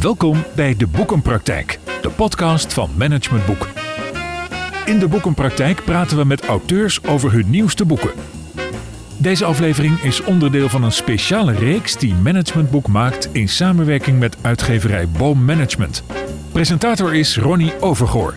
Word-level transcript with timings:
Welkom 0.00 0.44
bij 0.54 0.76
de 0.76 0.86
Boekenpraktijk, 0.86 1.78
de 2.02 2.10
podcast 2.10 2.72
van 2.72 2.90
Management 2.96 3.46
Boek. 3.46 3.68
In 4.86 4.98
de 4.98 5.08
Boekenpraktijk 5.08 5.84
praten 5.84 6.16
we 6.16 6.24
met 6.24 6.46
auteurs 6.46 7.04
over 7.04 7.32
hun 7.32 7.50
nieuwste 7.50 7.84
boeken. 7.84 8.10
Deze 9.16 9.44
aflevering 9.44 10.00
is 10.00 10.22
onderdeel 10.22 10.68
van 10.68 10.82
een 10.82 10.92
speciale 10.92 11.52
reeks 11.52 11.96
die 11.96 12.14
Management 12.14 12.70
Boek 12.70 12.88
maakt 12.88 13.28
in 13.32 13.48
samenwerking 13.48 14.18
met 14.18 14.36
uitgeverij 14.40 15.08
Boom 15.08 15.44
Management. 15.44 16.02
Presentator 16.52 17.14
is 17.14 17.38
Ronnie 17.38 17.80
Overgoor. 17.80 18.34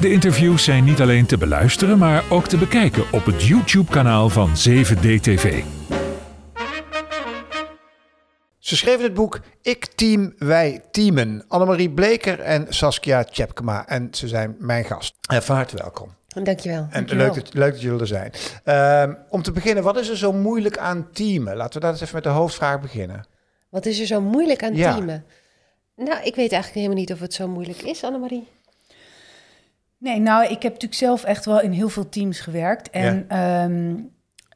De 0.00 0.12
interviews 0.12 0.64
zijn 0.64 0.84
niet 0.84 1.00
alleen 1.00 1.26
te 1.26 1.38
beluisteren, 1.38 1.98
maar 1.98 2.24
ook 2.28 2.46
te 2.46 2.56
bekijken 2.56 3.04
op 3.12 3.24
het 3.24 3.44
YouTube-kanaal 3.44 4.28
van 4.28 4.50
7DTV. 4.68 5.77
Ze 8.68 8.76
schreven 8.76 9.02
het 9.02 9.14
boek 9.14 9.40
Ik 9.62 9.84
Team, 9.84 10.34
Wij 10.38 10.80
Teamen. 10.90 11.44
Annemarie 11.48 11.90
Bleker 11.90 12.40
en 12.40 12.66
Saskia 12.68 13.24
Tjepkema. 13.24 13.86
En 13.86 14.08
ze 14.10 14.28
zijn 14.28 14.56
mijn 14.58 14.84
gast. 14.84 15.14
En 15.30 15.42
van 15.42 15.56
harte 15.56 15.76
welkom. 15.76 16.14
Dankjewel. 16.26 16.78
En 16.78 16.88
Dankjewel. 16.90 17.26
leuk 17.26 17.34
dat, 17.34 17.54
leuk 17.54 17.72
dat 17.72 17.80
jullie 17.80 18.00
er 18.00 18.06
zijn. 18.06 18.32
Ehm, 18.64 19.14
om 19.28 19.42
te 19.42 19.52
beginnen, 19.52 19.84
wat 19.84 19.98
is 19.98 20.08
er 20.08 20.16
zo 20.16 20.32
moeilijk 20.32 20.78
aan 20.78 21.08
teamen? 21.12 21.56
Laten 21.56 21.74
we 21.74 21.80
daar 21.80 21.90
eens 21.90 22.00
even 22.00 22.14
met 22.14 22.22
de 22.24 22.28
hoofdvraag 22.30 22.80
beginnen. 22.80 23.26
Wat 23.68 23.86
is 23.86 24.00
er 24.00 24.06
zo 24.06 24.20
moeilijk 24.20 24.62
aan 24.62 24.74
Ja. 24.74 24.94
teamen? 24.94 25.24
Nou, 25.96 26.16
ik 26.22 26.34
weet 26.34 26.52
eigenlijk 26.52 26.74
helemaal 26.74 26.96
niet 26.96 27.12
of 27.12 27.20
het 27.20 27.34
zo 27.34 27.48
moeilijk 27.48 27.82
is, 27.82 28.04
Annemarie. 28.04 28.46
Nee, 29.98 30.18
nou, 30.20 30.42
ik 30.44 30.62
heb 30.62 30.72
natuurlijk 30.72 30.94
zelf 30.94 31.24
echt 31.24 31.44
wel 31.44 31.60
in 31.60 31.70
heel 31.72 31.88
veel 31.88 32.08
teams 32.08 32.40
gewerkt. 32.40 32.90
En 32.90 33.24
ehm, 33.28 33.94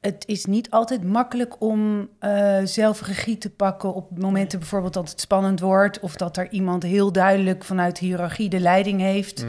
het 0.03 0.25
is 0.27 0.45
niet 0.45 0.71
altijd 0.71 1.03
makkelijk 1.05 1.61
om 1.61 2.09
eh, 2.19 2.59
zelf 2.65 3.03
regie 3.07 3.39
te 3.39 3.51
pakken 3.51 3.95
op 3.95 4.19
momenten 4.19 4.59
bijvoorbeeld 4.59 4.95
dat 4.95 5.11
het 5.11 5.21
spannend 5.21 5.61
wordt. 5.61 6.01
Of 6.01 6.17
dat 6.17 6.37
er 6.37 6.51
iemand 6.51 6.83
heel 6.83 7.13
duidelijk 7.13 7.65
vanuit 7.65 7.99
de 7.99 8.07
hiërarchie 8.07 8.49
de 8.49 8.61
leiding 8.61 9.01
heeft. 9.01 9.45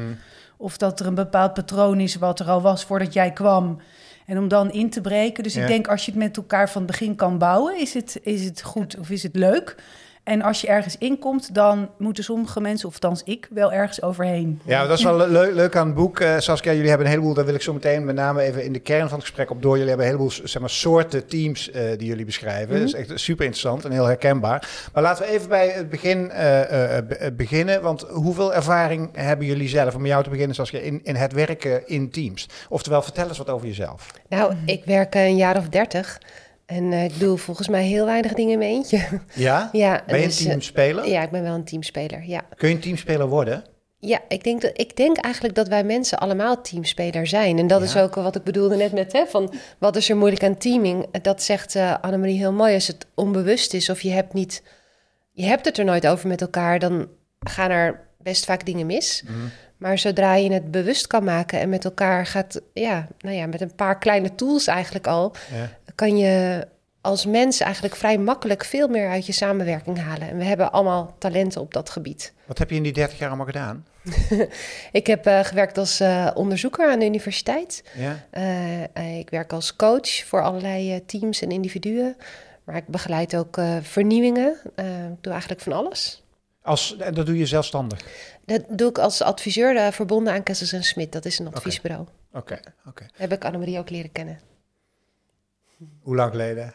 Of 0.57 0.77
dat 0.77 0.99
er 0.99 1.05
een 1.05 1.15
bepaald 1.15 1.53
patroon 1.53 1.99
is 1.99 2.15
wat 2.15 2.39
er 2.39 2.49
al 2.49 2.61
was 2.61 2.83
voordat 2.83 3.13
jij 3.13 3.31
kwam. 3.31 3.79
En 4.25 4.37
om 4.37 4.47
dan 4.47 4.71
in 4.71 4.89
te 4.89 5.01
breken. 5.01 5.43
Dus 5.43 5.53
Ja. 5.53 5.61
ik 5.61 5.67
denk 5.67 5.87
als 5.87 6.05
je 6.05 6.11
het 6.11 6.19
met 6.19 6.37
elkaar 6.37 6.69
van 6.69 6.81
het 6.81 6.91
begin 6.91 7.15
kan 7.15 7.37
bouwen, 7.37 7.79
is 7.79 7.93
het, 7.93 8.19
is 8.21 8.45
het 8.45 8.61
goed 8.61 8.97
of 8.99 9.09
is 9.09 9.23
het 9.23 9.35
leuk. 9.35 9.75
En 10.23 10.41
als 10.41 10.61
je 10.61 10.67
ergens 10.67 10.97
inkomt, 10.97 11.55
dan 11.55 11.89
moeten 11.97 12.23
sommige 12.23 12.61
mensen, 12.61 12.87
of 12.87 12.93
althans 12.93 13.21
ik, 13.23 13.47
wel 13.49 13.71
ergens 13.73 14.01
overheen. 14.01 14.61
Ja, 14.65 14.85
dat 14.87 14.97
is 14.97 15.03
wel 15.03 15.17
le- 15.27 15.51
leuk 15.51 15.75
aan 15.75 15.85
het 15.85 15.95
boek. 15.95 16.19
Eh, 16.19 16.37
Saskia, 16.39 16.71
jullie 16.71 16.87
hebben 16.89 17.05
een 17.07 17.11
heleboel, 17.13 17.33
daar 17.33 17.45
wil 17.45 17.53
ik 17.53 17.61
zo 17.61 17.73
meteen 17.73 18.05
met 18.05 18.15
name 18.15 18.41
even 18.41 18.63
in 18.63 18.73
de 18.73 18.79
kern 18.79 19.07
van 19.09 19.17
het 19.17 19.27
gesprek 19.27 19.49
op 19.49 19.61
door. 19.61 19.71
Jullie 19.73 19.87
hebben 19.87 20.05
een 20.05 20.11
heleboel 20.11 20.35
zeg 20.43 20.59
maar, 20.61 20.69
soorten 20.69 21.27
teams 21.27 21.71
eh, 21.71 21.97
die 21.97 22.07
jullie 22.07 22.25
beschrijven. 22.25 22.75
Dat 22.79 22.87
is 22.87 22.93
echt 22.93 23.11
super 23.19 23.45
interessant 23.45 23.85
en 23.85 23.91
heel 23.91 24.05
herkenbaar. 24.05 24.69
Maar 24.93 25.03
laten 25.03 25.25
we 25.25 25.31
even 25.31 25.49
bij 25.49 25.67
het 25.69 25.89
begin 25.89 26.31
eh, 26.31 26.47
be- 27.07 27.33
beginnen. 27.37 27.81
Want 27.81 28.01
hoeveel 28.01 28.53
ervaring 28.53 29.09
hebben 29.13 29.45
jullie 29.47 29.67
zelf, 29.69 29.95
om 29.95 30.01
met 30.01 30.09
jou 30.11 30.23
te 30.23 30.29
beginnen 30.29 30.55
Saskia, 30.55 30.79
in, 30.79 30.99
in 31.03 31.15
het 31.15 31.33
werken 31.33 31.87
in 31.87 32.09
teams? 32.11 32.49
Oftewel, 32.69 33.01
vertel 33.01 33.27
eens 33.27 33.37
wat 33.37 33.49
over 33.49 33.67
jezelf. 33.67 34.11
Nou, 34.29 34.53
ik 34.65 34.85
werk 34.85 35.15
een 35.15 35.35
jaar 35.35 35.57
of 35.57 35.69
dertig. 35.69 36.19
En 36.65 36.93
eh, 36.93 37.03
ik 37.03 37.19
doe 37.19 37.37
volgens 37.37 37.67
mij 37.67 37.83
heel 37.85 38.05
weinig 38.05 38.33
dingen 38.33 38.51
in 38.51 38.57
mijn 38.57 38.71
eentje. 38.71 39.07
Ja? 39.33 39.69
ja, 39.71 40.03
Ben 40.07 40.19
je 40.19 40.25
dus, 40.25 40.39
een 40.39 40.45
eh, 40.45 40.49
teamspeler? 40.51 41.07
ja, 41.09 41.21
ik 41.21 41.31
ben 41.31 41.43
wel 41.43 41.53
een 41.55 41.63
teamspeler, 41.63 42.23
ja. 42.25 42.41
Kun 42.55 42.69
je 42.69 42.75
een 42.75 42.81
teamspeler 42.81 43.27
worden? 43.27 43.63
Ja, 43.97 44.19
ik 44.27 44.43
denk, 44.43 44.61
dat, 44.61 44.71
ik 44.73 44.95
denk 44.95 45.17
eigenlijk 45.17 45.55
dat 45.55 45.67
wij 45.67 45.83
mensen 45.83 46.17
allemaal 46.17 46.61
teamspeler 46.61 47.27
zijn. 47.27 47.59
En 47.59 47.67
dat 47.67 47.79
Ja. 47.79 47.85
is 47.85 47.97
ook 47.97 48.15
wat 48.15 48.35
ik 48.35 48.43
bedoelde 48.43 48.75
net 48.75 48.91
met, 48.93 49.11
hè, 49.13 49.25
van 49.25 49.53
wat 49.77 49.95
is 49.95 50.09
er 50.09 50.17
moeilijk 50.17 50.43
aan 50.43 50.57
teaming? 50.57 51.05
Dat 51.21 51.43
zegt 51.43 51.75
eh 51.75 51.95
Annemarie 52.01 52.37
heel 52.37 52.51
mooi. 52.53 52.73
Als 52.73 52.87
het 52.87 53.05
onbewust 53.15 53.73
is 53.73 53.89
of 53.89 54.01
je 54.01 54.09
hebt, 54.11 54.33
niet, 54.33 54.63
je 55.31 55.45
hebt 55.45 55.65
het 55.65 55.77
er 55.77 55.85
nooit 55.85 56.07
over 56.07 56.27
met 56.27 56.41
elkaar, 56.41 56.79
dan 56.79 57.07
gaan 57.39 57.69
er 57.71 57.99
best 58.21 58.45
vaak 58.45 58.65
dingen 58.65 58.85
mis. 58.85 59.23
Mhm. 59.25 59.33
Maar 59.77 59.97
zodra 59.97 60.35
je 60.35 60.53
het 60.53 60.71
bewust 60.71 61.07
kan 61.07 61.23
maken 61.23 61.59
en 61.59 61.69
met 61.69 61.85
elkaar 61.85 62.25
gaat, 62.25 62.61
ja, 62.73 63.07
nou 63.19 63.35
ja, 63.35 63.45
met 63.47 63.61
een 63.61 63.75
paar 63.75 63.97
kleine 63.99 64.35
tools 64.35 64.67
eigenlijk 64.67 65.07
al. 65.07 65.35
Kan 65.95 66.17
je 66.17 66.67
als 67.03 67.25
mens 67.25 67.59
eigenlijk 67.59 67.95
vrij 67.95 68.17
makkelijk 68.17 68.65
veel 68.65 68.87
meer 68.87 69.09
uit 69.09 69.25
je 69.25 69.31
samenwerking 69.31 69.99
halen. 69.99 70.29
En 70.29 70.37
we 70.37 70.43
hebben 70.43 70.71
allemaal 70.71 71.15
talenten 71.17 71.61
op 71.61 71.73
dat 71.73 71.89
gebied. 71.89 72.33
Wat 72.45 72.57
heb 72.57 72.69
je 72.69 72.75
in 72.75 72.83
die 72.83 72.93
30 72.93 73.17
jaar 73.17 73.27
allemaal 73.27 73.45
gedaan? 73.45 73.85
Ik 74.91 75.07
heb 75.07 75.25
eh, 75.25 75.39
gewerkt 75.43 75.77
als 75.77 75.99
eh, 75.99 76.29
onderzoeker 76.33 76.91
aan 76.91 76.99
de 76.99 77.05
universiteit. 77.05 77.83
Ja? 77.97 78.25
Eh, 78.29 79.17
ik 79.17 79.29
werk 79.29 79.53
als 79.53 79.75
coach 79.75 80.25
voor 80.25 80.43
allerlei 80.43 81.05
teams 81.05 81.41
en 81.41 81.51
individuen. 81.51 82.15
Maar 82.63 82.75
ik 82.75 82.87
begeleid 82.87 83.35
ook 83.35 83.61
vernieuwingen. 83.81 84.57
Ik 85.11 85.21
doe 85.21 85.31
eigenlijk 85.31 85.61
van 85.61 85.73
alles. 85.73 86.23
Als, 86.61 86.97
en 86.97 87.13
dat 87.13 87.25
doe 87.25 87.37
je 87.37 87.45
zelfstandig? 87.45 88.05
Dat 88.45 88.63
doe 88.69 88.89
ik 88.89 88.97
als 88.97 89.21
adviseur 89.21 89.91
verbonden 89.93 90.33
aan 90.33 90.43
Kessels 90.43 90.71
en 90.71 90.83
Smit. 90.83 91.11
Dat 91.11 91.25
is 91.25 91.39
een 91.39 91.53
adviesbureau. 91.53 92.07
Oké, 92.33 92.59
oké. 92.87 93.05
Heb 93.13 93.31
ik 93.31 93.45
Annemarie 93.45 93.79
ook 93.79 93.89
leren 93.89 94.11
kennen. 94.11 94.39
Hoe 96.01 96.15
lang 96.15 96.31
geleden? 96.31 96.73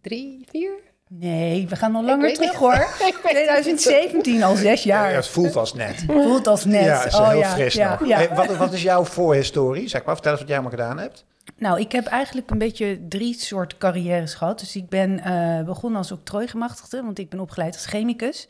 Drie, 0.00 0.44
vier? 0.50 0.72
Nee, 1.08 1.68
we 1.68 1.76
gaan 1.76 1.92
nog 1.92 2.04
langer 2.04 2.32
terug 2.32 2.50
niet. 2.50 2.58
hoor. 2.58 2.74
Ik 3.10 3.20
weet 3.22 3.48
het 3.48 3.66
niet. 3.66 3.78
2017, 3.78 4.42
al 4.42 4.56
zes 4.56 4.82
Ja, 4.82 5.04
jaar. 5.04 5.14
het 5.14 5.26
voelt 5.28 5.56
als 5.56 5.74
net. 5.74 6.04
Voelt 6.06 6.46
als 6.46 6.64
net. 6.64 6.84
Ja, 6.84 7.04
is 7.04 7.14
oh, 7.14 7.28
heel 7.28 7.38
ja, 7.38 7.48
fris 7.48 7.74
ja, 7.74 7.90
nog. 7.90 8.08
ja. 8.08 8.16
Hey, 8.16 8.28
wat, 8.34 8.56
wat 8.56 8.72
is 8.72 8.82
jouw 8.82 9.04
voorhistorie? 9.04 9.88
Zeg 9.88 10.04
maar, 10.04 10.14
vertel 10.14 10.30
eens 10.32 10.40
wat 10.40 10.48
jij 10.50 10.58
allemaal 10.58 10.78
gedaan 10.78 10.98
hebt. 10.98 11.24
Nou, 11.56 11.80
ik 11.80 11.92
heb 11.92 12.06
eigenlijk 12.06 12.50
een 12.50 12.58
beetje 12.58 13.00
drie 13.08 13.34
soorten 13.34 13.78
carrières 13.78 14.34
gehad. 14.34 14.58
Dus 14.58 14.76
ik 14.76 14.88
ben 14.88 15.18
eh, 15.18 15.64
begonnen 15.64 15.98
als 15.98 16.12
octrooigemachtigde, 16.12 17.02
want 17.02 17.18
ik 17.18 17.28
ben 17.28 17.40
opgeleid 17.40 17.74
als 17.74 17.86
chemicus. 17.86 18.46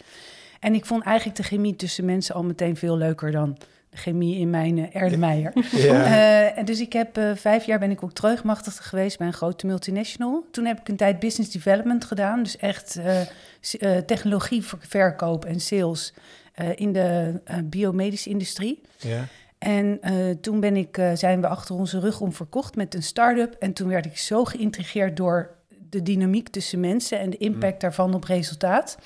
En 0.61 0.75
ik 0.75 0.87
vond 0.87 1.05
eigenlijk 1.05 1.37
de 1.37 1.43
chemie 1.43 1.77
tussen 1.77 2.05
mensen 2.05 2.35
al 2.35 2.43
meteen 2.45 2.77
veel 2.77 2.97
leuker 2.97 3.31
dan 3.33 3.59
chemie 3.93 4.39
in 4.39 4.51
mijn 4.51 4.77
uh, 4.77 4.95
Erlenmeyer. 4.97 5.53
Ja. 5.73 6.05
Eh, 6.05 6.59
en 6.59 6.65
dus 6.65 6.81
ik 6.81 6.93
heb 6.93 7.17
eh, 7.17 7.31
vijf 7.35 7.65
jaar 7.65 7.79
ben 7.79 7.91
ik 7.91 8.03
octrooigemachtigde 8.03 8.83
geweest 8.83 9.19
bij 9.19 9.27
een 9.27 9.33
grote 9.33 9.67
multinational. 9.67 10.45
Toen 10.51 10.65
heb 10.65 10.81
ik 10.81 10.89
een 10.89 10.97
tijd 10.97 11.19
business 11.19 11.51
development 11.51 12.05
gedaan. 12.05 12.43
Dus 12.43 12.57
echt 12.57 12.97
eh, 12.97 13.21
eh, 13.21 14.03
technologie 14.07 14.63
voor 14.63 14.79
verkoop 14.89 15.45
en 15.45 15.61
sales 15.61 16.13
eh, 16.55 16.69
in 16.75 16.93
de 16.93 17.41
eh, 17.45 17.57
biomedische 17.65 18.31
industrie. 18.31 18.81
ja. 18.97 19.25
En 19.59 19.99
eh, 20.01 20.15
toen 20.41 20.61
ben 20.61 20.77
ik, 20.77 20.99
eh, 20.99 21.11
zijn 21.15 21.41
we 21.41 21.47
achter 21.47 21.75
onze 21.75 22.01
rug 22.01 22.21
om 22.21 22.33
verkocht 22.33 22.77
met 22.77 22.95
een 22.95 23.03
start-up. 23.03 23.55
En 23.59 23.73
toen 23.73 23.89
werd 23.89 24.07
ik 24.07 24.19
zo 24.19 24.45
geïntrigeerd 24.45 25.17
door 25.17 25.51
de 25.91 26.03
dynamiek 26.03 26.49
tussen 26.49 26.81
mensen 26.81 27.19
en 27.19 27.31
de 27.31 27.37
impact 27.37 27.81
daarvan 27.81 28.15
op 28.15 28.25
resultaat. 28.25 28.99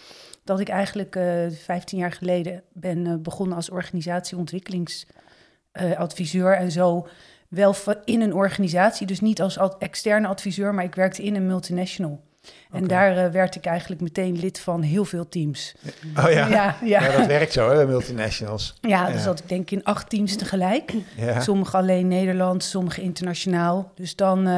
Dat 0.47 0.61
ik 0.61 0.69
eigenlijk 0.69 1.17
eh 1.17 1.25
15 1.65 1.99
jaar 1.99 2.13
geleden 2.13 2.63
ben 2.73 3.07
eh, 3.07 3.15
begonnen 3.19 3.57
als 3.57 3.71
organisatieontwikkelingsadviseur. 3.71 6.53
en 6.57 6.71
zo 6.71 7.07
wel 7.49 7.75
in 8.05 8.21
een 8.21 8.35
organisatie, 8.35 9.07
dus 9.07 9.21
niet 9.21 9.41
als 9.43 9.59
ad- 9.59 9.77
externe 9.79 10.27
adviseur, 10.27 10.75
maar 10.75 10.85
ik 10.85 10.95
werkte 10.95 11.23
in 11.23 11.35
een 11.35 11.47
multinational. 11.47 12.25
En 12.73 12.87
daar 12.87 13.33
werd 13.33 13.57
ik 13.57 13.65
eigenlijk 13.67 14.01
meteen 14.01 14.39
lid 14.39 14.61
van 14.61 14.83
heel 14.83 15.05
veel 15.05 15.29
teams. 15.29 15.75
Oh 16.17 16.31
ja. 16.31 16.49
ja, 16.49 16.77
ja. 16.83 17.03
Ja, 17.03 17.17
dat 17.17 17.27
werkt 17.27 17.53
zo, 17.53 17.71
hè, 17.71 17.87
multinationals. 17.87 18.79
Ja, 18.81 19.07
dus 19.11 19.19
Ja. 19.21 19.25
dat 19.25 19.39
ik 19.39 19.49
denk 19.49 19.71
in 19.71 19.85
acht 19.85 20.11
teams 20.11 20.37
tegelijk. 20.37 20.95
Sommige 21.39 21.77
alleen 21.77 22.09
Nederlands, 22.09 22.71
sommige 22.71 23.03
internationaal. 23.03 23.93
Dus 23.95 24.17
dan 24.17 24.49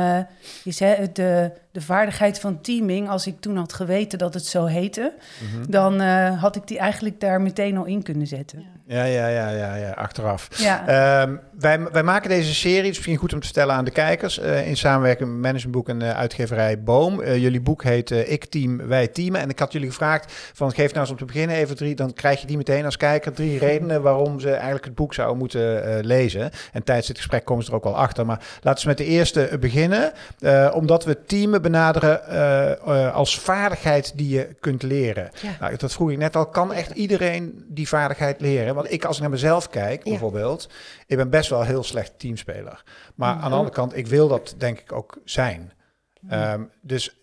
is 0.64 0.78
hè, 0.78 1.12
de, 1.12 1.52
de 1.78 1.84
vaardigheid 1.84 2.40
van 2.40 2.60
teaming, 2.60 3.08
als 3.08 3.26
ik 3.26 3.40
toen 3.40 3.56
had 3.56 3.72
geweten 3.72 4.18
dat 4.18 4.34
het 4.34 4.46
zo 4.46 4.64
heette, 4.64 5.12
Mhm. 5.52 5.70
dan 5.70 6.00
eh, 6.00 6.40
had 6.42 6.56
ik 6.56 6.66
die 6.66 6.78
eigenlijk 6.78 7.20
daar 7.20 7.40
meteen 7.40 7.76
al 7.76 7.84
in 7.84 8.02
kunnen 8.02 8.26
zetten. 8.26 8.64
Ja, 8.86 9.04
ja, 9.04 9.26
ja, 9.28 9.48
ja, 9.50 9.74
ja, 9.74 9.90
achteraf. 9.90 10.48
Ja, 10.56 10.86
Ehm, 10.86 11.36
wij, 11.58 11.80
wij 11.92 12.02
maken 12.02 12.28
deze 12.28 12.54
serie, 12.54 12.76
het 12.76 12.86
is 12.86 12.96
misschien 12.96 13.16
goed 13.16 13.32
om 13.32 13.38
te 13.40 13.44
vertellen 13.46 13.74
aan 13.74 13.84
de 13.84 13.90
kijkers, 13.90 14.38
eh, 14.38 14.68
in 14.68 14.76
samenwerking 14.76 15.28
met 15.30 15.38
Managementboek 15.40 15.88
en 15.88 16.02
eh, 16.02 16.10
uitgeverij 16.16 16.82
Boom. 16.82 17.24
Jullie 17.24 17.60
boek 17.60 17.82
heet 17.82 18.10
Ik 18.10 18.44
Team, 18.44 18.86
Wij 18.86 19.08
Teamen. 19.08 19.40
En 19.40 19.48
ik 19.48 19.58
had 19.58 19.72
jullie 19.72 19.88
gevraagd 19.88 20.32
van 20.54 20.72
geef 20.72 20.88
nou 20.88 21.00
eens 21.00 21.10
om 21.10 21.16
te 21.16 21.24
beginnen 21.24 21.56
even 21.56 21.76
drie, 21.76 21.94
dan 21.94 22.12
krijg 22.12 22.40
je 22.40 22.46
die 22.46 22.56
meteen 22.56 22.84
als 22.84 22.96
kijker 22.96 23.32
drie 23.32 23.58
redenen 23.68 24.02
waarom 24.02 24.40
ze 24.40 24.50
eigenlijk 24.50 24.84
het 24.84 24.94
boek 24.94 25.14
zouden 25.14 25.38
moeten 25.38 25.84
eh, 25.84 26.04
lezen. 26.04 26.50
En 26.72 26.84
tijdens 26.84 27.06
dit 27.06 27.16
gesprek 27.16 27.44
komen 27.44 27.64
ze 27.64 27.70
er 27.70 27.76
ook 27.76 27.84
wel 27.84 27.96
achter. 27.96 28.26
Maar 28.26 28.40
laten 28.62 28.82
we 28.82 28.88
met 28.88 28.98
de 28.98 29.04
eerste 29.04 29.56
beginnen. 29.60 30.12
Eh, 30.40 30.70
omdat 30.74 31.04
we 31.04 31.24
teamen 31.26 31.62
benaderen 31.70 32.26
eh, 32.26 32.72
eh, 33.06 33.14
als 33.14 33.38
vaardigheid 33.38 34.12
die 34.16 34.28
je 34.28 34.56
kunt 34.60 34.82
leren. 34.82 35.30
Ja. 35.42 35.56
Nou, 35.60 35.76
dat 35.76 35.92
vroeg 35.92 36.10
ik 36.10 36.18
net 36.18 36.36
al. 36.36 36.46
Kan 36.46 36.72
echt 36.72 36.90
iedereen 36.90 37.64
die 37.68 37.88
vaardigheid 37.88 38.40
leren? 38.40 38.74
Want 38.74 38.92
ik, 38.92 39.04
als 39.04 39.16
ik 39.16 39.22
naar 39.22 39.30
mezelf 39.30 39.68
kijk, 39.68 40.04
Ja. 40.04 40.10
bijvoorbeeld, 40.10 40.68
ik 41.06 41.16
ben 41.16 41.30
best 41.30 41.50
wel 41.50 41.62
heel 41.62 41.82
slecht 41.82 42.18
teamspeler. 42.18 42.82
Maar 43.14 43.34
Mhm. 43.34 43.44
aan 43.44 43.50
de 43.50 43.56
andere 43.56 43.74
kant, 43.74 43.96
ik 43.96 44.06
wil 44.06 44.28
dat 44.28 44.54
denk 44.58 44.78
ik 44.78 44.92
ook 44.92 45.18
zijn. 45.24 45.72
Ehm, 46.28 46.62
dus 46.82 47.17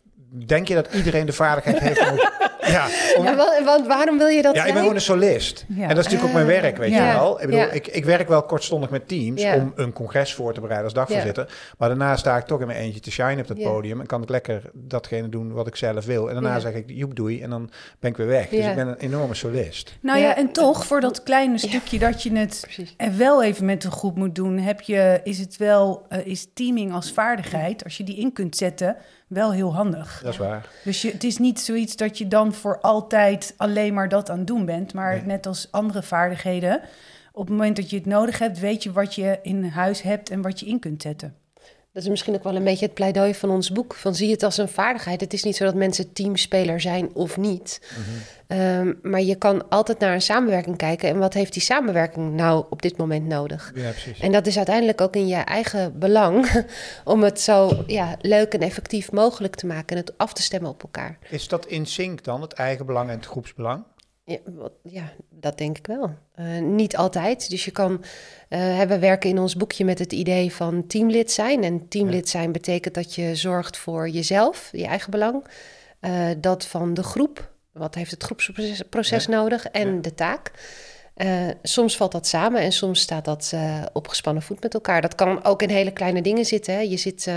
denk 0.45 0.67
je 0.67 0.73
dat 0.73 0.87
iedereen 0.93 1.25
de 1.25 1.33
vaardigheid 1.33 1.79
heeft 1.79 2.09
om... 2.11 2.15
ja, 2.71 2.87
om, 3.17 3.23
Ja, 3.23 3.35
wa- 3.35 3.63
want 3.63 3.87
waarom 3.87 4.17
wil 4.17 4.27
je 4.27 4.41
dat 4.41 4.55
ja, 4.55 4.65
ik 4.65 4.71
ben 4.73 4.81
gewoon 4.81 4.95
een 4.95 5.01
solist. 5.01 5.65
Ja. 5.67 5.81
En 5.81 5.87
dat 5.95 5.97
is 5.97 6.03
natuurlijk 6.03 6.23
ook 6.29 6.33
mijn 6.45 6.61
werk, 6.61 6.77
weet 6.77 6.91
Ja. 6.91 7.07
je 7.11 7.17
wel. 7.17 7.33
Ik 7.41 7.45
bedoel, 7.45 7.59
Ja. 7.59 7.71
ik, 7.71 7.87
ik 7.87 8.05
werk 8.05 8.27
wel 8.27 8.43
kortstondig 8.43 8.89
met 8.89 9.07
teams 9.07 9.41
Ja. 9.41 9.55
om 9.55 9.73
een 9.75 9.93
congres 9.93 10.33
voor 10.33 10.53
te 10.53 10.59
bereiden 10.59 10.85
als 10.85 10.93
dagvoorzitter. 10.93 11.49
Maar 11.77 11.89
daarna 11.89 12.15
sta 12.15 12.37
ik 12.37 12.45
toch 12.45 12.59
in 12.61 12.67
mijn 12.67 12.79
eentje 12.79 12.99
te 12.99 13.11
shine 13.11 13.41
op 13.41 13.47
dat 13.47 13.57
Ja. 13.57 13.69
podium. 13.69 13.99
En 13.99 14.05
kan 14.05 14.21
ik 14.23 14.29
lekker 14.29 14.61
datgene 14.73 15.29
doen 15.29 15.51
wat 15.53 15.67
ik 15.67 15.75
zelf 15.75 16.05
wil. 16.05 16.27
En 16.27 16.33
daarna 16.33 16.53
Ja. 16.53 16.59
zeg 16.59 16.73
ik, 16.73 16.83
joep 16.87 17.15
doei. 17.15 17.41
En 17.41 17.49
dan 17.49 17.69
ben 17.99 18.11
ik 18.11 18.17
weer 18.17 18.27
weg. 18.27 18.49
Dus 18.49 18.65
ik 18.65 18.75
ben 18.75 18.87
een 18.87 18.97
enorme 18.97 19.33
solist. 19.33 19.97
Nou 20.01 20.19
ja, 20.19 20.23
Ja. 20.27 20.35
en 20.37 20.51
toch, 20.51 20.85
voor 20.85 20.99
dat 20.99 21.23
kleine 21.23 21.57
stukje 21.57 21.99
dat 21.99 22.23
je 22.23 22.37
het 22.37 22.59
Precies. 22.61 22.93
en 22.97 23.17
wel 23.17 23.43
even 23.43 23.65
met 23.65 23.83
een 23.83 23.91
groep 23.91 24.15
moet 24.15 24.35
doen, 24.35 24.57
heb 24.57 24.81
je, 24.81 25.19
is 25.23 25.37
het 25.39 25.57
wel, 25.57 26.05
eh, 26.09 26.25
is 26.25 26.47
teaming 26.53 26.93
als 26.93 27.11
vaardigheid, 27.11 27.83
als 27.83 27.97
je 27.97 28.03
die 28.03 28.17
in 28.17 28.33
kunt 28.33 28.57
zetten, 28.57 28.95
wel 29.27 29.51
heel 29.53 29.73
handig. 29.75 30.19
Dat 30.23 30.31
is 30.31 30.37
waar. 30.39 30.69
Dus 30.83 31.01
je, 31.01 31.11
het 31.11 31.23
is 31.23 31.37
niet 31.37 31.59
zoiets 31.59 31.95
dat 31.95 32.17
je 32.17 32.27
dan 32.27 32.53
voor 32.53 32.79
altijd 32.81 33.53
alleen 33.57 33.93
maar 33.93 34.09
dat 34.09 34.29
aan 34.29 34.37
het 34.37 34.47
doen 34.47 34.65
bent, 34.65 34.93
maar 34.93 35.13
Nee. 35.15 35.25
net 35.25 35.45
als 35.45 35.67
andere 35.71 36.03
vaardigheden, 36.03 36.81
op 37.31 37.41
het 37.47 37.49
moment 37.57 37.75
dat 37.75 37.89
je 37.89 37.95
het 37.97 38.05
nodig 38.05 38.39
hebt, 38.39 38.59
weet 38.59 38.83
je 38.83 38.91
wat 38.91 39.15
je 39.15 39.39
in 39.41 39.63
huis 39.65 40.01
hebt 40.01 40.29
en 40.29 40.41
wat 40.41 40.59
je 40.59 40.65
in 40.65 40.79
kunt 40.79 41.01
zetten. 41.01 41.35
Dat 41.95 42.03
is 42.03 42.09
misschien 42.09 42.35
ook 42.35 42.43
wel 42.43 42.55
een 42.55 42.63
beetje 42.63 42.85
het 42.85 42.93
pleidooi 42.93 43.35
van 43.35 43.49
ons 43.49 43.71
boek. 43.71 43.93
Van 43.93 44.15
zie 44.15 44.31
het 44.31 44.43
als 44.43 44.57
een 44.57 44.67
vaardigheid. 44.67 45.21
Het 45.21 45.33
is 45.33 45.43
niet 45.43 45.55
zo 45.55 45.65
dat 45.65 45.75
mensen 45.75 46.13
teamspeler 46.13 46.81
zijn 46.81 47.13
of 47.13 47.37
niet. 47.37 47.81
Ehm, 48.47 48.93
maar 49.01 49.21
je 49.21 49.35
kan 49.35 49.69
altijd 49.69 49.99
naar 49.99 50.13
een 50.13 50.21
samenwerking 50.21 50.77
kijken. 50.77 51.09
En 51.09 51.17
wat 51.19 51.33
heeft 51.33 51.53
die 51.53 51.61
samenwerking 51.61 52.33
nou 52.33 52.65
op 52.69 52.81
dit 52.81 52.97
moment 52.97 53.25
nodig? 53.27 53.71
Ja, 53.75 53.89
precies. 53.89 54.19
En 54.19 54.31
dat 54.31 54.47
is 54.47 54.57
uiteindelijk 54.57 55.01
ook 55.01 55.15
in 55.15 55.27
je 55.27 55.35
eigen 55.35 55.99
belang. 55.99 56.65
om 57.03 57.23
het 57.23 57.41
zo 57.41 57.83
ja, 57.87 58.15
leuk 58.21 58.53
en 58.53 58.61
effectief 58.61 59.11
mogelijk 59.11 59.55
te 59.55 59.65
maken. 59.65 59.97
En 59.97 60.03
het 60.03 60.17
af 60.17 60.33
te 60.33 60.41
stemmen 60.41 60.69
op 60.69 60.83
elkaar. 60.83 61.17
Is 61.29 61.47
dat 61.47 61.65
in 61.65 61.85
sync 61.85 62.23
dan, 62.23 62.41
het 62.41 62.53
eigen 62.53 62.85
belang 62.85 63.09
en 63.09 63.15
het 63.15 63.25
groepsbelang? 63.25 63.83
Ja, 64.25 64.37
wat- 64.45 64.73
ja, 64.83 65.11
dat 65.29 65.57
denk 65.57 65.77
ik 65.77 65.87
wel. 65.87 66.11
Eh, 66.35 66.59
niet 66.59 66.97
altijd. 66.97 67.49
Dus 67.49 67.65
je 67.65 67.71
kan. 67.71 68.03
hè, 68.49 68.87
we 68.87 68.99
werken 68.99 69.29
in 69.29 69.39
ons 69.39 69.55
boekje 69.55 69.85
met 69.85 69.99
het 69.99 70.13
idee 70.13 70.53
van 70.53 70.87
teamlid 70.87 71.31
zijn. 71.31 71.63
En 71.63 71.87
teamlid 71.87 72.29
zijn 72.29 72.51
betekent 72.51 72.93
dat 72.93 73.15
je 73.15 73.35
zorgt 73.35 73.77
voor 73.77 74.09
jezelf, 74.09 74.69
je 74.71 74.85
eigen 74.85 75.11
belang. 75.11 75.43
eh, 75.99 76.27
dat 76.37 76.65
van 76.65 76.93
de 76.93 77.03
groep. 77.03 77.51
Wat 77.71 77.95
heeft 77.95 78.11
het 78.11 78.23
groepsproces 78.23 78.81
proces 78.89 79.27
nodig? 79.27 79.65
En 79.67 79.95
Ja. 79.95 80.01
de 80.01 80.13
taak. 80.13 80.51
Soms 81.63 81.97
valt 81.97 82.11
dat 82.11 82.27
samen 82.27 82.61
en 82.61 82.71
soms 82.71 82.99
staat 82.99 83.25
dat 83.25 83.53
op 83.93 84.07
gespannen 84.07 84.43
voet 84.43 84.61
met 84.61 84.73
elkaar. 84.73 85.01
Dat 85.01 85.15
kan 85.15 85.43
ook 85.43 85.61
in 85.61 85.69
hele 85.69 85.91
kleine 85.91 86.21
dingen 86.21 86.45
zitten. 86.45 86.73
Hè. 86.73 86.79
Je 86.79 86.97
zit 86.97 87.31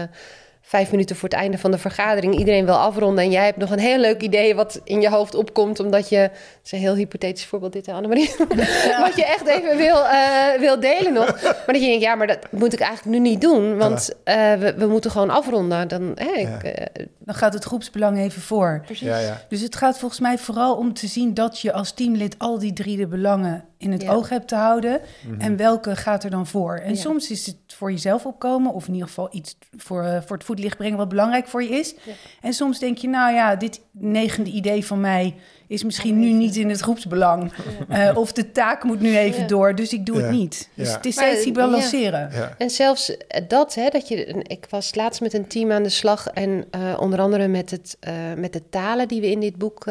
vijf 0.69 0.91
minuten 0.91 1.17
voor 1.17 1.29
het 1.29 1.39
einde 1.39 1.59
van 1.59 1.71
de 1.71 1.79
vergadering. 1.79 2.39
Iedereen 2.39 2.65
wil 2.65 2.75
afronden 2.77 3.25
en 3.25 3.31
jij 3.31 3.45
hebt 3.45 3.57
nog 3.57 3.71
een 3.71 3.79
heel 3.79 3.99
leuk 3.99 4.23
idee 4.23 4.55
wat 4.55 4.81
in 4.85 5.01
je 5.01 5.09
hoofd 5.11 5.35
opkomt. 5.35 5.81
Omdat 5.81 6.09
je, 6.09 6.17
het 6.17 6.33
is 6.65 6.73
een 6.73 6.79
heel 6.79 6.95
hypothetisch 6.95 7.45
voorbeeld 7.47 7.73
dit, 7.73 7.89
Annemarie. 7.89 8.31
wat 9.05 9.17
je 9.17 9.25
echt 9.27 9.47
even 9.47 9.77
wil, 9.77 10.05
eh, 10.05 10.59
wil 10.59 10.81
delen 10.81 11.13
nog. 11.13 11.43
Maar 11.43 11.65
dat 11.67 11.81
je 11.81 11.87
denkt, 11.87 12.03
ja, 12.03 12.15
maar 12.15 12.27
dat 12.27 12.39
moet 12.53 12.73
ik 12.73 12.81
eigenlijk 12.81 13.19
nu 13.19 13.29
niet 13.31 13.41
doen. 13.41 13.77
Want 13.77 14.11
eh, 14.25 14.53
we, 14.55 14.75
we 14.77 14.87
moeten 14.87 15.11
gewoon 15.11 15.31
afronden. 15.31 15.89
Dan, 15.89 16.13
hè, 16.15 16.33
ik, 16.33 16.47
Ja. 16.49 16.59
eh, 16.63 17.07
Dan 17.19 17.35
gaat 17.35 17.53
het 17.55 17.65
groepsbelang 17.65 18.19
even 18.19 18.43
voor. 18.43 18.83
precies. 18.85 19.07
Ja, 19.07 19.19
ja. 19.19 19.41
Dus 19.49 19.61
het 19.61 19.77
gaat 19.77 19.99
volgens 19.99 20.21
mij 20.21 20.39
vooral 20.39 20.75
om 20.77 20.93
te 20.95 21.07
zien 21.07 21.35
dat 21.35 21.61
je 21.61 21.73
als 21.73 21.93
teamlid 21.93 22.35
al 22.39 22.59
die 22.59 22.73
drie 22.73 22.97
de 22.97 23.07
belangen 23.07 23.65
in 23.79 23.93
het 23.93 24.03
Ja. 24.03 24.13
oog 24.13 24.29
hebt 24.29 24.49
te 24.49 24.55
houden. 24.55 25.01
En 25.39 25.57
welke 25.57 25.97
gaat 25.97 26.25
er 26.25 26.31
dan 26.31 26.47
voor? 26.47 26.75
En 26.77 26.95
Ja. 26.95 27.01
soms 27.01 27.31
is 27.31 27.47
het 27.47 27.57
voor 27.67 27.91
jezelf 27.91 28.27
opkomen, 28.27 28.73
of 28.73 28.87
in 28.87 28.93
ieder 28.93 29.09
geval 29.09 29.29
iets 29.31 29.57
voor, 29.77 30.03
eh, 30.05 30.21
voor 30.27 30.37
het 30.37 30.45
voetlicht 30.47 30.77
brengen 30.77 30.97
wat 30.99 31.09
belangrijk 31.09 31.47
voor 31.49 31.63
je 31.63 31.69
is. 31.69 31.95
Ja. 32.05 32.13
En 32.41 32.53
soms 32.53 32.79
denk 32.79 32.99
je, 32.99 33.09
nou 33.09 33.35
ja, 33.35 33.57
dit 33.57 33.81
negende 33.93 34.51
idee 34.51 34.87
van 34.87 35.01
mij 35.01 35.35
is 35.67 35.85
misschien 35.85 36.19
nu 36.19 36.33
niet 36.33 36.57
in 36.57 36.69
het 36.69 36.81
groepsbelang. 36.81 37.53
Eh, 37.89 38.11
of 38.17 38.33
de 38.33 38.53
taak 38.53 38.85
moet 38.85 39.01
nu 39.01 39.17
even 39.17 39.41
Ja. 39.41 39.47
door, 39.47 39.75
dus 39.75 39.93
ik 39.93 40.07
doe 40.07 40.17
Ja. 40.17 40.23
het 40.23 40.31
niet. 40.31 40.69
Dus 40.75 40.89
Ja. 40.89 40.97
het 40.97 41.07
is 41.07 41.17
Maar, 41.17 41.25
steeds 41.25 41.45
die 41.45 41.55
ja. 41.55 41.61
balanceren. 41.67 42.31
ja. 42.33 42.55
En 42.59 42.71
zelfs 42.71 43.17
dat, 43.49 43.75
hè, 43.75 43.89
dat 43.89 44.09
je. 44.09 44.25
Ik 44.43 44.67
was 44.71 44.95
laatst 44.95 45.21
met 45.21 45.33
een 45.35 45.47
team 45.47 45.73
aan 45.73 45.83
de 45.83 45.89
slag. 45.89 46.27
En 46.27 46.65
eh, 46.71 46.81
onder 47.01 47.21
andere 47.21 47.49
met, 47.49 47.71
het, 47.71 47.97
eh, 48.01 48.13
met 48.37 48.53
de 48.53 48.69
talen 48.69 49.09
die 49.09 49.21
we 49.21 49.31
in 49.31 49.41
dit 49.41 49.57
boek 49.57 49.85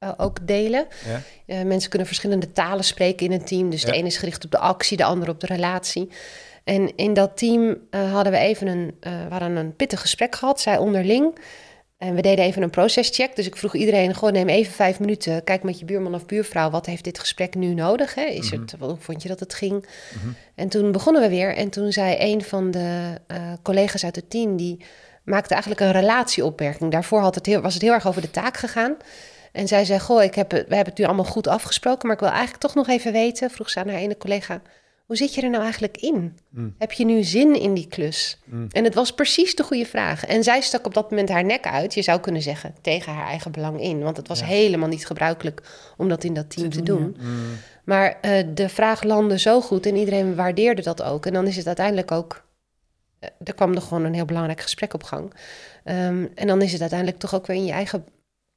eh, 0.00 0.12
ook 0.16 0.46
delen. 0.46 0.86
ja. 1.06 1.22
Eh, 1.46 1.62
mensen 1.62 1.88
kunnen 1.88 2.06
verschillende 2.08 2.52
talen 2.52 2.84
spreken 2.84 3.26
in 3.26 3.32
een 3.32 3.44
team. 3.44 3.70
Dus 3.70 3.82
Ja. 3.82 3.90
de 3.90 3.96
ene 3.96 4.06
is 4.06 4.16
gericht 4.16 4.44
op 4.44 4.50
de 4.50 4.58
actie, 4.58 4.96
de 4.96 5.04
andere 5.04 5.30
op 5.30 5.40
de 5.40 5.46
relatie. 5.46 6.08
En 6.64 6.96
in 6.96 7.14
dat 7.14 7.36
team 7.36 7.76
eh, 7.90 8.12
hadden 8.12 8.32
we 8.32 8.38
even 8.38 8.66
een, 8.66 8.94
hadden 9.30 9.56
een 9.56 9.76
pittig 9.76 10.00
gesprek 10.00 10.34
gehad, 10.34 10.60
zij 10.60 10.76
onderling. 10.78 11.38
En 11.98 12.14
we 12.14 12.22
deden 12.22 12.44
even 12.44 12.62
een 12.62 12.70
procescheck. 12.70 13.36
Dus 13.36 13.46
ik 13.46 13.56
vroeg 13.56 13.74
iedereen, 13.74 14.14
gewoon 14.14 14.32
neem 14.32 14.48
even 14.48 14.72
vijf 14.72 15.00
minuten. 15.00 15.44
Kijk 15.44 15.62
met 15.62 15.78
je 15.78 15.84
buurman 15.84 16.14
of 16.14 16.26
buurvrouw, 16.26 16.70
wat 16.70 16.86
heeft 16.86 17.04
dit 17.04 17.18
gesprek 17.18 17.54
nu 17.54 17.74
nodig? 17.74 18.14
Hè? 18.14 18.24
Is 18.24 18.50
het, 18.50 18.74
hoe 18.78 18.96
vond 18.98 19.22
je 19.22 19.28
dat 19.28 19.40
het 19.40 19.54
ging? 19.54 19.86
En 20.54 20.68
toen 20.68 20.92
begonnen 20.92 21.22
we 21.22 21.28
weer. 21.28 21.56
En 21.56 21.70
toen 21.70 21.92
zei 21.92 22.16
een 22.18 22.42
van 22.42 22.70
de 22.70 23.14
collega's 23.62 24.04
uit 24.04 24.16
het 24.16 24.30
team... 24.30 24.56
die 24.56 24.84
maakte 25.24 25.52
eigenlijk 25.52 25.82
een 25.82 25.92
relatieopmerking. 25.92 26.90
Daarvoor 26.92 27.20
had 27.20 27.34
het 27.34 27.46
heel, 27.46 27.60
was 27.60 27.74
het 27.74 27.82
heel 27.82 27.92
erg 27.92 28.06
over 28.06 28.22
de 28.22 28.30
taak 28.30 28.56
gegaan. 28.56 28.96
En 29.52 29.68
zij 29.68 29.84
zei, 29.84 30.00
goh, 30.00 30.22
ik 30.22 30.34
heb, 30.34 30.50
het- 30.50 30.68
we 30.68 30.74
hebben 30.74 30.92
het 30.92 30.98
nu 30.98 31.04
allemaal 31.08 31.24
goed 31.24 31.46
afgesproken... 31.46 32.06
maar 32.06 32.16
ik 32.16 32.22
wil 32.22 32.30
eigenlijk 32.32 32.60
toch 32.60 32.74
nog 32.74 32.88
even 32.88 33.12
weten... 33.12 33.50
vroeg 33.50 33.70
ze 33.70 33.80
aan 33.80 33.88
haar 33.88 33.98
ene 33.98 34.16
collega... 34.16 34.62
hoe 35.06 35.16
zit 35.16 35.34
je 35.34 35.42
er 35.42 35.50
nou 35.50 35.62
eigenlijk 35.62 35.96
in? 35.96 36.38
Heb 36.78 36.92
je 36.92 37.04
nu 37.04 37.22
zin 37.22 37.60
in 37.60 37.74
die 37.74 37.86
klus? 37.86 38.38
En 38.70 38.84
het 38.84 38.94
was 38.94 39.12
precies 39.14 39.54
de 39.54 39.62
goede 39.62 39.86
vraag. 39.86 40.24
En 40.26 40.42
zij 40.44 40.60
stak 40.60 40.86
op 40.86 40.94
dat 40.94 41.10
moment 41.10 41.28
haar 41.28 41.44
nek 41.44 41.66
uit... 41.66 41.94
je 41.94 42.02
zou 42.02 42.20
kunnen 42.20 42.42
zeggen, 42.42 42.74
tegen 42.80 43.12
haar 43.12 43.26
eigen 43.26 43.52
belang 43.52 43.80
in. 43.80 44.02
Want 44.02 44.16
het 44.16 44.28
was 44.28 44.44
helemaal 44.44 44.88
niet 44.88 45.06
gebruikelijk 45.06 45.62
om 45.96 46.08
dat 46.08 46.24
in 46.24 46.34
dat 46.34 46.50
team 46.50 46.70
te, 46.70 46.82
doen. 46.82 47.16
Maar 47.84 48.18
eh, 48.20 48.44
de 48.54 48.68
vraag 48.68 49.02
landde 49.02 49.38
zo 49.38 49.60
goed 49.60 49.86
en 49.86 49.96
iedereen 49.96 50.34
waardeerde 50.34 50.82
dat 50.82 51.02
ook. 51.02 51.26
En 51.26 51.32
dan 51.32 51.46
is 51.46 51.56
het 51.56 51.66
uiteindelijk 51.66 52.10
ook... 52.10 52.44
eh, 53.18 53.28
er 53.44 53.54
kwam 53.54 53.74
er 53.74 53.82
gewoon 53.82 54.04
een 54.04 54.14
heel 54.14 54.24
belangrijk 54.24 54.60
gesprek 54.60 54.94
op 54.94 55.02
gang. 55.02 55.34
Ehm, 55.84 56.26
en 56.34 56.46
dan 56.46 56.62
is 56.62 56.72
het 56.72 56.80
uiteindelijk 56.80 57.18
toch 57.18 57.34
ook 57.34 57.46
weer 57.46 57.56
in 57.56 57.64
je 57.64 57.72
eigen... 57.72 58.04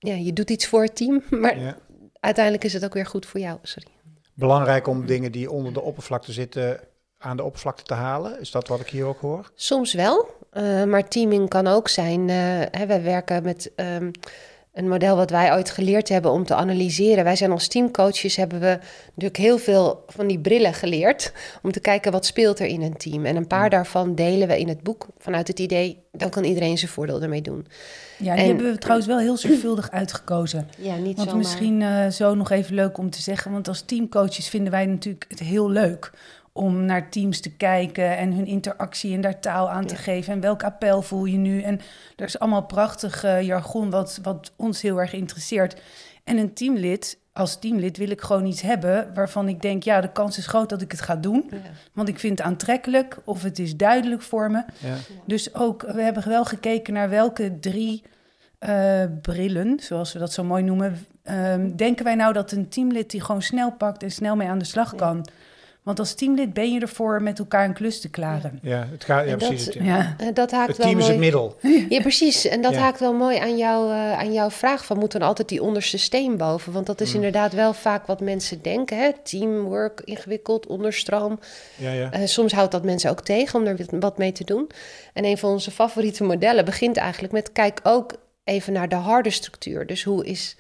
Ja, 0.04 0.14
je 0.16 0.34
doet 0.34 0.50
iets 0.50 0.68
voor 0.68 0.82
het 0.84 0.96
team, 0.96 1.24
maar 1.42 1.60
ja. 1.60 1.78
uiteindelijk 2.20 2.64
is 2.64 2.74
het 2.74 2.86
ook 2.86 2.94
weer 2.94 3.06
goed 3.06 3.26
voor 3.26 3.40
jou. 3.40 3.58
Sorry. 3.62 3.88
Belangrijk 4.34 4.88
om 4.88 5.06
dingen 5.06 5.32
die 5.32 5.52
onder 5.52 5.74
de 5.74 5.82
oppervlakte 5.82 6.32
zitten 6.32 6.80
aan 7.18 7.38
de 7.38 7.44
oppervlakte 7.44 7.84
te 7.84 7.94
halen. 7.94 8.40
Is 8.40 8.52
dat 8.52 8.68
wat 8.68 8.80
ik 8.80 8.88
hier 8.88 9.06
ook 9.06 9.20
hoor? 9.20 9.52
Soms 9.56 9.94
wel, 9.94 10.28
eh, 10.52 10.84
maar 10.84 11.08
teaming 11.08 11.50
kan 11.50 11.68
ook 11.68 11.88
zijn. 11.88 12.30
eh 12.30 12.36
hè, 12.72 12.86
wij 12.86 13.04
werken 13.04 13.44
met 13.44 13.72
ehm, 13.76 14.12
een 14.74 14.88
model 14.88 15.16
wat 15.16 15.30
wij 15.30 15.54
ooit 15.54 15.70
geleerd 15.70 16.10
hebben 16.10 16.32
om 16.32 16.46
te 16.46 16.56
analyseren. 16.56 17.24
Wij 17.24 17.36
zijn 17.36 17.52
als 17.52 17.68
teamcoaches, 17.68 18.36
hebben 18.36 18.60
we 18.60 18.80
natuurlijk 19.06 19.38
heel 19.38 19.58
veel 19.58 20.04
van 20.08 20.28
die 20.28 20.40
brillen 20.40 20.74
geleerd... 20.74 21.34
om 21.64 21.72
te 21.72 21.80
kijken 21.80 22.12
wat 22.12 22.26
speelt 22.26 22.60
er 22.60 22.66
in 22.66 22.82
een 22.82 22.98
team. 22.98 23.26
En 23.26 23.36
een 23.36 23.48
paar 23.48 23.70
daarvan 23.70 24.16
delen 24.16 24.48
we 24.48 24.60
in 24.60 24.68
het 24.68 24.82
boek 24.84 25.08
vanuit 25.18 25.48
het 25.48 25.60
idee... 25.60 25.98
dan 26.12 26.30
kan 26.30 26.44
iedereen 26.44 26.78
zijn 26.78 26.92
voordeel 26.92 27.22
ermee 27.22 27.42
doen. 27.42 27.68
Ja, 28.18 28.34
die 28.34 28.42
En- 28.44 28.48
hebben 28.48 28.72
we 28.72 28.78
trouwens 28.78 29.08
wel 29.08 29.20
heel 29.20 29.38
zorgvuldig 29.38 29.92
uitgekozen. 29.92 30.68
Ja, 30.78 30.96
niet 30.96 31.16
Want 31.16 31.18
zomaar. 31.30 31.36
misschien 31.36 31.82
eh, 31.82 32.08
zo 32.08 32.36
nog 32.36 32.50
even 32.52 32.76
leuk 32.76 32.98
om 32.98 33.10
te 33.10 33.22
zeggen. 33.22 33.52
Want 33.52 33.68
als 33.68 33.82
teamcoaches 33.82 34.48
vinden 34.50 34.72
wij 34.72 34.86
natuurlijk 34.86 35.26
het 35.28 35.40
heel 35.40 35.70
leuk 35.70 36.12
om 36.54 36.86
naar 36.86 37.10
teams 37.10 37.40
te 37.40 37.52
kijken 37.56 38.18
en 38.18 38.34
hun 38.34 38.46
interactie 38.46 39.14
en 39.14 39.22
daar 39.22 39.40
taal 39.40 39.70
aan 39.70 39.86
te 39.86 39.94
Ja. 39.94 40.00
geven. 40.00 40.34
En 40.34 40.40
welk 40.40 40.64
appel 40.64 41.02
voel 41.02 41.26
je 41.26 41.38
nu? 41.38 41.62
En 41.62 41.80
er 42.16 42.26
is 42.26 42.40
allemaal 42.40 42.66
prachtig 42.66 43.24
eh, 43.24 43.42
jargon 43.42 43.90
wat, 43.90 44.20
wat 44.22 44.52
ons 44.56 44.82
heel 44.82 45.00
erg 45.02 45.14
interesseert. 45.14 45.82
En 46.24 46.38
een 46.38 46.54
teamlid, 46.54 47.18
als 47.34 47.60
teamlid 47.60 47.98
wil 47.98 48.10
ik 48.10 48.22
gewoon 48.22 48.46
iets 48.46 48.62
hebben 48.62 49.12
waarvan 49.14 49.48
ik 49.48 49.62
denk, 49.62 49.84
ja, 49.84 50.02
de 50.02 50.12
kans 50.12 50.38
is 50.38 50.48
groot 50.48 50.70
dat 50.70 50.82
ik 50.82 50.92
het 50.92 51.02
ga 51.02 51.16
doen. 51.16 51.46
Ja. 51.52 51.58
Want 51.94 52.08
ik 52.08 52.20
vind 52.20 52.38
het 52.38 52.48
aantrekkelijk 52.48 53.18
of 53.24 53.44
het 53.44 53.60
is 53.60 53.76
duidelijk 53.78 54.22
voor 54.22 54.52
me. 54.52 54.64
Ja. 54.80 54.96
Dus 55.26 55.56
ook, 55.56 55.82
we 55.82 56.02
hebben 56.02 56.28
wel 56.30 56.46
gekeken 56.46 56.94
naar 56.94 57.10
welke 57.10 57.60
drie 57.60 58.04
eh, 58.60 59.04
brillen, 59.22 59.80
zoals 59.80 60.14
we 60.14 60.20
dat 60.20 60.34
zo 60.34 60.44
mooi 60.44 60.64
noemen, 60.64 61.06
ehm, 61.24 61.76
denken 61.76 62.06
wij 62.06 62.16
nou 62.16 62.34
dat 62.34 62.52
een 62.52 62.70
teamlid 62.70 63.12
die 63.12 63.22
gewoon 63.22 63.42
snel 63.42 63.72
pakt 63.72 64.04
en 64.04 64.12
snel 64.12 64.36
mee 64.36 64.48
aan 64.48 64.58
de 64.60 64.66
slag 64.66 64.96
kan. 64.96 65.26
Want 65.84 66.00
als 66.00 66.14
teamlid 66.14 66.54
ben 66.54 66.74
je 66.74 66.80
ervoor 66.80 67.22
met 67.22 67.40
elkaar 67.40 67.66
een 67.66 67.74
klus 67.74 68.02
te 68.02 68.10
klaren. 68.10 68.60
Ja, 68.62 68.88
het 68.92 69.04
gaat, 69.04 69.26
ja 69.26 69.32
En 69.32 69.38
dat- 69.40 69.48
precies. 69.50 69.66
Het, 69.66 69.74
Ja, 69.84 70.16
Eh, 70.18 70.28
dat 70.34 70.52
haakt 70.52 70.68
het 70.68 70.78
wel 70.78 70.86
team 70.88 71.00
is 71.00 71.04
mooi. 71.04 71.12
het 71.16 71.24
middel. 71.24 71.56
Ja, 71.96 72.02
precies. 72.02 72.46
En 72.48 72.62
dat 72.62 72.74
Ja. 72.74 72.80
haakt 72.80 73.00
wel 73.00 73.14
mooi 73.14 73.38
aan, 73.38 73.58
jou, 73.58 73.92
eh, 73.92 74.18
aan 74.20 74.34
jouw 74.34 74.50
vraag 74.50 74.86
van... 74.86 74.98
moet 74.98 75.12
dan 75.12 75.22
altijd 75.22 75.50
die 75.50 75.62
onderste 75.64 75.98
steen 75.98 76.38
boven? 76.38 76.72
Want 76.74 76.86
dat 76.86 77.02
is 77.02 77.10
Mm. 77.10 77.16
inderdaad 77.16 77.54
wel 77.54 77.74
vaak 77.74 78.06
wat 78.06 78.22
mensen 78.22 78.62
denken. 78.62 78.98
Hè? 78.98 79.10
Teamwork, 79.24 80.02
ingewikkeld, 80.04 80.68
onderstroom. 80.68 81.40
Ja, 81.76 81.92
ja. 81.92 82.12
Eh, 82.12 82.26
soms 82.26 82.52
houdt 82.54 82.72
dat 82.72 82.84
mensen 82.84 83.10
ook 83.10 83.22
tegen 83.22 83.60
om 83.60 83.66
er 83.66 83.78
wat 84.00 84.18
mee 84.18 84.32
te 84.32 84.44
doen. 84.44 84.70
En 85.14 85.26
een 85.26 85.38
van 85.38 85.50
onze 85.52 85.72
favoriete 85.72 86.24
modellen 86.24 86.66
begint 86.66 86.98
eigenlijk 86.98 87.34
met... 87.34 87.52
kijk 87.52 87.80
ook 87.84 88.14
even 88.44 88.74
naar 88.74 88.90
de 88.90 88.96
harde 88.96 89.30
structuur. 89.30 89.86
Dus 89.86 90.04
hoe 90.04 90.26
is 90.26 90.56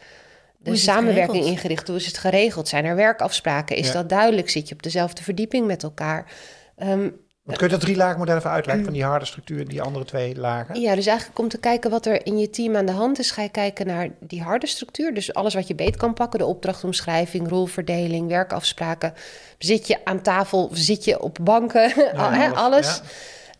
de 0.63 0.75
samenwerking 0.75 1.27
geregeld? 1.31 1.51
ingericht? 1.57 1.87
Hoe 1.87 1.97
is 1.97 2.05
het 2.05 2.17
geregeld? 2.17 2.67
Zijn 2.67 2.85
er 2.85 2.95
werkafspraken? 2.95 3.75
Is 3.75 3.87
Ja. 3.87 3.93
dat 3.93 4.09
duidelijk? 4.09 4.49
Zit 4.49 4.67
je 4.67 4.73
op 4.75 4.83
dezelfde 4.83 5.23
verdieping 5.23 5.67
met 5.67 5.83
elkaar? 5.83 6.31
Ehm, 6.77 7.09
Want 7.43 7.57
kun 7.57 7.67
je 7.67 7.73
dat 7.73 7.81
drie 7.81 7.95
lagen 7.95 8.19
model 8.19 8.35
even 8.37 8.49
uitleggen 8.49 8.83
van 8.83 8.93
die 8.93 9.03
harde 9.03 9.25
structuur 9.25 9.59
en 9.59 9.65
die 9.65 9.81
andere 9.81 10.05
twee 10.05 10.35
lagen? 10.35 10.81
Ja, 10.81 10.95
dus 10.95 11.05
eigenlijk 11.05 11.39
om 11.39 11.47
te 11.47 11.57
kijken 11.59 11.89
wat 11.91 12.05
er 12.05 12.25
in 12.25 12.37
je 12.37 12.49
team 12.49 12.75
aan 12.75 12.85
de 12.85 12.91
hand 12.91 13.19
is, 13.19 13.31
ga 13.31 13.41
je 13.41 13.49
kijken 13.49 13.87
naar 13.87 14.09
die 14.19 14.41
harde 14.41 14.67
structuur. 14.67 15.13
Dus 15.13 15.33
alles 15.33 15.53
wat 15.53 15.67
je 15.67 15.75
beet 15.75 15.97
kan 15.97 16.13
pakken, 16.13 16.39
de 16.39 16.45
opdrachtomschrijving, 16.45 17.49
rolverdeling, 17.49 18.27
werkafspraken. 18.27 19.13
Zit 19.57 19.87
je 19.87 20.05
aan 20.05 20.21
tafel, 20.21 20.69
zit 20.73 21.03
je 21.03 21.21
op 21.21 21.37
banken, 21.41 21.81
Ja, 22.13 22.33
hè, 22.33 22.47
alles, 22.49 22.57
alles. 22.57 23.01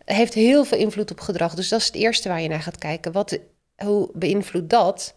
ja. 0.06 0.14
Heeft 0.14 0.34
heel 0.34 0.64
veel 0.64 0.78
invloed 0.78 1.10
op 1.10 1.20
gedrag. 1.20 1.54
Dus 1.54 1.68
dat 1.68 1.80
is 1.80 1.86
het 1.86 1.94
eerste 1.94 2.28
waar 2.28 2.40
je 2.40 2.48
naar 2.48 2.62
gaat 2.62 2.78
kijken. 2.78 3.12
Wat, 3.12 3.38
hoe 3.76 4.10
beïnvloedt 4.14 4.70
dat 4.70 5.14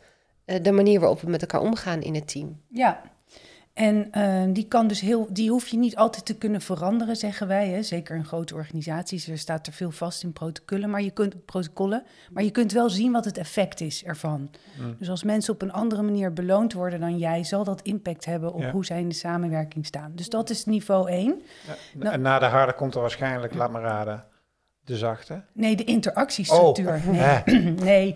de 0.61 0.71
manier 0.71 0.99
waarop 0.99 1.21
we 1.21 1.29
met 1.29 1.41
elkaar 1.41 1.61
omgaan 1.61 2.01
in 2.01 2.15
het 2.15 2.27
team? 2.27 2.61
Ja. 2.67 3.01
En 3.73 4.11
eh, 4.11 4.43
die 4.49 4.67
kan 4.67 4.87
dus 4.87 4.99
heel, 5.01 5.27
die 5.29 5.49
hoef 5.49 5.67
je 5.67 5.77
niet 5.77 5.95
altijd 5.95 6.25
te 6.25 6.35
kunnen 6.37 6.61
veranderen, 6.61 7.15
zeggen 7.15 7.47
wij. 7.47 7.67
Hè? 7.69 7.83
Zeker 7.83 8.15
in 8.15 8.25
grote 8.25 8.55
organisaties. 8.55 9.27
Er 9.27 9.37
staat 9.37 9.67
er 9.67 9.73
veel 9.73 9.91
vast 9.91 10.23
in 10.23 10.33
protocollen, 10.33 10.89
maar 10.89 11.01
je 11.01 11.11
kunt 11.11 11.45
protocollen, 11.45 12.03
maar 12.31 12.43
je 12.43 12.51
kunt 12.51 12.71
wel 12.71 12.89
zien 12.89 13.11
wat 13.11 13.25
het 13.25 13.37
effect 13.37 13.81
is 13.81 14.03
ervan. 14.03 14.49
Dus 14.99 15.09
als 15.09 15.23
mensen 15.23 15.53
op 15.53 15.61
een 15.61 15.71
andere 15.71 16.01
manier 16.01 16.33
beloond 16.33 16.73
worden 16.73 16.99
dan 16.99 17.17
jij, 17.17 17.43
zal 17.43 17.63
dat 17.63 17.81
impact 17.81 18.25
hebben 18.25 18.53
op 18.53 18.61
Ja. 18.61 18.71
hoe 18.71 18.85
zij 18.85 18.99
in 18.99 19.09
de 19.09 19.15
samenwerking 19.15 19.85
staan. 19.85 20.11
Dus 20.15 20.29
dat 20.29 20.49
is 20.49 20.65
niveau 20.65 21.09
1. 21.09 21.41
Ja. 21.67 21.75
Nou- 21.99 22.13
En 22.13 22.21
na 22.21 22.39
de 22.39 22.45
harde 22.45 22.73
komt 22.73 22.95
er 22.95 23.01
waarschijnlijk, 23.01 23.53
laat 23.53 23.71
maar 23.71 23.81
raden, 23.81 24.23
de 24.83 24.97
zachte. 24.97 25.41
Nee, 25.53 25.75
de 25.75 25.83
interactiestructuur. 25.83 27.01
Oh, 27.07 27.43
nee. 27.45 27.73
nee. 27.91 28.15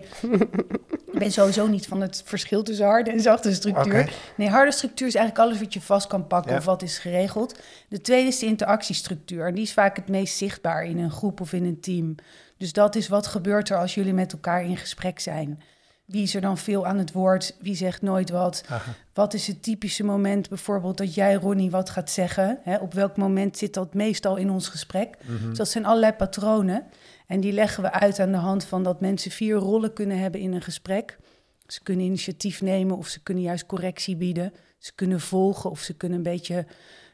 Ik 1.12 1.18
ben 1.18 1.32
sowieso 1.32 1.66
niet 1.66 1.86
van 1.86 2.00
het 2.00 2.22
verschil 2.24 2.62
tussen 2.62 2.86
harde 2.86 3.10
en 3.10 3.20
zachte 3.20 3.54
structuur. 3.54 4.12
Nee, 4.36 4.48
harde 4.48 4.72
structuur 4.72 5.06
is 5.06 5.14
eigenlijk 5.14 5.46
alles 5.48 5.60
wat 5.62 5.74
je 5.74 5.80
vast 5.80 6.06
kan 6.06 6.26
pakken 6.26 6.52
Ja. 6.52 6.58
of 6.58 6.64
wat 6.64 6.82
is 6.82 6.98
geregeld. 6.98 7.58
De 7.88 8.00
tweede 8.00 8.28
is 8.28 8.38
de 8.38 8.46
interactiestructuur. 8.46 9.46
En 9.46 9.54
die 9.54 9.64
is 9.64 9.72
vaak 9.72 9.96
het 9.96 10.08
meest 10.08 10.36
zichtbaar 10.36 10.84
in 10.84 10.98
een 10.98 11.10
groep 11.10 11.40
of 11.40 11.52
in 11.52 11.64
een 11.64 11.80
team. 11.80 12.14
Dus 12.56 12.72
dat 12.72 12.94
is 12.94 13.08
wat 13.08 13.26
gebeurt 13.26 13.68
er 13.68 13.78
als 13.78 13.94
jullie 13.94 14.12
met 14.14 14.32
elkaar 14.32 14.64
in 14.64 14.76
gesprek 14.76 15.20
zijn. 15.20 15.62
Wie 16.04 16.22
is 16.22 16.34
er 16.34 16.40
dan 16.40 16.58
veel 16.58 16.86
aan 16.86 16.98
het 16.98 17.12
woord? 17.12 17.56
Wie 17.60 17.74
zegt 17.76 18.02
nooit 18.02 18.30
wat? 18.30 18.62
Aha. 18.68 18.94
Wat 19.14 19.34
is 19.34 19.46
het 19.46 19.62
typische 19.62 20.04
moment 20.04 20.48
bijvoorbeeld 20.48 20.96
dat 20.96 21.14
jij, 21.14 21.34
Ronnie, 21.34 21.70
wat 21.70 21.90
gaat 21.90 22.10
zeggen? 22.10 22.58
Hè? 22.62 22.76
Op 22.76 22.94
welk 22.94 23.16
moment 23.16 23.58
zit 23.58 23.74
dat 23.74 23.94
meestal 23.94 24.36
in 24.36 24.50
ons 24.50 24.68
gesprek? 24.68 25.16
Mhm. 25.24 25.48
Dus 25.48 25.58
dat 25.58 25.68
zijn 25.68 25.84
allerlei 25.86 26.12
patronen. 26.12 26.84
En 27.32 27.40
die 27.40 27.52
leggen 27.52 27.82
we 27.82 27.92
uit 27.92 28.18
aan 28.18 28.30
de 28.32 28.38
hand 28.38 28.64
van 28.64 28.82
dat 28.82 29.00
mensen 29.00 29.30
vier 29.30 29.56
rollen 29.56 29.92
kunnen 29.92 30.18
hebben 30.18 30.40
in 30.40 30.52
een 30.52 30.62
gesprek. 30.62 31.18
Ze 31.66 31.82
kunnen 31.82 32.04
initiatief 32.04 32.62
nemen 32.62 32.96
of 32.96 33.08
ze 33.08 33.22
kunnen 33.22 33.42
juist 33.42 33.66
correctie 33.66 34.16
bieden. 34.16 34.52
Ze 34.78 34.94
kunnen 34.94 35.20
volgen 35.20 35.70
of 35.70 35.80
ze 35.80 35.96
kunnen 35.96 36.16
een 36.18 36.24
beetje 36.24 36.66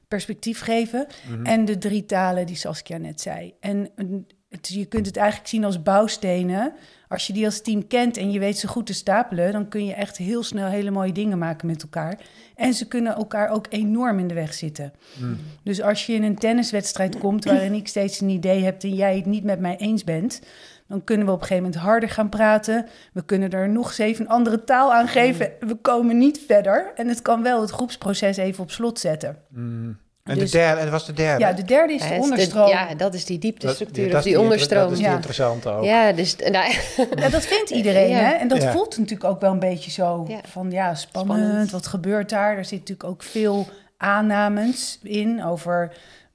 perspectief 0.09 0.61
geven. 0.61 1.07
Mhm. 1.29 1.45
En 1.47 1.65
de 1.65 1.79
drie 1.79 2.05
talen 2.05 2.47
die 2.47 2.57
Saskia 2.57 2.97
net 2.97 3.21
zei. 3.21 3.55
En 3.61 3.91
een- 3.95 4.27
het, 4.49 4.69
je 4.69 4.85
kunt 4.85 5.07
het 5.07 5.17
eigenlijk 5.17 5.49
zien 5.49 5.65
als 5.65 5.83
bouwstenen. 5.83 6.73
Als 7.09 7.27
je 7.27 7.33
die 7.33 7.45
als 7.45 7.61
team 7.61 7.87
kent 7.87 8.17
en 8.17 8.31
je 8.31 8.39
weet 8.39 8.59
ze 8.59 8.69
goed 8.69 8.87
te 8.87 8.95
stapelen, 8.95 9.53
dan 9.53 9.69
kun 9.69 9.85
je 9.85 9.95
echt 9.95 10.17
heel 10.17 10.43
snel 10.43 10.67
hele 10.67 10.91
mooie 10.91 11.13
dingen 11.13 11.39
maken 11.39 11.67
met 11.67 11.83
elkaar. 11.83 12.21
En 12.55 12.75
ze 12.75 12.89
kunnen 12.89 13.15
elkaar 13.15 13.51
ook 13.51 13.67
enorm 13.69 14.19
in 14.19 14.29
de 14.29 14.35
weg 14.35 14.55
zitten. 14.55 14.93
Mm. 15.19 15.37
Dus 15.63 15.83
als 15.83 16.07
je 16.07 16.13
in 16.13 16.23
een 16.23 16.39
tenniswedstrijd 16.39 17.19
komt 17.19 17.45
waarin 17.45 17.75
ik 17.75 17.89
steeds 17.89 18.21
een 18.21 18.29
idee 18.29 18.65
heb 18.65 18.83
en 18.83 18.95
jij 18.95 19.17
het 19.17 19.27
niet 19.27 19.45
met 19.45 19.61
mij 19.61 19.77
eens 19.77 20.05
bent, 20.05 20.41
dan 20.87 21.05
kunnen 21.05 21.27
we 21.27 21.33
op 21.33 21.41
een 21.41 21.47
gegeven 21.47 21.65
moment 21.65 21.83
harder 21.83 22.09
gaan 22.09 22.29
praten. 22.29 22.87
We 23.13 23.25
kunnen 23.25 23.51
er 23.51 23.69
nog 23.69 23.87
eens 23.87 23.99
even 23.99 24.25
een 24.25 24.31
andere 24.31 24.65
taal 24.65 24.93
aan 24.95 25.09
geven. 25.09 25.53
We 25.61 25.75
komen 25.75 26.19
niet 26.19 26.41
verder. 26.47 26.93
En 26.95 27.09
het 27.09 27.23
kan 27.23 27.43
wel 27.43 27.61
het 27.61 27.71
groepsproces 27.71 28.37
even 28.37 28.63
op 28.63 28.71
slot 28.71 28.99
zetten. 28.99 29.37
Mm. 29.49 29.99
En 30.29 30.39
Dus- 30.39 30.51
de 30.51 30.59
derde, 30.59 30.77
en 30.79 30.83
dat 30.83 30.93
was 30.93 31.07
de 31.07 31.13
derde. 31.13 31.45
Ja, 31.45 31.53
de 31.53 31.65
derde 31.65 31.93
is 31.93 32.03
Ja, 32.03 32.09
de 32.15 32.21
onderstroom. 32.21 32.69
ja, 32.69 32.95
dat 32.95 33.15
is 33.15 33.25
die 33.25 33.39
dieptestructuur 33.39 34.11
dat 34.11 34.23
die 34.23 34.41
onderstroom. 34.41 34.83
Dat 34.83 34.91
is 34.93 34.99
die 34.99 35.07
Ja. 35.07 35.15
interessante 35.15 35.71
ook. 35.71 35.85
Ja, 35.85 36.13
dus 36.13 36.37
nou, 36.37 36.73
Ja, 37.23 37.29
dat 37.29 37.47
vindt 37.47 37.71
iedereen, 37.71 38.09
Ja. 38.09 38.17
hè? 38.19 38.33
En 38.33 38.49
dat 38.49 38.63
Ja. 38.63 38.73
voelt 38.73 38.99
natuurlijk 38.99 39.31
ook 39.31 39.41
wel 39.41 39.53
een 39.53 39.59
beetje 39.59 39.91
zo 39.91 40.25
Ja. 40.29 40.39
van, 40.49 40.71
ja, 40.71 40.95
spannend, 40.95 41.39
Spannend. 41.41 41.71
Wat 41.71 41.87
gebeurt 41.87 42.29
daar? 42.31 42.57
Er 42.57 42.65
zit 42.65 42.79
natuurlijk 42.79 43.09
ook 43.09 43.23
veel 43.23 43.67
aannames 43.97 44.99
in 45.03 45.45
over 45.45 45.93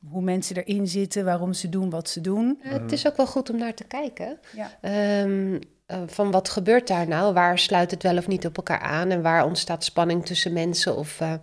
hoe 0.09 0.21
mensen 0.21 0.55
erin 0.63 0.87
zitten, 0.87 1.25
waarom 1.25 1.53
ze 1.53 1.69
doen 1.69 1.89
wat 1.89 2.09
ze 2.09 2.21
doen. 2.21 2.59
Ja, 2.63 2.69
het 2.69 2.91
is 2.91 3.07
ook 3.07 3.17
wel 3.17 3.27
goed 3.27 3.49
om 3.49 3.57
naar 3.57 3.73
te 3.73 3.83
kijken. 3.83 4.37
Ja. 4.55 4.71
Ehm, 4.81 5.59
eh, 5.93 5.99
van 6.07 6.31
wat 6.31 6.49
gebeurt 6.49 6.87
daar 6.87 7.07
nou? 7.07 7.33
Waar 7.33 7.59
sluit 7.59 7.91
het 7.91 8.03
wel 8.03 8.17
of 8.17 8.27
niet 8.27 8.45
op 8.45 8.57
elkaar 8.57 8.79
aan? 8.79 9.09
En 9.09 9.21
waar 9.21 9.45
ontstaat 9.45 9.83
spanning 9.83 10.25
tussen 10.25 10.53
mensen? 10.53 10.95
Of 10.95 11.19
eh, 11.21 11.33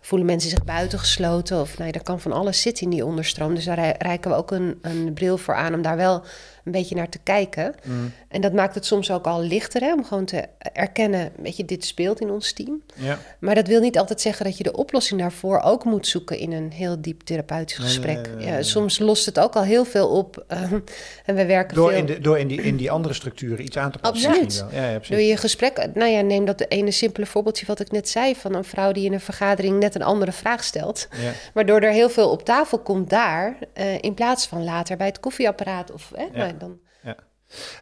voelen 0.00 0.26
mensen 0.26 0.50
zich 0.50 0.64
buitengesloten? 0.64 1.60
Of 1.60 1.78
nee, 1.78 1.92
er 1.92 2.02
kan 2.02 2.20
van 2.20 2.32
alles 2.32 2.60
zitten 2.60 2.84
in 2.84 2.90
die 2.90 3.04
onderstroom. 3.04 3.54
Dus 3.54 3.64
daar 3.64 3.78
rei- 3.78 3.94
reiken 3.98 4.30
we 4.30 4.36
ook 4.36 4.50
een, 4.50 4.78
een 4.82 5.12
bril 5.14 5.38
voor 5.38 5.54
aan 5.54 5.74
om 5.74 5.82
daar 5.82 5.96
wel 5.96 6.22
een 6.68 6.80
beetje 6.80 6.94
naar 6.94 7.08
te 7.08 7.18
kijken. 7.22 7.74
Mm. 7.84 8.12
En 8.28 8.40
dat 8.40 8.52
maakt 8.52 8.74
het 8.74 8.86
soms 8.86 9.10
ook 9.10 9.26
al 9.26 9.40
lichter 9.42 9.80
hè, 9.80 9.92
om 9.92 10.04
gewoon 10.04 10.24
te 10.24 10.44
erkennen, 10.72 11.32
weet 11.36 11.56
je, 11.56 11.64
dit 11.64 11.84
speelt 11.84 12.20
in 12.20 12.30
ons 12.30 12.52
team. 12.52 12.82
Ja. 12.94 13.18
Maar 13.38 13.54
dat 13.54 13.66
wil 13.66 13.80
niet 13.80 13.98
altijd 13.98 14.20
zeggen 14.20 14.44
dat 14.44 14.56
je 14.56 14.62
de 14.62 14.76
oplossing 14.76 15.20
daarvoor 15.20 15.60
ook 15.60 15.84
moet 15.84 16.06
zoeken 16.06 16.38
in 16.38 16.52
een 16.52 16.72
heel 16.72 17.00
diep 17.00 17.20
therapeutisch 17.22 17.78
nee, 17.78 17.86
gesprek. 17.86 18.26
nee, 18.26 18.36
nee, 18.36 18.46
Ja, 18.46 18.62
soms 18.62 18.98
lost 18.98 19.26
het 19.26 19.38
ook 19.40 19.54
al 19.56 19.62
heel 19.62 19.84
veel 19.84 20.08
op. 20.08 20.44
ehm, 20.48 20.78
en 21.24 21.34
we 21.34 21.46
werken 21.46 21.74
Door, 21.76 21.88
veel 21.88 21.98
in, 21.98 22.06
de, 22.06 22.20
door 22.20 22.38
in, 22.38 22.48
die, 22.48 22.62
in 22.62 22.76
die 22.76 22.90
andere 22.90 23.14
structuren 23.14 23.64
iets 23.64 23.76
aan 23.76 23.90
te 23.90 23.98
passen. 23.98 24.28
Absoluut. 24.28 24.64
Ja, 24.72 24.90
ja, 24.90 24.98
door 25.08 25.20
je 25.20 25.36
gesprek. 25.36 25.86
Nou 25.94 26.10
ja, 26.10 26.20
neem 26.20 26.44
dat 26.44 26.64
ene 26.68 26.90
simpele 26.90 27.26
voorbeeldje 27.26 27.66
wat 27.66 27.80
ik 27.80 27.90
net 27.90 28.08
zei 28.08 28.34
van 28.34 28.54
een 28.54 28.64
vrouw 28.64 28.92
die 28.92 29.04
in 29.04 29.12
een 29.12 29.20
vergadering 29.20 29.78
net 29.78 29.94
een 29.94 30.02
andere 30.02 30.32
vraag 30.32 30.64
stelt, 30.64 31.08
Ja. 31.22 31.32
waardoor 31.54 31.80
er 31.80 31.92
heel 31.92 32.10
veel 32.10 32.30
op 32.30 32.44
tafel 32.44 32.78
komt 32.78 33.10
daar 33.10 33.56
eh, 33.72 33.98
in 34.00 34.14
plaats 34.14 34.46
van 34.46 34.64
later 34.64 34.96
bij 34.96 35.06
het 35.06 35.20
koffieapparaat 35.20 35.92
of 35.92 36.12
hè, 36.62 37.08
Ja. 37.08 37.16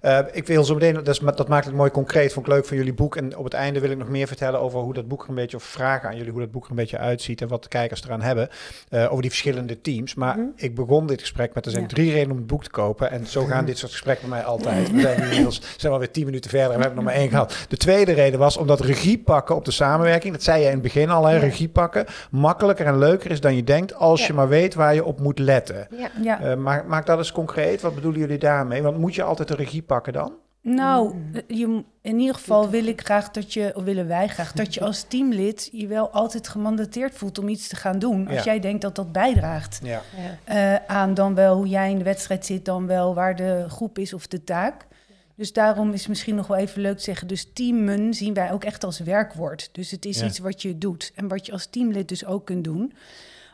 Eh, 0.00 0.18
ik 0.32 0.46
wil 0.46 0.64
zo 0.64 0.74
meteen, 0.74 0.94
dat, 0.94 1.08
is, 1.08 1.18
dat 1.18 1.48
maakt 1.48 1.64
het 1.64 1.74
mooi 1.74 1.90
concreet, 1.90 2.32
vond 2.32 2.46
ik 2.46 2.52
leuk 2.52 2.64
van 2.66 2.76
jullie 2.76 2.94
boek. 2.94 3.16
En 3.16 3.36
op 3.36 3.44
het 3.44 3.54
einde 3.54 3.80
wil 3.80 3.90
ik 3.90 3.96
nog 3.98 4.08
meer 4.08 4.26
vertellen 4.26 4.60
over 4.60 4.80
hoe 4.80 4.94
dat 4.94 5.08
boek 5.08 5.22
er 5.22 5.28
een 5.28 5.34
beetje, 5.34 5.56
of 5.56 5.62
vragen 5.62 6.08
aan 6.08 6.16
jullie 6.16 6.30
hoe 6.32 6.40
dat 6.40 6.50
boek 6.50 6.64
er 6.64 6.70
een 6.70 6.76
beetje 6.76 6.98
uitziet 6.98 7.40
en 7.40 7.48
wat 7.48 7.62
de 7.62 7.68
kijkers 7.68 8.04
eraan 8.04 8.22
hebben. 8.22 8.48
eh, 8.88 9.04
over 9.10 9.20
die 9.22 9.30
verschillende 9.30 9.80
teams. 9.80 10.14
Maar 10.14 10.36
Mhm. 10.38 10.46
ik 10.56 10.74
begon 10.74 11.06
dit 11.06 11.20
gesprek 11.20 11.54
met, 11.54 11.64
er 11.64 11.70
zijn 11.70 11.82
Ja. 11.82 11.88
drie 11.88 12.10
redenen 12.12 12.30
om 12.30 12.36
het 12.36 12.46
boek 12.46 12.62
te 12.64 12.70
kopen. 12.70 13.10
En 13.10 13.26
zo 13.26 13.44
gaan 13.44 13.64
dit 13.64 13.78
soort 13.78 13.92
gesprekken 13.92 14.28
bij 14.28 14.38
mij 14.38 14.46
altijd. 14.46 14.90
We 14.92 15.00
zijn 15.00 15.22
inmiddels 15.22 15.60
zijn 15.60 15.78
we 15.82 15.88
alweer 15.88 16.10
tien 16.10 16.24
minuten 16.24 16.50
verder 16.50 16.70
en 16.70 16.76
we 16.76 16.82
hebben 16.84 17.04
nog 17.04 17.12
maar 17.12 17.20
één 17.20 17.28
gehad. 17.30 17.56
De 17.68 17.76
tweede 17.76 18.12
reden 18.12 18.38
was 18.38 18.56
omdat 18.56 18.80
regie 18.80 19.18
pakken 19.18 19.54
op 19.56 19.64
de 19.64 19.70
samenwerking, 19.70 20.32
dat 20.32 20.42
zei 20.42 20.58
je 20.60 20.66
in 20.66 20.72
het 20.72 20.82
begin 20.82 21.10
al, 21.10 21.24
hè, 21.24 21.34
Ja. 21.34 21.40
regie 21.40 21.68
pakken, 21.68 22.04
makkelijker 22.30 22.86
en 22.86 22.98
leuker 22.98 23.30
is 23.30 23.40
dan 23.40 23.54
je 23.56 23.64
denkt 23.64 23.94
als 23.94 24.20
Ja. 24.20 24.26
je 24.26 24.32
maar 24.32 24.48
weet 24.48 24.74
waar 24.74 24.94
je 24.94 25.04
op 25.04 25.20
moet 25.20 25.38
letten. 25.38 25.88
Ja. 26.22 26.40
Eh, 26.40 26.54
maak, 26.56 26.86
maak 26.86 27.06
dat 27.06 27.18
eens 27.18 27.32
concreet. 27.32 27.80
Wat 27.80 27.94
bedoelen 27.94 28.20
jullie 28.20 28.38
daarmee? 28.38 28.82
Want 28.82 28.98
moet 28.98 29.14
je 29.14 29.22
altijd 29.22 29.48
regie 29.56 29.82
pakken 29.82 30.12
dan? 30.12 30.32
Nou, 30.62 31.14
Mm. 31.14 31.32
je, 31.48 31.84
in 32.02 32.18
ieder 32.18 32.34
geval 32.34 32.68
wil 32.70 32.86
ik 32.86 33.00
graag 33.00 33.30
dat 33.30 33.52
je, 33.52 33.72
of 33.74 33.82
willen 33.84 34.06
wij 34.06 34.28
graag, 34.28 34.52
dat 34.52 34.74
je 34.74 34.80
als 34.80 35.02
teamlid 35.02 35.68
je 35.72 35.86
wel 35.86 36.10
altijd 36.10 36.48
gemandateerd 36.48 37.14
voelt 37.14 37.38
om 37.38 37.48
iets 37.48 37.68
te 37.68 37.76
gaan 37.76 37.98
doen. 37.98 38.26
Als 38.28 38.36
Ja. 38.36 38.44
jij 38.44 38.60
denkt 38.60 38.82
dat 38.82 38.94
dat 38.94 39.12
bijdraagt 39.12 39.80
Ja. 39.82 40.02
Ja. 40.44 40.74
eh, 40.84 40.84
aan 40.96 41.14
dan 41.14 41.34
wel 41.34 41.56
hoe 41.56 41.68
jij 41.68 41.90
in 41.90 41.98
de 41.98 42.04
wedstrijd 42.04 42.46
zit, 42.46 42.64
dan 42.64 42.86
wel 42.86 43.14
waar 43.14 43.36
de 43.36 43.64
groep 43.68 43.98
is 43.98 44.12
of 44.14 44.26
de 44.26 44.44
taak. 44.44 44.86
Dus 45.34 45.52
daarom 45.52 45.92
is 45.92 46.06
misschien 46.06 46.34
nog 46.34 46.46
wel 46.46 46.56
even 46.56 46.80
leuk 46.82 46.96
te 46.96 47.02
zeggen, 47.02 47.28
dus 47.28 47.50
teamen 47.52 48.14
zien 48.14 48.34
wij 48.34 48.52
ook 48.52 48.64
echt 48.64 48.84
als 48.84 48.98
werkwoord. 48.98 49.68
Dus 49.72 49.90
het 49.90 50.04
is 50.04 50.20
Ja. 50.20 50.26
iets 50.26 50.38
wat 50.38 50.62
je 50.62 50.78
doet 50.78 51.12
en 51.14 51.28
wat 51.28 51.46
je 51.46 51.52
als 51.52 51.66
teamlid 51.66 52.08
dus 52.08 52.24
ook 52.24 52.44
kunt 52.46 52.64
doen. 52.64 52.92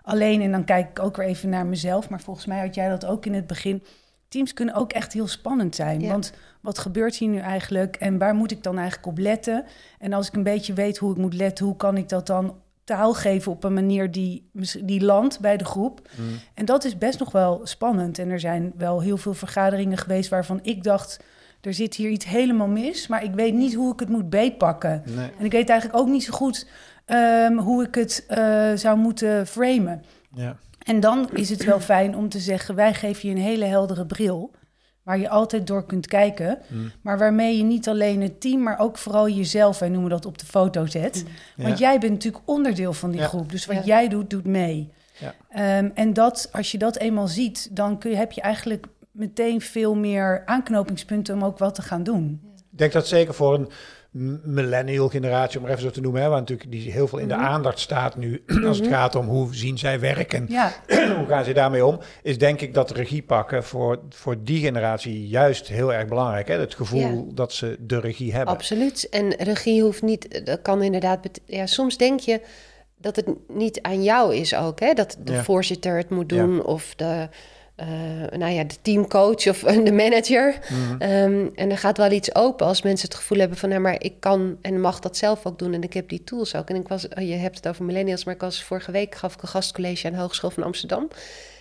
Alleen, 0.02 0.40
en 0.42 0.52
dan 0.52 0.64
kijk 0.64 0.88
ik 0.90 0.98
ook 0.98 1.16
weer 1.16 1.26
even 1.26 1.48
naar 1.48 1.66
mezelf, 1.66 2.08
maar 2.08 2.20
volgens 2.20 2.46
mij 2.46 2.60
had 2.60 2.74
jij 2.74 2.88
dat 2.88 3.04
ook 3.06 3.26
in 3.26 3.34
het 3.34 3.46
begin. 3.46 3.82
Teams 4.32 4.54
kunnen 4.54 4.74
ook 4.74 4.92
echt 4.92 5.12
heel 5.12 5.28
spannend 5.28 5.74
zijn. 5.74 6.00
Ja. 6.00 6.10
Want 6.10 6.32
wat 6.60 6.78
gebeurt 6.78 7.16
hier 7.16 7.28
nu 7.28 7.38
eigenlijk 7.38 7.96
en 7.96 8.18
waar 8.18 8.34
moet 8.34 8.50
ik 8.50 8.62
dan 8.62 8.78
eigenlijk 8.78 9.06
op 9.06 9.18
letten? 9.18 9.64
En 9.98 10.12
als 10.12 10.26
ik 10.26 10.34
een 10.34 10.42
beetje 10.42 10.72
weet 10.72 10.98
hoe 10.98 11.10
ik 11.10 11.16
moet 11.16 11.34
letten, 11.34 11.64
hoe 11.64 11.76
kan 11.76 11.96
ik 11.96 12.08
dat 12.08 12.26
dan 12.26 12.56
taal 12.84 13.14
geven 13.14 13.52
op 13.52 13.64
een 13.64 13.74
manier 13.74 14.10
die, 14.10 14.50
die 14.82 15.04
landt 15.04 15.40
bij 15.40 15.56
de 15.56 15.64
groep? 15.64 16.08
Mm. 16.16 16.38
En 16.54 16.64
dat 16.64 16.84
is 16.84 16.98
best 16.98 17.18
nog 17.18 17.32
wel 17.32 17.60
spannend. 17.64 18.18
En 18.18 18.30
er 18.30 18.40
zijn 18.40 18.72
wel 18.76 19.00
heel 19.00 19.16
veel 19.16 19.34
vergaderingen 19.34 19.98
geweest 19.98 20.30
waarvan 20.30 20.60
ik 20.62 20.82
dacht, 20.82 21.24
er 21.60 21.74
zit 21.74 21.94
hier 21.94 22.10
iets 22.10 22.24
helemaal 22.24 22.68
mis, 22.68 23.06
maar 23.06 23.24
ik 23.24 23.34
weet 23.34 23.54
niet 23.54 23.74
hoe 23.74 23.92
ik 23.92 24.00
het 24.00 24.08
moet 24.08 24.30
beetpakken. 24.30 25.02
Nee. 25.04 25.30
En 25.38 25.44
ik 25.44 25.52
weet 25.52 25.68
eigenlijk 25.68 26.00
ook 26.00 26.08
niet 26.08 26.24
zo 26.24 26.32
goed 26.32 26.66
ehm, 27.04 27.56
hoe 27.56 27.84
ik 27.84 27.94
het 27.94 28.24
eh, 28.28 28.72
zou 28.74 28.98
moeten 28.98 29.46
framen. 29.46 30.02
Ja. 30.34 30.56
En 30.84 31.00
dan 31.00 31.28
is 31.32 31.50
het 31.50 31.64
wel 31.64 31.80
fijn 31.80 32.16
om 32.16 32.28
te 32.28 32.38
zeggen: 32.38 32.74
wij 32.74 32.94
geven 32.94 33.28
je 33.28 33.34
een 33.34 33.40
hele 33.40 33.64
heldere 33.64 34.06
bril. 34.06 34.50
Waar 35.02 35.18
je 35.18 35.28
altijd 35.28 35.66
door 35.66 35.86
kunt 35.86 36.06
kijken. 36.06 36.58
Mm. 36.68 36.90
Maar 37.02 37.18
waarmee 37.18 37.56
je 37.56 37.62
niet 37.62 37.88
alleen 37.88 38.20
het 38.22 38.40
team, 38.40 38.62
maar 38.62 38.78
ook 38.78 38.98
vooral 38.98 39.28
jezelf, 39.28 39.78
wij 39.78 39.88
noemen 39.88 40.10
dat 40.10 40.26
op 40.26 40.38
de 40.38 40.46
foto 40.46 40.86
zet. 40.86 41.24
Want 41.56 41.78
Ja. 41.78 41.84
jij 41.90 41.98
bent 41.98 42.12
natuurlijk 42.12 42.42
onderdeel 42.48 42.92
van 42.92 43.10
die 43.10 43.20
Ja. 43.20 43.26
groep. 43.26 43.50
Dus 43.50 43.66
wat 43.66 43.76
Ja. 43.76 43.82
jij 43.84 44.08
doet, 44.08 44.30
doet 44.30 44.46
mee. 44.46 44.92
Ja. 45.18 45.34
Ehm, 45.48 45.90
en 45.94 46.12
dat, 46.12 46.48
als 46.52 46.70
je 46.72 46.78
dat 46.78 46.96
eenmaal 46.96 47.28
ziet, 47.28 47.68
dan 47.76 47.98
kun 47.98 48.10
je, 48.10 48.16
heb 48.16 48.32
je 48.32 48.40
eigenlijk 48.40 48.86
meteen 49.10 49.60
veel 49.60 49.94
meer 49.94 50.42
aanknopingspunten 50.46 51.34
om 51.34 51.44
ook 51.44 51.58
wat 51.58 51.74
te 51.74 51.82
gaan 51.82 52.02
doen. 52.02 52.40
Ik 52.72 52.78
denk 52.78 52.92
dat 52.92 53.06
zeker 53.06 53.34
voor 53.34 53.54
een 53.54 53.68
millennial 54.42 55.08
generatie, 55.08 55.60
om 55.60 55.66
even 55.66 55.80
zo 55.82 55.90
te 55.90 56.00
noemen, 56.00 56.22
hè, 56.22 56.28
waar 56.28 56.38
natuurlijk 56.38 56.70
die 56.70 56.92
heel 56.92 57.08
veel 57.08 57.18
in 57.18 57.28
de 57.28 57.34
Mhm. 57.34 57.44
aandacht 57.44 57.78
staat 57.78 58.16
nu, 58.16 58.42
als 58.66 58.78
het 58.78 58.86
gaat 58.86 59.14
om 59.14 59.26
hoe 59.26 59.54
zien 59.54 59.78
zij 59.78 60.00
werken, 60.00 60.46
Ja, 60.48 60.72
hoe 61.18 61.26
gaan 61.28 61.44
ze 61.44 61.52
daarmee 61.52 61.84
om, 61.86 61.98
is 62.22 62.38
denk 62.38 62.60
ik 62.60 62.74
dat 62.74 62.90
regie 62.90 63.22
pakken 63.22 63.64
voor, 63.64 64.00
voor 64.08 64.36
die 64.44 64.60
generatie 64.60 65.28
juist 65.28 65.68
heel 65.68 65.92
erg 65.92 66.08
belangrijk. 66.08 66.48
Hè? 66.48 66.58
Het 66.58 66.74
gevoel 66.74 67.34
dat 67.34 67.52
ze 67.52 67.76
de 67.80 68.00
regie 68.00 68.32
hebben. 68.34 68.54
Absoluut. 68.54 69.08
En 69.08 69.34
regie 69.34 69.82
hoeft 69.82 70.02
niet, 70.02 70.46
dat 70.46 70.62
kan 70.62 70.82
inderdaad. 70.82 71.20
Ja, 71.46 71.66
soms 71.66 71.96
denk 71.96 72.20
je 72.20 72.40
dat 72.98 73.16
het 73.16 73.26
niet 73.48 73.82
aan 73.82 74.02
jou 74.02 74.34
is 74.34 74.54
ook, 74.54 74.80
hè? 74.80 74.92
Dat 74.92 75.16
de 75.24 75.32
Ja. 75.32 75.42
voorzitter 75.42 75.96
het 75.96 76.10
moet 76.10 76.28
doen 76.28 76.64
of 76.64 76.94
de, 76.94 77.28
eh, 77.74 78.38
nou 78.38 78.52
ja, 78.52 78.64
de 78.64 78.74
teamcoach 78.82 79.48
of 79.48 79.58
de 79.84 79.92
manager. 79.92 80.58
Mhm. 80.68 81.00
Ehm, 81.00 81.48
en 81.54 81.70
er 81.70 81.78
gaat 81.78 81.96
wel 81.96 82.10
iets 82.10 82.34
open 82.34 82.66
als 82.66 82.82
mensen 82.82 83.08
het 83.08 83.16
gevoel 83.16 83.38
hebben 83.38 83.58
van, 83.58 83.68
nou, 83.68 83.80
maar 83.80 83.96
ik 83.98 84.14
kan 84.20 84.56
en 84.62 84.80
mag 84.80 85.00
dat 85.00 85.16
zelf 85.16 85.46
ook 85.46 85.58
doen 85.58 85.74
en 85.74 85.82
ik 85.82 85.92
heb 85.92 86.08
die 86.08 86.24
tools 86.24 86.54
ook. 86.54 86.68
En 86.68 86.76
ik 86.76 86.88
was, 86.88 87.08
oh, 87.08 87.28
je 87.28 87.34
hebt 87.34 87.56
het 87.56 87.68
over 87.68 87.84
millennials, 87.84 88.24
maar 88.24 88.34
ik 88.34 88.40
was 88.40 88.62
vorige 88.62 88.90
week 88.90 89.14
gaf 89.14 89.34
ik 89.34 89.42
een 89.42 89.48
gastcollege 89.48 90.06
aan 90.06 90.12
de 90.12 90.18
Hogeschool 90.18 90.50
van 90.50 90.62
Amsterdam. 90.62 91.08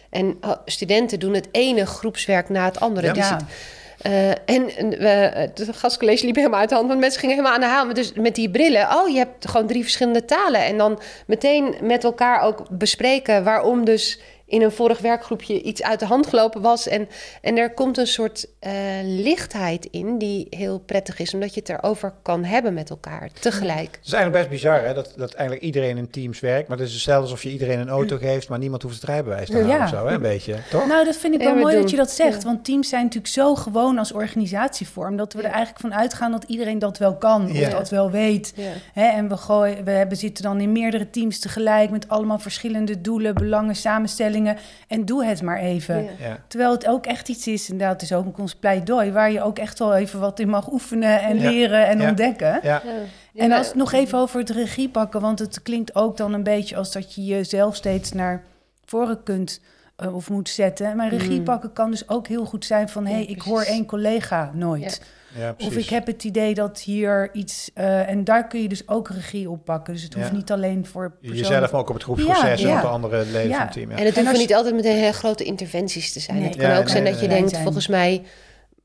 En 0.10 0.38
oh, 0.41 0.51
studenten 0.65 1.20
doen 1.20 1.34
het 1.34 1.48
ene 1.51 1.86
groepswerk 1.86 2.50
na 2.50 2.65
het 2.65 2.80
andere. 2.80 3.08
Ja. 3.08 3.13
Die 3.13 3.24
ja. 3.24 3.39
eh, 4.01 4.56
en 4.56 4.75
en 4.77 4.89
we, 4.89 5.08
het 5.53 5.68
gastcollege 5.72 6.25
liep 6.25 6.36
helemaal 6.36 6.60
uit 6.60 6.70
de 6.70 6.75
hand, 6.75 6.88
want 6.88 7.00
mensen 7.00 7.20
gingen 7.20 7.36
helemaal 7.36 7.56
aan 7.56 7.63
de 7.63 7.68
haal. 7.68 7.86
Maar 7.86 7.94
Dus 7.94 8.13
met 8.13 8.36
die 8.36 8.50
brillen, 8.50 8.89
oh, 8.96 9.10
je 9.10 9.18
hebt 9.18 9.50
gewoon 9.50 9.68
drie 9.68 9.82
verschillende 9.82 10.25
talen. 10.25 10.65
En 10.65 10.77
dan 10.77 11.00
meteen 11.25 11.75
met 11.82 12.03
elkaar 12.03 12.41
ook 12.41 12.65
bespreken 12.70 13.44
waarom 13.44 13.86
dus 13.86 14.20
in 14.51 14.62
een 14.62 14.72
vorig 14.72 15.00
werkgroepje 15.00 15.62
iets 15.62 15.84
uit 15.84 16.00
de 16.00 16.05
hand 16.05 16.27
gelopen 16.27 16.62
was. 16.62 16.88
En, 16.88 17.08
en 17.41 17.58
er 17.58 17.74
komt 17.74 17.98
een 17.98 18.08
soort 18.08 18.48
eh, 18.60 18.72
lichtheid 19.03 19.86
in 19.86 20.17
die 20.17 20.48
heel 20.50 20.79
prettig 20.79 21.20
is, 21.20 21.34
omdat 21.34 21.53
je 21.53 21.60
het 21.60 21.70
erover 21.70 22.13
kan 22.22 22.43
hebben 22.43 22.74
met 22.74 22.89
elkaar 22.89 23.29
tegelijk. 23.39 23.96
Het 23.96 24.05
is 24.05 24.13
eigenlijk 24.13 24.50
best 24.50 24.62
bizar 24.62 24.86
hè, 24.86 24.93
dat, 24.93 25.13
dat 25.15 25.34
eigenlijk 25.34 25.65
iedereen 25.65 25.98
in 25.98 26.10
teams 26.10 26.39
werkt. 26.39 26.67
Maar 26.67 26.77
het 26.77 26.88
is 26.88 26.93
hetzelfde 26.93 27.24
alsof 27.24 27.43
je 27.43 27.51
iedereen 27.51 27.79
een 27.79 27.89
auto 27.89 28.17
geeft, 28.17 28.50
maar 28.50 28.60
niemand 28.60 28.81
hoeft 28.81 28.96
het 28.96 29.03
rijbewijs 29.03 29.50
te 29.50 29.53
halen 29.53 29.70
Ja. 29.70 29.84
of 29.84 29.89
zo, 29.89 30.08
hè, 30.08 30.13
een 30.13 30.22
beetje. 30.22 30.55
Toch? 30.70 30.88
Nou, 30.88 31.05
dat 31.05 31.17
vind 31.17 31.34
ik 31.34 31.41
wel 31.41 31.53
we 31.53 31.60
mooi 31.60 31.74
doen. 31.74 31.81
dat 31.81 31.91
je 31.91 31.98
dat 31.98 32.12
zegt. 32.12 32.41
Ja. 32.41 32.48
Want 32.48 32.65
teams 32.65 32.89
zijn 32.89 33.03
natuurlijk 33.03 33.34
zo 33.34 33.55
gewoon 33.55 33.98
als 33.98 34.12
organisatievorm... 34.12 35.17
dat 35.17 35.34
we 35.34 35.39
er 35.39 35.51
eigenlijk 35.51 35.79
van 35.79 35.93
uitgaan 35.93 36.31
dat 36.31 36.43
iedereen 36.48 36.79
dat 36.79 36.98
wel 36.98 37.15
kan. 37.15 37.50
Ja. 37.53 37.67
Of 37.67 37.74
dat 37.74 37.89
wel 37.89 38.12
weet. 38.12 38.53
Ja. 38.55 38.72
Hè, 38.93 39.05
en 39.05 39.27
we, 39.27 39.38
gooien, 39.38 39.84
we 39.84 39.91
hebben, 39.91 40.17
zitten 40.17 40.43
dan 40.43 40.60
in 40.60 40.72
meerdere 40.72 41.10
teams 41.10 41.39
tegelijk... 41.39 41.89
met 41.89 42.08
allemaal 42.08 42.39
verschillende 42.39 43.01
doelen, 43.01 43.34
belangen, 43.34 43.75
samenstellingen. 43.75 44.39
En 44.88 45.05
doe 45.05 45.25
het 45.25 45.41
maar 45.41 45.57
even. 45.60 46.03
Ja. 46.03 46.10
Ja. 46.19 46.38
Terwijl 46.48 46.71
het 46.71 46.88
ook 46.88 47.05
echt 47.05 47.29
iets 47.29 47.48
is, 47.48 47.69
en 47.69 47.77
dat 47.77 48.01
is 48.01 48.13
ook 48.13 48.38
ons 48.39 48.55
pleidooi... 48.55 49.12
waar 49.12 49.31
je 49.31 49.41
ook 49.41 49.60
echt 49.60 49.79
wel 49.79 49.95
even 49.95 50.19
wat 50.19 50.39
in 50.39 50.50
mag 50.50 50.71
oefenen 50.71 51.21
en 51.21 51.39
Ja. 51.39 51.50
leren 51.50 51.88
en 51.88 52.00
Ja. 52.00 52.10
ontdekken. 52.10 52.60
Ja. 52.63 52.81
Ja. 53.33 53.43
En 53.43 53.51
als 53.51 53.67
het 53.67 53.75
nog 53.75 53.91
even 53.93 54.17
over 54.17 54.39
het 54.39 54.50
regie 54.50 54.89
pakken, 54.89 55.21
want 55.21 55.39
het 55.39 55.62
klinkt 55.62 55.95
ook 55.95 56.17
dan 56.17 56.33
een 56.33 56.43
beetje 56.43 56.75
als 56.75 56.91
dat 56.91 57.13
je 57.15 57.25
jezelf 57.25 57.75
steeds 57.75 58.12
naar 58.12 58.43
voren 58.86 59.24
kunt 59.24 59.62
eh, 59.95 60.15
of 60.15 60.29
moet 60.29 60.50
zetten. 60.50 60.95
Maar 60.95 61.10
regie 61.10 61.38
Mm. 61.39 61.43
pakken 61.43 61.74
kan 61.74 61.91
dus 61.91 62.10
ook 62.10 62.27
heel 62.27 62.45
goed 62.45 62.65
zijn 62.65 62.89
van, 62.89 63.03
hé, 63.05 63.10
Ja, 63.12 63.15
hey, 63.17 63.25
ik 63.25 63.41
hoor 63.41 63.62
één 63.62 63.86
collega 63.86 64.51
nooit. 64.53 64.81
Ja, 65.01 65.05
Of 65.57 65.75
ik 65.75 65.89
heb 65.89 66.05
het 66.07 66.23
idee 66.23 66.53
dat 66.53 66.79
hier 66.79 67.29
iets, 67.33 67.69
eh, 67.73 68.09
en 68.09 68.23
daar 68.23 68.47
kun 68.47 68.61
je 68.61 68.69
dus 68.69 68.88
ook 68.88 69.09
regie 69.09 69.50
op 69.50 69.65
pakken. 69.65 69.93
Dus 69.93 70.03
het 70.03 70.13
hoeft 70.13 70.27
Ja. 70.27 70.33
niet 70.33 70.51
alleen 70.51 70.85
voor 70.85 71.11
persoonlijk- 71.11 71.47
Jezelf, 71.47 71.71
maar 71.71 71.81
ook 71.81 71.88
op 71.89 71.93
het 71.95 72.03
groepsproces 72.03 72.61
Ja, 72.61 72.69
en 72.69 72.75
op 72.75 72.81
de 72.81 72.88
andere 72.88 73.25
leden 73.25 73.50
Ja. 73.50 73.55
van 73.55 73.63
het 73.65 73.71
team. 73.73 73.89
Ja. 73.91 73.97
En 73.97 74.05
het 74.05 74.17
En 74.17 74.27
als- 74.27 74.38
niet 74.38 74.53
altijd 74.53 74.75
meteen 74.75 74.95
hele 74.97 75.11
grote 75.11 75.43
interventies 75.43 76.13
te 76.13 76.19
zijn. 76.19 76.38
Nee. 76.38 76.47
Het 76.47 76.55
kan 76.57 76.69
Ja, 76.69 76.73
ook 76.77 76.79
nee, 76.83 76.89
zijn 76.91 77.03
nee, 77.03 77.11
dat 77.11 77.21
je 77.21 77.27
nee. 77.27 77.38
denkt, 77.39 77.57
volgens 77.57 77.88
mij 77.88 78.21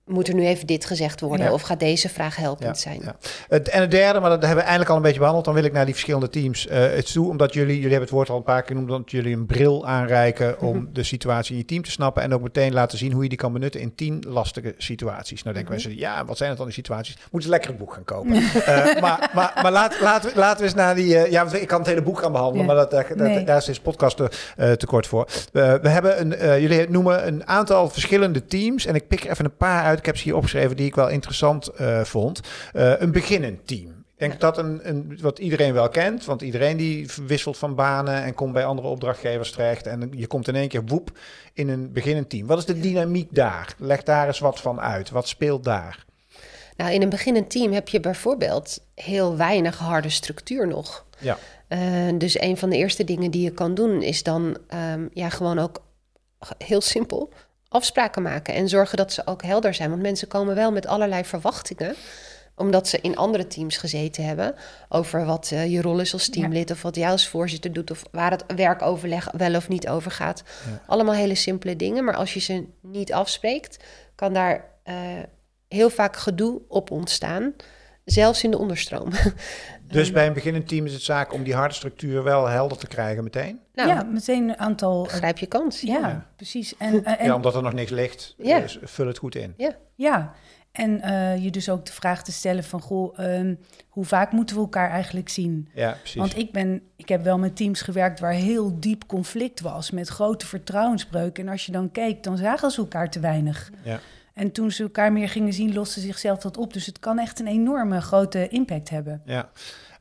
moet 0.06 0.28
er 0.28 0.34
nu 0.34 0.46
even 0.46 0.66
dit 0.66 0.84
gezegd 0.84 1.20
worden. 1.20 1.46
Ja. 1.46 1.52
Of 1.52 1.62
gaat 1.62 1.80
deze 1.80 2.08
vraag 2.08 2.36
helpend 2.36 2.78
zijn. 2.78 3.00
Ja. 3.04 3.16
Het, 3.48 3.68
en 3.68 3.80
het 3.80 3.90
derde, 3.90 4.20
maar 4.20 4.30
dat 4.30 4.38
hebben 4.38 4.56
we 4.56 4.62
eigenlijk 4.62 4.90
al 4.90 4.96
een 4.96 5.02
beetje 5.02 5.18
behandeld. 5.18 5.44
Dan 5.44 5.54
wil 5.54 5.64
ik 5.64 5.72
naar 5.72 5.84
die 5.84 5.94
verschillende 5.94 6.30
teams 6.30 6.66
eh 6.66 6.78
het 6.80 7.12
toe. 7.12 7.28
Omdat 7.28 7.52
jullie, 7.54 7.75
jullie 7.75 7.82
hebben 7.82 8.00
het 8.00 8.10
woord 8.10 8.30
al 8.30 8.36
een 8.36 8.42
paar 8.42 8.62
keer 8.62 8.70
genoemd, 8.76 8.90
omdat 8.90 9.10
jullie 9.10 9.34
een 9.36 9.46
bril 9.46 9.86
aanreiken 9.86 10.60
om 10.60 10.88
de 10.92 11.02
situatie 11.02 11.52
in 11.52 11.58
je 11.58 11.64
team 11.64 11.82
te 11.82 11.90
snappen. 11.90 12.22
En 12.22 12.34
ook 12.34 12.42
meteen 12.42 12.72
laten 12.72 12.98
zien 12.98 13.12
hoe 13.12 13.22
je 13.22 13.28
die 13.28 13.38
kan 13.38 13.52
benutten 13.52 13.80
in 13.80 13.94
tien 13.94 14.25
lastige 14.28 14.75
situaties. 14.78 15.42
Nou 15.42 15.54
denken 15.54 15.72
mensen, 15.72 15.96
ja, 15.96 16.25
wat 16.25 16.36
zijn 16.36 16.48
het 16.48 16.58
dan 16.58 16.66
die 16.66 16.76
situaties? 16.76 17.16
Moeten 17.30 17.50
lekker 17.50 17.70
een 17.70 17.76
boek 17.76 17.92
gaan 17.92 18.04
kopen. 18.04 18.34
Eh, 18.34 19.00
maar 19.00 19.30
maar, 19.34 19.58
maar 19.62 19.72
laat, 19.72 20.00
laten, 20.00 20.30
we, 20.32 20.38
laten 20.38 20.58
we 20.58 20.64
eens 20.64 20.75
naar 20.75 20.94
die... 20.94 21.18
eh, 21.18 21.30
ja, 21.30 21.52
ik 21.52 21.66
kan 21.68 21.78
het 21.78 21.88
hele 21.88 22.02
boek 22.02 22.18
gaan 22.18 22.32
behandelen, 22.32 22.66
maar 22.66 22.76
dat, 22.76 22.90
dat, 22.90 23.06
dat- 23.08 23.46
daar 23.46 23.56
is 23.56 23.64
deze 23.64 23.80
podcast 23.80 24.16
te, 24.16 24.30
eh, 24.56 24.72
te 24.72 24.86
kort 24.86 25.06
voor. 25.06 25.28
We 25.52 25.88
hebben 25.88 26.20
een, 26.20 26.60
jullie 26.60 26.90
noemen 26.90 27.26
een 27.26 27.46
aantal 27.46 27.88
verschillende 27.88 28.44
teams. 28.46 28.86
En 28.86 28.94
ik 28.94 29.08
pik 29.08 29.25
er 29.25 29.30
even 29.30 29.44
een 29.44 29.56
paar 29.56 29.82
uit. 29.84 29.95
Ik 29.98 30.06
heb 30.06 30.16
ze 30.16 30.22
hier 30.22 30.36
opgeschreven 30.36 30.76
die 30.76 30.86
ik 30.86 30.94
wel 30.94 31.08
interessant 31.08 31.68
eh, 31.68 32.04
vond. 32.04 32.40
Eh, 32.72 33.00
een 33.00 33.12
beginnend 33.12 33.66
team. 33.66 33.88
Ik 33.88 34.28
denk 34.28 34.40
dat 34.40 34.58
een, 34.58 34.88
een, 34.88 35.18
wat 35.21 35.38
iedereen 35.38 35.73
wel 35.73 35.88
kent, 35.88 36.25
want 36.25 36.42
iedereen 36.42 36.76
die 36.76 37.08
wisselt 37.26 37.58
van 37.58 37.75
banen 37.75 38.23
en 38.23 38.34
komt 38.34 38.52
bij 38.52 38.64
andere 38.64 38.88
opdrachtgevers 38.88 39.50
terecht. 39.50 39.86
En 39.86 40.10
je 40.14 40.26
komt 40.26 40.49
in 40.49 40.54
één 40.54 40.68
keer 40.68 40.84
woep 40.84 41.18
in 41.52 41.68
een 41.68 41.92
beginnend 41.92 42.30
team. 42.30 42.47
Wat 42.47 42.58
is 42.58 42.64
de 42.64 42.80
dynamiek 42.80 43.28
daar? 43.34 43.75
Leg 43.78 44.02
daar 44.02 44.26
eens 44.26 44.38
wat 44.38 44.60
van 44.60 44.80
uit. 44.80 45.10
Wat 45.10 45.28
speelt 45.28 45.64
daar? 45.64 46.04
Nou, 46.76 46.92
in 46.92 47.02
een 47.02 47.08
beginnend 47.08 47.50
team 47.50 47.73
heb 47.73 47.88
je 47.88 48.00
bijvoorbeeld 48.00 48.80
heel 48.94 49.36
weinig 49.36 49.78
harde 49.78 50.10
structuur 50.10 50.66
nog. 50.66 51.04
Ja. 51.18 51.38
Eh, 51.68 51.78
dus 52.18 52.40
een 52.40 52.56
van 52.56 52.71
de 52.71 52.76
eerste 52.76 53.04
dingen 53.04 53.30
die 53.30 53.42
je 53.42 53.50
kan 53.50 53.75
doen 53.75 54.02
is 54.02 54.23
dan 54.23 54.56
ehm, 54.68 55.06
ja, 55.12 55.28
gewoon 55.28 55.58
ook 55.58 55.82
heel 56.58 56.80
simpel 56.80 57.32
afspraken 57.68 58.22
maken 58.22 58.54
en 58.54 58.68
zorgen 58.68 58.96
dat 58.96 59.12
ze 59.12 59.26
ook 59.26 59.42
helder 59.42 59.74
zijn. 59.74 59.90
Want 59.90 60.02
mensen 60.02 60.28
komen 60.28 60.54
wel 60.54 60.72
met 60.72 60.86
allerlei 60.86 61.24
verwachtingen 61.24 61.96
omdat 62.56 62.88
ze 62.88 62.98
in 63.00 63.16
andere 63.16 63.46
teams 63.46 63.76
gezeten 63.76 64.24
hebben 64.24 64.54
over 64.88 65.24
wat 65.24 65.50
eh, 65.52 65.72
je 65.72 65.80
rol 65.80 66.00
is 66.00 66.12
als 66.12 66.28
teamlid 66.28 66.70
of 66.70 66.82
wat 66.82 66.96
jij 66.96 67.10
als 67.10 67.28
voorzitter 67.28 67.72
doet 67.72 67.90
of 67.90 68.02
waar 68.10 68.30
het 68.30 68.44
werkoverleg 68.56 69.28
wel 69.32 69.54
of 69.54 69.68
niet 69.68 69.88
over 69.88 70.10
gaat. 70.10 70.42
Ja. 70.46 70.82
Allemaal 70.86 71.14
hele 71.14 71.34
simpele 71.34 71.76
dingen, 71.76 72.04
maar 72.04 72.16
als 72.16 72.34
je 72.34 72.40
ze 72.40 72.64
niet 72.80 73.12
afspreekt, 73.12 73.84
kan 74.14 74.32
daar 74.32 74.64
eh, 74.82 74.94
heel 75.68 75.90
vaak 75.90 76.16
gedoe 76.16 76.60
op 76.68 76.90
ontstaan, 76.90 77.54
zelfs 78.06 78.45
in 78.45 78.50
de 78.50 78.58
onderstroom. 78.58 79.10
Dus 79.88 80.12
bij 80.12 80.26
een 80.26 80.32
beginnend 80.32 80.69
team 80.69 80.86
is 80.86 80.92
het 80.92 81.02
zaak 81.02 81.32
om 81.32 81.42
die 81.42 81.54
harde 81.54 81.75
structuur 81.75 82.23
wel 82.23 82.47
helder 82.47 82.78
te 82.78 82.86
krijgen 82.86 83.25
meteen. 83.25 83.60
nou, 83.75 83.88
ja, 83.88 84.02
meteen 84.02 84.49
een 84.49 84.58
aantal... 84.58 85.06
eh, 85.06 85.12
grijp 85.12 85.38
je 85.38 85.47
kans. 85.47 85.80
ja, 85.80 85.99
Ja. 85.99 86.26
precies. 86.36 86.76
En, 86.76 87.04
eh, 87.04 87.21
en, 87.21 87.26
Ja, 87.26 87.34
omdat 87.34 87.54
er 87.54 87.62
nog 87.62 87.73
niks 87.73 87.90
ligt, 87.90 88.34
Ja. 88.38 88.60
dus 88.60 88.78
vul 88.82 89.06
het 89.06 89.19
goed 89.19 89.34
in. 89.34 89.54
Ja, 89.97 90.32
en 90.73 91.00
eh, 91.00 91.42
je 91.45 91.50
dus 91.50 91.69
ook 91.69 91.86
de 91.86 91.92
vraag 91.92 92.23
te 92.25 92.32
stellen 92.32 92.64
van... 92.64 92.80
Goh, 92.80 93.19
ehm, 93.19 93.54
hoe 93.88 94.04
vaak 94.04 94.32
moeten 94.32 94.56
we 94.56 94.62
elkaar 94.62 94.90
eigenlijk 94.90 95.28
zien? 95.28 95.69
Ja, 95.75 95.92
precies. 95.92 96.14
Want 96.21 96.36
ik, 96.36 96.52
ben, 96.52 96.82
ik 96.97 97.08
heb 97.08 97.25
wel 97.25 97.38
met 97.38 97.56
teams 97.56 97.82
gewerkt 97.82 98.21
waar 98.21 98.32
heel 98.32 98.80
diep 98.80 99.06
conflict 99.06 99.60
was... 99.60 99.90
met 99.90 100.08
grote 100.08 100.47
vertrouwensbreuken. 100.47 101.47
En 101.47 101.52
als 101.52 101.66
je 101.66 101.73
dan 101.73 101.90
keek, 101.90 102.23
dan 102.23 102.36
zagen 102.36 102.71
ze 102.71 102.80
elkaar 102.80 103.10
te 103.10 103.21
weinig. 103.21 103.71
Ja. 103.82 104.00
En 104.36 104.52
toen 104.52 104.70
ze 104.70 104.82
elkaar 104.82 105.12
meer 105.12 105.28
gingen 105.28 105.52
zien, 105.52 105.75
loste 105.75 106.00
zichzelf 106.00 106.38
dat 106.38 106.56
op. 106.56 106.72
Dus 106.72 106.86
het 106.86 106.99
kan 106.99 107.18
echt 107.18 107.40
een 107.40 107.46
enorme 107.46 108.00
grote 108.00 108.49
impact 108.49 108.90
hebben. 108.90 109.22
Ja. 109.25 109.49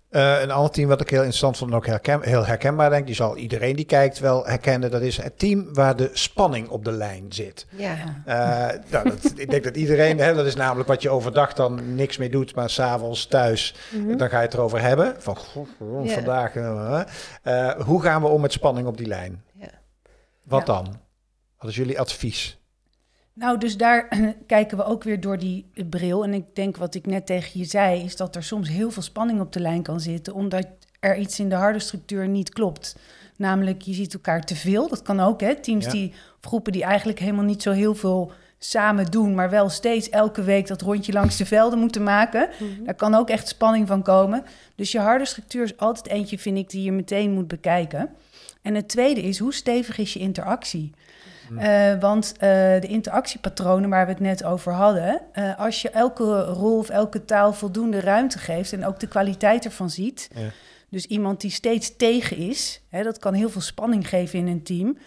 Eh, 0.09 0.41
een 0.41 0.51
ander 0.51 0.71
team 0.71 0.87
wat 0.87 1.01
ik 1.01 1.09
heel 1.09 1.19
interessant 1.19 1.57
vond 1.57 1.71
en 1.71 1.77
ook 1.77 1.85
herken, 1.85 2.21
heel 2.21 2.45
herkenbaar 2.45 2.89
denk, 2.89 3.05
die 3.05 3.15
zal 3.15 3.37
iedereen 3.37 3.75
die 3.75 3.85
kijkt 3.85 4.19
wel 4.19 4.45
herkennen. 4.45 4.91
Dat 4.91 5.01
is 5.01 5.17
het 5.17 5.39
team 5.39 5.73
waar 5.73 5.95
de 5.95 6.09
spanning 6.13 6.67
op 6.69 6.85
de 6.85 6.91
lijn 6.91 7.25
zit. 7.33 7.65
Ja. 7.69 7.95
Eh, 8.25 8.79
nou, 8.91 9.09
dat, 9.09 9.31
ik 9.39 9.49
denk 9.49 9.63
dat 9.63 9.75
iedereen, 9.75 10.19
hè, 10.19 10.33
dat 10.33 10.45
is 10.45 10.55
namelijk 10.55 10.87
wat 10.87 11.01
je 11.01 11.09
overdag 11.09 11.53
dan 11.53 11.95
niks 11.95 12.17
mee 12.17 12.29
doet, 12.29 12.55
maar 12.55 12.69
s'avonds 12.69 13.25
thuis, 13.27 13.75
Mhm. 13.91 14.17
dan 14.17 14.29
ga 14.29 14.37
je 14.37 14.45
het 14.45 14.53
erover 14.53 14.81
hebben. 14.81 15.15
Van 15.17 15.35
goh, 15.35 15.67
vandaag, 16.05 16.55
eh, 16.55 17.01
eh, 17.43 17.81
hoe 17.81 18.01
gaan 18.01 18.21
we 18.21 18.27
om 18.27 18.41
met 18.41 18.51
spanning 18.51 18.87
op 18.87 18.97
die 18.97 19.07
lijn? 19.07 19.43
Ja. 19.53 19.69
Wat 20.43 20.67
Ja. 20.67 20.73
dan? 20.73 20.99
Wat 21.59 21.69
is 21.69 21.75
jullie 21.75 21.99
advies? 21.99 22.59
Nou, 23.35 23.57
dus 23.57 23.77
daar 23.77 24.07
kijken 24.47 24.77
we 24.77 24.83
ook 24.83 25.03
weer 25.03 25.19
door 25.19 25.37
die 25.37 25.65
bril. 25.89 26.23
En 26.23 26.33
ik 26.33 26.45
denk 26.53 26.77
wat 26.77 26.95
ik 26.95 27.05
net 27.05 27.25
tegen 27.25 27.59
je 27.59 27.65
zei, 27.65 28.03
is 28.03 28.15
dat 28.15 28.35
er 28.35 28.43
soms 28.43 28.69
heel 28.69 28.91
veel 28.91 29.01
spanning 29.01 29.39
op 29.39 29.51
de 29.53 29.59
lijn 29.59 29.81
kan 29.81 29.99
zitten, 29.99 30.33
omdat 30.33 30.67
er 30.99 31.17
iets 31.17 31.39
in 31.39 31.49
de 31.49 31.55
harde 31.55 31.79
structuur 31.79 32.27
niet 32.27 32.49
klopt. 32.49 32.95
Namelijk, 33.37 33.81
je 33.81 33.93
ziet 33.93 34.13
elkaar 34.13 34.43
te 34.43 34.55
veel. 34.55 34.87
Dat 34.89 35.01
kan 35.01 35.19
ook, 35.19 35.41
hè? 35.41 35.55
Teams 35.55 35.85
Ja. 35.85 35.91
die, 35.91 36.09
of 36.09 36.47
groepen 36.49 36.71
die 36.71 36.83
eigenlijk 36.83 37.19
helemaal 37.19 37.43
niet 37.43 37.61
zo 37.61 37.71
heel 37.71 37.95
veel 37.95 38.31
samen 38.57 39.05
doen, 39.05 39.35
maar 39.35 39.49
wel 39.49 39.69
steeds 39.69 40.09
elke 40.09 40.43
week 40.43 40.67
dat 40.67 40.81
rondje 40.81 41.13
langs 41.13 41.37
de 41.37 41.45
velden 41.45 41.79
moeten 41.79 42.03
maken. 42.03 42.49
Daar 42.83 42.95
kan 42.95 43.15
ook 43.15 43.29
echt 43.29 43.47
spanning 43.47 43.87
van 43.87 44.03
komen. 44.03 44.43
Dus 44.75 44.91
je 44.91 44.99
harde 44.99 45.25
structuur 45.25 45.63
is 45.63 45.77
altijd 45.77 46.07
eentje, 46.07 46.39
vind 46.39 46.57
ik, 46.57 46.69
die 46.69 46.83
je 46.83 46.91
meteen 46.91 47.31
moet 47.31 47.47
bekijken. 47.47 48.09
En 48.61 48.75
het 48.75 48.87
tweede 48.87 49.21
is, 49.21 49.39
hoe 49.39 49.53
stevig 49.53 49.97
is 49.97 50.13
je 50.13 50.19
interactie? 50.19 50.91
Eh, 51.57 51.99
want 51.99 52.33
eh, 52.33 52.39
de 52.81 52.87
interactiepatronen 52.87 53.89
waar 53.89 54.05
we 54.05 54.11
het 54.11 54.21
net 54.21 54.43
over 54.43 54.73
hadden, 54.73 55.21
eh, 55.31 55.59
als 55.59 55.81
je 55.81 55.89
elke 55.89 56.41
rol 56.41 56.77
of 56.77 56.89
elke 56.89 57.25
taal 57.25 57.53
voldoende 57.53 57.99
ruimte 57.99 58.37
geeft 58.37 58.73
en 58.73 58.85
ook 58.85 58.99
de 58.99 59.07
kwaliteit 59.07 59.65
ervan 59.65 59.89
ziet, 59.89 60.29
Ja. 60.35 60.41
dus 60.89 61.05
iemand 61.05 61.41
die 61.41 61.51
steeds 61.51 61.95
tegen 61.95 62.37
is, 62.37 62.81
hè, 62.89 63.03
dat 63.03 63.19
kan 63.19 63.33
heel 63.33 63.49
veel 63.49 63.61
spanning 63.61 64.09
geven 64.09 64.39
in 64.39 64.47
een 64.47 64.63
team. 64.63 64.97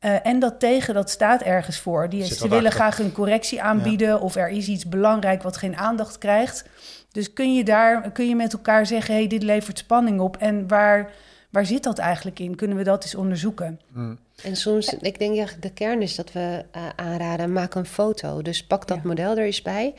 En 0.00 0.38
dat 0.38 0.60
tegen, 0.60 0.94
dat 0.94 1.10
staat 1.10 1.42
ergens 1.42 1.78
voor. 1.78 2.08
Die, 2.08 2.24
ze 2.24 2.48
willen 2.48 2.56
achter. 2.64 2.72
graag 2.72 2.98
een 2.98 3.12
correctie 3.12 3.62
aanbieden 3.62 4.20
of 4.20 4.36
er 4.36 4.48
is 4.48 4.68
iets 4.68 4.88
belangrijk 4.88 5.42
wat 5.42 5.56
geen 5.56 5.76
aandacht 5.76 6.18
krijgt. 6.18 6.64
Dus 7.12 7.32
kun 7.32 7.54
je 7.54 7.64
daar, 7.64 8.10
kun 8.12 8.28
je 8.28 8.36
met 8.36 8.52
elkaar 8.52 8.86
zeggen, 8.86 9.14
hey, 9.14 9.26
dit 9.26 9.42
levert 9.42 9.78
spanning 9.78 10.20
op. 10.20 10.36
En 10.36 10.68
waar, 10.68 11.10
waar 11.50 11.66
zit 11.66 11.82
dat 11.82 11.98
eigenlijk 11.98 12.38
in? 12.38 12.54
Kunnen 12.56 12.76
we 12.76 12.82
dat 12.82 13.02
eens 13.02 13.14
onderzoeken? 13.14 13.80
En 14.42 14.56
soms, 14.56 14.86
ik 14.94 15.18
denk 15.18 15.34
ja, 15.34 15.46
de 15.60 15.72
kern 15.72 16.02
is 16.02 16.14
dat 16.14 16.32
we 16.32 16.64
eh, 16.70 16.88
aanraden, 16.96 17.52
maak 17.52 17.74
een 17.74 17.86
foto. 17.86 18.42
Dus 18.42 18.66
pak 18.66 18.86
dat 18.86 18.96
Ja. 18.96 19.02
model 19.08 19.36
er 19.36 19.44
eens 19.44 19.62
bij. 19.62 19.94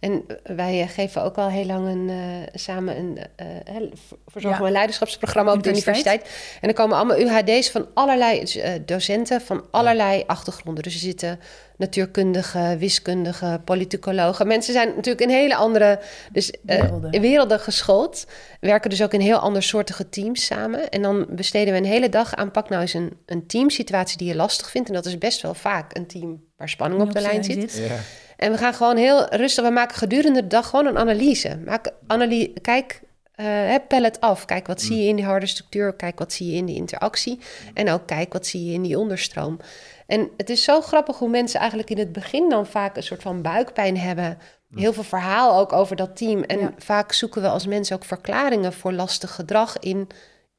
En 0.00 0.24
wij 0.44 0.80
eh, 0.80 0.88
geven 0.88 1.22
ook 1.22 1.36
al 1.36 1.48
heel 1.48 1.64
lang 1.66 1.88
een, 1.88 2.08
eh, 2.08 2.16
samen 2.54 2.96
een 2.96 3.18
eh, 3.36 3.46
hè, 3.64 3.88
verzorgen 4.26 4.60
Ja. 4.60 4.66
een 4.66 4.72
leiderschapsprogramma 4.72 5.52
op 5.52 5.62
de 5.62 5.70
Universiteit. 5.70 6.28
En 6.60 6.68
er 6.68 6.74
komen 6.74 6.96
allemaal 6.96 7.18
UHD's 7.20 7.70
van 7.70 7.86
allerlei 7.94 8.40
dus, 8.40 8.56
eh, 8.56 8.72
docenten 8.86 9.40
van 9.40 9.64
allerlei 9.70 10.22
achtergronden. 10.26 10.82
Dus 10.82 10.94
er 10.94 11.00
zitten 11.00 11.40
natuurkundigen, 11.76 12.78
wiskundigen, 12.78 13.64
politicologen. 13.64 14.46
Mensen 14.46 14.72
zijn 14.72 14.88
natuurlijk 14.88 15.20
in 15.20 15.28
hele 15.28 15.56
andere 15.56 16.00
dus, 16.32 16.50
eh, 16.50 16.80
Werelden. 16.80 17.20
werelden 17.20 17.60
geschoold. 17.60 18.26
Werken 18.60 18.90
dus 18.90 19.02
ook 19.02 19.12
in 19.12 19.20
heel 19.20 19.38
andersoortige 19.38 20.08
teams 20.08 20.44
samen. 20.44 20.88
En 20.88 21.02
dan 21.02 21.26
besteden 21.30 21.72
we 21.72 21.78
een 21.78 21.84
hele 21.86 22.08
dag 22.08 22.34
aan 22.34 22.50
pak 22.50 22.68
nou 22.68 22.82
eens 22.82 22.94
een, 22.94 23.12
een 23.26 23.46
teamsituatie 23.46 24.18
die 24.18 24.28
je 24.28 24.34
lastig 24.34 24.70
vindt. 24.70 24.88
En 24.88 24.94
dat 24.94 25.06
is 25.06 25.18
best 25.18 25.42
wel 25.42 25.54
vaak 25.54 25.96
een 25.96 26.06
team 26.06 26.42
waar 26.56 26.68
spanning 26.68 27.02
op 27.02 27.12
de 27.12 27.20
lijn 27.20 27.44
zit. 27.44 27.76
Ja. 27.88 27.96
En 28.36 28.52
we 28.52 28.58
gaan 28.58 28.74
gewoon 28.74 28.96
heel 28.96 29.34
rustig, 29.34 29.64
we 29.64 29.70
maken 29.70 29.96
gedurende 29.96 30.40
de 30.40 30.46
dag 30.46 30.68
gewoon 30.68 30.86
een 30.86 30.98
analyse. 30.98 31.58
Maak 31.64 31.90
analy 32.06 32.52
kijk, 32.62 33.00
eh 33.34 33.44
hè, 33.46 33.80
pel 33.80 34.02
het 34.02 34.20
af. 34.20 34.44
Kijk, 34.44 34.66
wat 34.66 34.80
zie 34.80 35.02
je 35.02 35.08
in 35.08 35.16
die 35.16 35.24
harde 35.24 35.46
structuur? 35.46 35.94
Kijk, 35.94 36.18
wat 36.18 36.32
zie 36.32 36.50
je 36.50 36.56
in 36.56 36.66
die 36.66 36.76
interactie? 36.76 37.38
En 37.74 37.90
ook 37.90 38.06
kijk, 38.06 38.32
wat 38.32 38.46
zie 38.46 38.64
je 38.64 38.72
in 38.72 38.82
die 38.82 38.98
onderstroom? 38.98 39.58
En 40.06 40.30
het 40.36 40.50
is 40.50 40.62
zo 40.62 40.80
grappig 40.80 41.18
hoe 41.18 41.28
mensen 41.28 41.58
eigenlijk 41.60 41.90
in 41.90 41.98
het 41.98 42.12
begin 42.12 42.48
dan 42.48 42.66
vaak 42.66 42.96
een 42.96 43.02
soort 43.02 43.22
van 43.22 43.42
buikpijn 43.42 43.98
hebben. 43.98 44.38
Heel 44.74 44.92
veel 44.92 45.02
verhaal 45.02 45.58
ook 45.58 45.72
over 45.72 45.96
dat 45.96 46.16
team. 46.16 46.42
En 46.42 46.58
Ja. 46.58 46.72
vaak 46.78 47.12
zoeken 47.12 47.42
we 47.42 47.48
als 47.48 47.66
mensen 47.66 47.96
ook 47.96 48.04
verklaringen 48.04 48.72
voor 48.72 48.92
lastig 48.92 49.34
gedrag 49.34 49.78
in, 49.78 50.08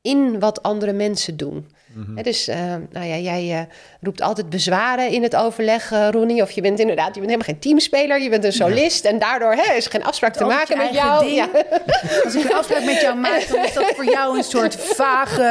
in 0.08 0.40
wat 0.40 0.64
andere 0.64 0.94
mensen 0.94 1.38
doen. 1.38 1.68
Hè, 2.16 2.22
dus 2.22 2.48
eh, 2.48 2.58
nou 2.92 3.06
ja, 3.06 3.18
jij 3.18 3.52
eh, 3.52 3.62
roept 4.02 4.22
altijd 4.22 4.50
bezwaren 4.50 5.10
in 5.10 5.24
het 5.24 5.36
overleg, 5.36 5.92
eh, 5.92 6.08
Ronnie. 6.12 6.42
Of 6.42 6.52
je 6.52 6.62
bent 6.62 6.80
inderdaad, 6.80 7.08
je 7.08 7.22
bent 7.22 7.26
helemaal 7.26 7.46
geen 7.48 7.60
teamspeler, 7.60 8.22
je 8.22 8.30
bent 8.30 8.44
een 8.44 8.54
solist. 8.54 9.06
En 9.06 9.20
daardoor 9.20 9.54
hè, 9.54 9.74
is 9.74 9.86
er 9.86 9.92
geen 9.92 10.04
afspraak 10.04 10.34
te 10.34 10.44
maken 10.44 10.78
met 10.78 10.94
jou. 10.94 11.26
Ja. 11.26 11.48
Als 12.24 12.36
ik 12.36 12.44
een 12.44 12.54
afspraak 12.56 12.84
met 12.84 13.02
jou 13.02 13.16
maak, 13.16 13.48
dan 13.48 13.64
is 13.64 13.74
dat 13.74 13.92
voor 13.96 14.06
jou 14.06 14.38
een 14.38 14.44
soort 14.44 14.76
vage 14.76 15.44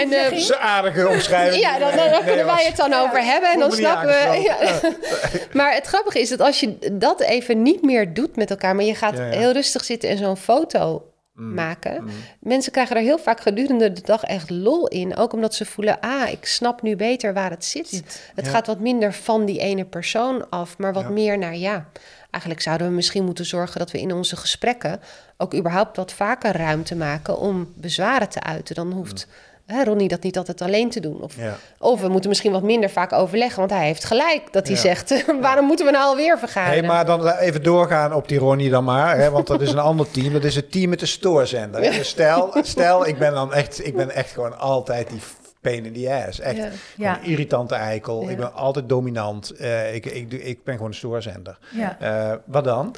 En, 0.00 0.12
eh, 0.12 0.22
Dat 0.22 0.32
is 0.32 0.48
een 0.48 0.56
aardige 0.56 1.08
omschrijving. 1.08 1.62
Ja, 1.62 1.78
dan, 1.78 1.96
dan, 1.96 2.10
dan 2.10 2.24
kunnen 2.24 2.46
wij 2.46 2.64
het 2.64 2.76
dan 2.76 2.92
over 2.92 3.24
hebben 3.24 3.50
en 3.50 3.58
dan 3.58 3.72
snappen 3.72 4.08
we. 4.08 4.92
Maar 5.52 5.74
het 5.74 5.86
grappige 5.86 6.20
is 6.20 6.28
dat 6.28 6.40
als 6.40 6.60
je 6.60 6.78
dat 6.92 7.20
even 7.20 7.62
niet 7.62 7.82
meer 7.82 8.14
doet 8.14 8.36
met 8.36 8.50
elkaar, 8.50 8.74
maar 8.74 8.84
je 8.84 8.94
gaat 8.94 9.16
Ja, 9.16 9.26
ja. 9.26 9.38
heel 9.38 9.52
rustig 9.52 9.84
zitten 9.84 10.08
en 10.08 10.16
zo'n 10.16 10.36
foto 10.36 11.02
maken. 11.34 12.08
Mensen 12.40 12.72
krijgen 12.72 12.96
er 12.96 13.02
heel 13.02 13.18
vaak 13.18 13.40
gedurende 13.40 13.92
de 13.92 14.00
dag 14.04 14.22
echt 14.22 14.50
lol 14.50 14.88
in. 14.88 15.16
Ook 15.16 15.32
omdat 15.32 15.54
ze 15.54 15.64
voelen, 15.64 16.00
ah, 16.00 16.30
ik 16.30 16.46
snap 16.46 16.82
nu 16.82 16.96
beter 16.96 17.34
waar 17.34 17.50
het 17.50 17.64
zit. 17.64 17.88
Zit. 17.88 18.30
Het 18.34 18.44
Ja. 18.44 18.50
gaat 18.50 18.66
wat 18.66 18.80
minder 18.80 19.12
van 19.12 19.44
die 19.44 19.58
ene 19.58 19.84
persoon 19.84 20.50
af, 20.50 20.78
maar 20.78 20.92
wat 20.92 21.02
Ja. 21.02 21.08
meer 21.08 21.38
naar 21.38 21.56
ja. 21.56 21.88
Eigenlijk 22.30 22.62
zouden 22.64 22.86
we 22.88 22.92
misschien 22.92 23.24
moeten 23.24 23.44
zorgen 23.46 23.78
dat 23.78 23.90
we 23.90 24.00
in 24.00 24.12
onze 24.12 24.36
gesprekken 24.36 25.00
ook 25.36 25.54
überhaupt 25.54 25.96
wat 25.96 26.12
vaker 26.12 26.56
ruimte 26.56 26.96
maken 26.96 27.38
om 27.38 27.72
bezwaren 27.76 28.28
te 28.28 28.42
uiten. 28.42 28.74
Dan 28.74 28.92
hoeft 28.92 29.26
hè, 29.66 29.84
Ronnie 29.84 30.08
dat 30.08 30.22
niet 30.22 30.36
altijd 30.38 30.60
alleen 30.62 30.90
te 30.90 31.00
doen. 31.00 31.22
Of, 31.22 31.36
Ja. 31.36 31.56
of 31.78 32.00
we 32.00 32.08
moeten 32.08 32.28
misschien 32.28 32.52
wat 32.52 32.62
minder 32.62 32.90
vaak 32.90 33.12
overleggen, 33.12 33.58
want 33.58 33.70
hij 33.70 33.86
heeft 33.86 34.04
gelijk 34.04 34.52
dat 34.52 34.66
hij 34.66 34.76
Ja. 34.76 34.82
zegt: 34.82 35.24
waarom 35.40 35.66
moeten 35.66 35.86
we 35.86 35.92
nou 35.92 36.04
alweer 36.04 36.28
Hey, 36.28 36.38
vergaderen? 36.38 36.84
maar 36.86 37.06
dan 37.06 37.28
even 37.28 37.62
doorgaan 37.62 38.12
op 38.14 38.28
die 38.28 38.38
Ronnie 38.38 38.70
dan 38.70 38.84
maar. 38.84 39.16
Hè, 39.18 39.30
want 39.30 39.46
dat 39.46 39.60
is 39.60 39.72
een 39.72 39.78
ander 39.90 40.10
team. 40.10 40.32
Dat 40.32 40.44
is 40.44 40.54
het 40.56 40.72
team 40.72 40.88
met 40.90 41.00
de 41.00 41.06
stoorzender. 41.06 41.80
Dus 41.80 42.08
stel, 42.08 42.54
stel, 42.62 43.06
ik 43.06 43.18
ben 43.18 43.32
dan 43.32 43.52
echt, 43.54 43.86
ik 43.86 43.96
ben 43.96 44.10
echt 44.10 44.30
gewoon 44.30 44.58
altijd 44.58 45.10
die 45.10 45.20
pain 45.60 45.84
in 45.84 45.92
the 45.92 46.24
ass. 46.26 46.40
Echt 46.40 46.56
Ja. 46.56 46.68
Ja. 46.96 47.18
een 47.18 47.24
irritante 47.24 47.74
eikel. 47.74 48.22
Ja. 48.22 48.30
Ik 48.30 48.36
ben 48.36 48.52
altijd 48.54 48.88
dominant. 48.88 49.50
Eh, 49.50 49.94
ik, 49.94 50.06
ik, 50.06 50.30
doe- 50.30 50.42
ik 50.42 50.64
ben 50.64 50.74
gewoon 50.74 50.88
een 50.90 50.96
stoorzender. 50.96 51.58
Ja. 51.70 51.96
Eh, 52.00 52.36
wat 52.46 52.64
dan? 52.64 52.94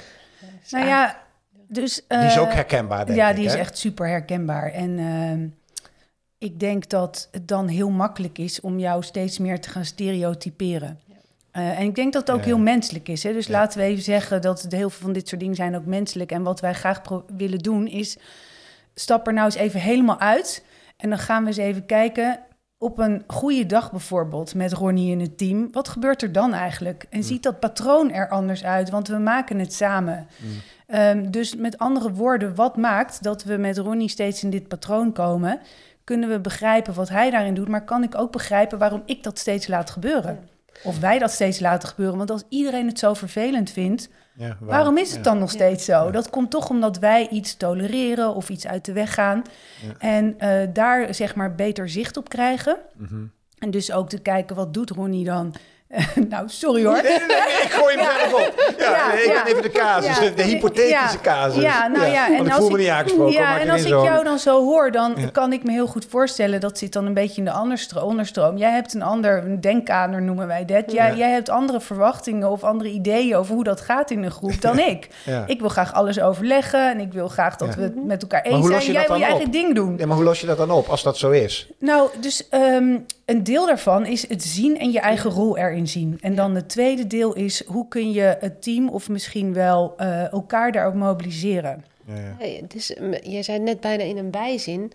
Nou 0.71 0.87
ja, 0.87 1.17
dus... 1.69 2.05
Die 2.09 2.19
is 2.19 2.39
ook 2.39 2.49
eh, 2.49 2.55
herkenbaar, 2.55 3.07
denk 3.07 3.19
ja, 3.19 3.29
ik. 3.31 3.37
die 3.37 3.45
is 3.45 3.53
hè? 3.53 3.59
echt 3.59 3.79
super 3.79 4.09
herkenbaar. 4.09 4.73
En 4.73 4.99
ehm, 4.99 5.47
ik 6.47 6.61
denk 6.61 6.89
dat 6.89 7.29
het 7.31 7.49
dan 7.49 7.69
heel 7.69 7.91
makkelijk 7.91 8.39
is 8.39 8.61
om 8.61 8.79
jou 8.79 9.03
steeds 9.03 9.39
meer 9.39 9.61
te 9.61 9.69
gaan 9.69 9.85
stereotyperen. 9.85 10.99
Eh, 11.51 11.79
en 11.79 11.87
ik 11.87 11.95
denk 11.95 12.13
dat 12.13 12.27
het 12.27 12.37
ook 12.37 12.43
Ja. 12.43 12.47
heel 12.47 12.59
menselijk 12.59 13.09
is. 13.09 13.23
Hè? 13.23 13.33
Dus 13.33 13.47
Ja. 13.47 13.53
laten 13.53 13.79
we 13.79 13.85
even 13.85 14.03
zeggen 14.03 14.43
dat 14.43 14.67
heel 14.69 14.91
veel 14.91 15.03
van 15.03 15.13
dit 15.13 15.29
soort 15.29 15.41
dingen 15.41 15.55
zijn 15.57 15.77
ook 15.77 15.85
menselijk. 15.87 16.33
En 16.33 16.43
wat 16.43 16.61
wij 16.61 16.75
graag 16.75 17.01
willen 17.37 17.59
doen 17.59 17.87
is... 17.87 18.17
stap 18.95 19.27
er 19.27 19.33
nou 19.33 19.45
eens 19.47 19.55
even 19.55 19.81
helemaal 19.81 20.19
uit. 20.21 20.65
En 20.97 21.09
dan 21.09 21.19
gaan 21.19 21.43
we 21.43 21.49
eens 21.49 21.57
even 21.57 21.87
kijken... 21.87 22.41
op 22.79 22.99
een 22.99 23.25
goede 23.27 23.67
dag 23.67 23.91
bijvoorbeeld 23.91 24.55
met 24.55 24.73
Ronnie 24.73 25.11
in 25.11 25.21
het 25.21 25.39
team... 25.39 25.69
wat 25.73 25.89
gebeurt 25.89 26.23
er 26.23 26.33
dan 26.33 26.53
eigenlijk? 26.55 27.07
En 27.11 27.25
ziet 27.25 27.43
dat 27.43 27.61
patroon 27.61 28.11
er 28.13 28.29
anders 28.29 28.65
uit? 28.65 28.91
Want 28.91 29.09
we 29.09 29.19
maken 29.19 29.59
het 29.59 29.73
samen. 29.73 30.27
Ehm, 30.87 31.31
dus 31.31 31.55
met 31.57 31.79
andere 31.79 32.13
woorden, 32.13 32.55
wat 32.55 32.77
maakt 32.77 33.23
dat 33.23 33.45
we 33.45 33.57
met 33.57 33.79
Ronnie 33.79 34.09
steeds 34.09 34.43
in 34.43 34.51
dit 34.51 34.69
patroon 34.69 35.13
komen? 35.13 35.61
Kunnen 36.07 36.29
we 36.29 36.41
begrijpen 36.41 36.95
wat 36.95 37.09
hij 37.09 37.31
daarin 37.31 37.55
doet, 37.55 37.69
maar 37.69 37.85
kan 37.85 38.03
ik 38.03 38.19
ook 38.19 38.33
begrijpen 38.33 38.79
waarom 38.79 39.03
ik 39.07 39.23
dat 39.23 39.39
steeds 39.39 39.67
laat 39.67 39.91
gebeuren? 39.91 40.49
Of 40.85 40.99
wij 40.99 41.19
dat 41.19 41.31
steeds 41.31 41.61
laten 41.61 41.89
gebeuren? 41.89 42.17
Want 42.17 42.31
als 42.31 42.43
iedereen 42.49 42.87
het 42.87 42.99
zo 42.99 43.15
vervelend 43.15 43.71
vindt, 43.71 44.09
Ja, 44.35 44.47
waar- 44.47 44.57
waarom 44.61 44.99
is 44.99 45.09
het 45.09 45.17
ja. 45.17 45.23
dan 45.23 45.39
nog 45.39 45.51
steeds 45.51 45.85
zo? 45.85 46.11
Dat 46.11 46.31
komt 46.31 46.51
toch 46.51 46.71
omdat 46.71 46.99
wij 46.99 47.29
iets 47.29 47.57
tolereren 47.57 48.35
of 48.35 48.49
iets 48.49 48.67
uit 48.67 48.85
de 48.85 48.93
weg 48.93 49.15
gaan. 49.15 49.43
En 49.99 50.35
eh, 50.39 50.69
daar 50.73 51.15
zeg 51.15 51.35
maar 51.35 51.55
beter 51.55 51.89
zicht 51.89 52.17
op 52.17 52.29
krijgen. 52.29 52.77
Mhm. 52.97 53.25
En 53.59 53.71
dus 53.71 53.93
ook 53.93 54.09
te 54.09 54.19
kijken, 54.19 54.57
wat 54.57 54.75
doet 54.75 54.91
Ronnie 54.91 55.25
dan? 55.25 55.55
nou, 56.29 56.49
sorry 56.49 56.85
hoor. 56.85 56.93
Nee, 56.95 57.03
nee, 57.03 57.19
nee, 57.19 57.27
nee, 57.27 57.63
ik 57.63 57.71
gooi 57.71 57.97
hem 57.97 58.07
zelf 58.31 58.33
op. 58.47 58.75
Ja, 58.79 59.13
ik 59.13 59.33
ben 59.33 59.47
even 59.53 59.63
de 59.63 59.71
casus, 59.71 60.35
de, 60.35 60.43
hypothetische 60.43 61.21
casus. 61.23 61.63
Ja, 61.63 61.87
nou 61.87 62.07
ja, 62.07 62.27
en 62.27 62.33
ik 62.45 62.49
als 62.53 62.57
voel 62.59 62.67
me 62.69 62.73
ik- 62.75 62.81
niet 62.81 62.89
aangesproken. 62.89 63.33
Ja, 63.33 63.61
en 63.61 63.71
als 63.71 63.83
ik 63.83 63.89
jou 63.89 64.25
dan 64.25 64.39
zo 64.39 64.65
hoor, 64.65 64.91
dan 64.91 65.15
kan 65.33 65.53
ik 65.53 65.65
me 65.65 65.71
heel 65.73 65.87
goed 65.87 66.07
voorstellen... 66.09 66.61
dat 66.61 66.79
zit 66.79 66.93
dan 66.93 67.07
een 67.07 67.15
beetje 67.15 67.37
in 67.39 67.45
de 67.45 68.01
onderstroom. 68.03 68.57
Jij 68.57 68.71
hebt 68.71 68.95
een 68.95 69.03
ander 69.03 69.45
een 69.45 69.61
denkkader, 69.61 70.23
noemen 70.23 70.47
wij 70.47 70.65
dat. 70.65 70.93
Jij, 70.93 71.11
Ja. 71.11 71.17
jij 71.17 71.31
hebt 71.31 71.49
andere 71.49 71.81
verwachtingen 71.81 72.51
of 72.51 72.65
andere 72.65 72.91
ideeën... 72.91 73.37
over 73.37 73.55
hoe 73.55 73.65
dat 73.65 73.81
gaat 73.81 74.11
in 74.11 74.23
een 74.23 74.31
groep 74.31 74.61
dan 74.61 74.79
ik. 74.79 75.09
Ik 75.47 75.61
wil 75.61 75.69
graag 75.69 75.93
alles 75.95 76.21
overleggen... 76.21 76.91
en 76.91 77.01
ik 77.01 77.13
wil 77.13 77.29
graag 77.29 77.57
dat 77.57 77.75
we 77.75 77.83
het 77.83 78.05
met 78.05 78.23
elkaar 78.23 78.43
Maar 78.43 78.53
eens 78.53 78.61
hoe 78.61 78.67
zijn. 78.71 78.77
los 78.79 78.87
je 78.87 78.93
Jij 78.93 79.01
dat 79.01 79.11
wil 79.11 79.19
je 79.21 79.25
eigen 79.25 79.47
op? 79.47 79.53
ding 79.53 79.75
doen. 79.75 79.95
Ja, 79.99 80.07
maar 80.07 80.17
hoe 80.17 80.25
los 80.25 80.41
je 80.41 80.47
dat 80.47 80.57
dan 80.59 80.71
op 80.71 80.89
als 80.89 81.03
dat 81.03 81.17
zo 81.19 81.31
is? 81.31 81.69
Nou, 81.79 82.09
dus 82.21 82.49
ehm, 82.49 82.97
een 83.25 83.43
deel 83.43 83.67
daarvan 83.67 84.07
is 84.07 84.29
het 84.29 84.43
zien 84.43 84.79
en 84.79 84.91
je 84.93 85.01
eigen 85.01 85.31
rol 85.31 85.57
erin 85.57 85.76
zien. 85.85 86.19
En 86.21 86.35
dan 86.35 86.55
het 86.55 86.69
tweede 86.69 87.07
deel 87.07 87.35
is 87.35 87.65
hoe 87.67 87.89
kun 87.89 88.13
je 88.13 88.37
het 88.41 88.63
team 88.63 88.89
of 88.89 89.09
misschien 89.09 89.53
wel 89.53 89.95
eh, 89.97 90.33
elkaar 90.33 90.73
daar 90.73 90.87
ook 90.87 90.95
mobiliseren. 90.95 91.85
Ja, 92.07 92.15
ja. 92.15 92.35
Hey, 92.39 92.65
dus, 92.69 92.87
je 93.23 93.43
zei 93.43 93.59
net 93.59 93.81
bijna 93.81 94.03
in 94.03 94.17
een 94.17 94.31
bijzin. 94.31 94.93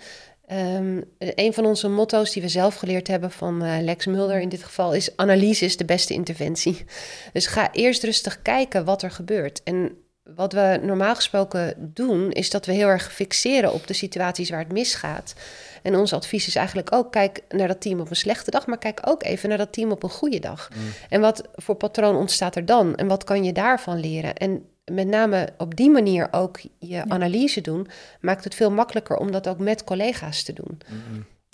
Ehm, 0.52 1.02
een 1.18 1.54
van 1.54 1.66
onze 1.66 1.88
motto's 1.88 2.32
die 2.32 2.42
we 2.42 2.48
zelf 2.48 2.76
geleerd 2.76 3.08
hebben 3.08 3.32
van 3.32 3.64
eh, 3.64 3.82
Lex 3.82 4.06
Mulder 4.06 4.40
in 4.40 4.50
dit 4.50 4.64
geval 4.64 4.94
is: 4.94 5.18
analyse 5.18 5.66
is 5.66 5.78
de 5.78 5.86
beste 5.86 6.14
interventie. 6.14 6.86
Dus 7.34 7.46
ga 7.46 7.74
eerst 7.74 8.04
rustig 8.04 8.42
kijken 8.42 8.86
wat 8.86 9.02
er 9.02 9.12
gebeurt. 9.12 9.64
En 9.64 9.92
wat 10.24 10.54
we 10.54 10.80
normaal 10.84 11.16
gesproken 11.16 11.92
doen, 11.94 12.32
is 12.32 12.50
dat 12.50 12.66
we 12.66 12.72
heel 12.72 12.88
erg 12.88 13.14
fixeren 13.14 13.74
op 13.74 13.88
de 13.88 13.94
situaties 13.94 14.50
waar 14.50 14.60
het 14.60 14.72
misgaat. 14.72 15.34
En 15.82 15.96
ons 15.96 16.14
advies 16.14 16.48
is 16.48 16.56
eigenlijk 16.56 16.94
ook: 16.94 17.12
kijk 17.12 17.44
naar 17.50 17.68
dat 17.68 17.82
team 17.82 18.00
op 18.00 18.10
een 18.10 18.16
slechte 18.16 18.52
dag, 18.52 18.68
maar 18.68 18.78
kijk 18.78 19.00
ook 19.04 19.24
even 19.24 19.50
naar 19.50 19.58
dat 19.58 19.74
team 19.74 19.92
op 19.92 20.04
een 20.04 20.10
goede 20.10 20.40
dag. 20.40 20.70
En 21.10 21.22
wat 21.22 21.48
voor 21.56 21.76
patroon 21.76 22.16
ontstaat 22.16 22.56
er 22.56 22.66
dan? 22.66 22.96
En 22.96 23.08
wat 23.08 23.24
kan 23.24 23.44
je 23.44 23.54
daarvan 23.54 24.00
leren? 24.00 24.36
En 24.36 24.66
met 24.92 25.08
name 25.08 25.50
op 25.58 25.76
die 25.76 25.90
manier 25.90 26.28
ook 26.32 26.60
je 26.80 27.04
analyse 27.08 27.62
doen, 27.62 27.88
maakt 28.22 28.44
het 28.44 28.56
veel 28.56 28.72
makkelijker 28.72 29.18
om 29.18 29.32
dat 29.32 29.48
ook 29.48 29.60
met 29.60 29.84
collega's 29.84 30.44
te 30.44 30.54
doen. 30.54 30.82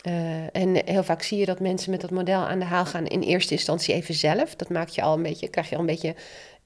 Eh, 0.03 0.55
en 0.55 0.81
heel 0.85 1.03
vaak 1.03 1.21
zie 1.21 1.37
je 1.37 1.45
dat 1.45 1.59
mensen 1.59 1.91
met 1.91 2.01
dat 2.01 2.11
model 2.11 2.39
aan 2.39 2.59
de 2.59 2.65
haal 2.65 2.85
gaan 2.85 3.05
in 3.05 3.21
eerste 3.21 3.53
instantie 3.53 3.93
even 3.93 4.13
zelf. 4.13 4.55
Dat 4.55 4.69
maakt 4.69 4.95
je 4.95 5.01
al 5.01 5.15
een 5.15 5.23
beetje, 5.23 5.47
krijg 5.47 5.69
je 5.69 5.75
al 5.75 5.81
een 5.81 5.87
beetje. 5.87 6.15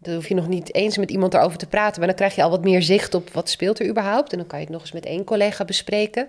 Dan 0.02 0.14
hoef 0.14 0.28
je 0.28 0.36
nog 0.36 0.48
niet 0.48 0.74
eens 0.74 0.98
met 0.98 1.12
iemand 1.12 1.34
erover 1.34 1.58
te 1.58 1.68
praten, 1.68 1.98
maar 1.98 2.08
dan 2.08 2.18
krijg 2.18 2.36
je 2.36 2.44
al 2.44 2.50
wat 2.50 2.64
meer 2.64 2.82
zicht 2.82 3.14
op 3.14 3.30
wat 3.30 3.50
speelt 3.50 3.80
er 3.80 3.88
überhaupt. 3.88 4.32
En 4.32 4.38
dan 4.38 4.48
kan 4.48 4.60
je 4.60 4.66
het 4.66 4.74
nog 4.74 4.82
eens 4.82 4.92
met 4.92 5.06
één 5.06 5.24
collega 5.24 5.66
bespreken. 5.66 6.28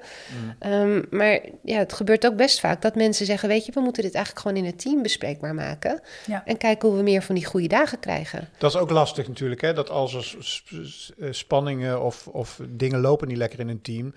Ehm, 0.59 1.03
maar 1.11 1.41
ja, 1.63 1.79
het 1.79 1.93
gebeurt 1.93 2.27
ook 2.27 2.37
best 2.37 2.61
vaak 2.61 2.83
dat 2.83 2.95
mensen 2.95 3.27
zeggen: 3.27 3.49
Weet 3.49 3.67
je, 3.67 3.73
we 3.73 3.81
moeten 3.81 4.03
dit 4.03 4.15
eigenlijk 4.15 4.47
gewoon 4.47 4.63
in 4.65 4.71
het 4.71 4.81
team 4.81 5.03
bespreekbaar 5.03 5.55
maken. 5.55 6.01
Ja. 6.27 6.43
En 6.45 6.57
kijken 6.57 6.89
hoe 6.89 6.97
we 6.97 7.03
meer 7.03 7.23
van 7.23 7.35
die 7.35 7.45
goede 7.45 7.69
dagen 7.69 7.99
krijgen. 7.99 8.49
Dat 8.59 8.75
is 8.75 8.81
ook 8.81 8.91
lastig 8.91 9.29
natuurlijk, 9.29 9.61
hè? 9.61 9.73
dat 9.73 9.91
als 9.91 10.15
er 10.15 10.37
eh, 11.19 11.29
spanningen 11.31 12.03
of, 12.03 12.29
of 12.29 12.61
dingen 12.69 13.01
lopen 13.01 13.29
niet 13.29 13.37
lekker 13.37 13.61
in 13.61 13.69
een 13.69 13.83
team, 13.83 14.15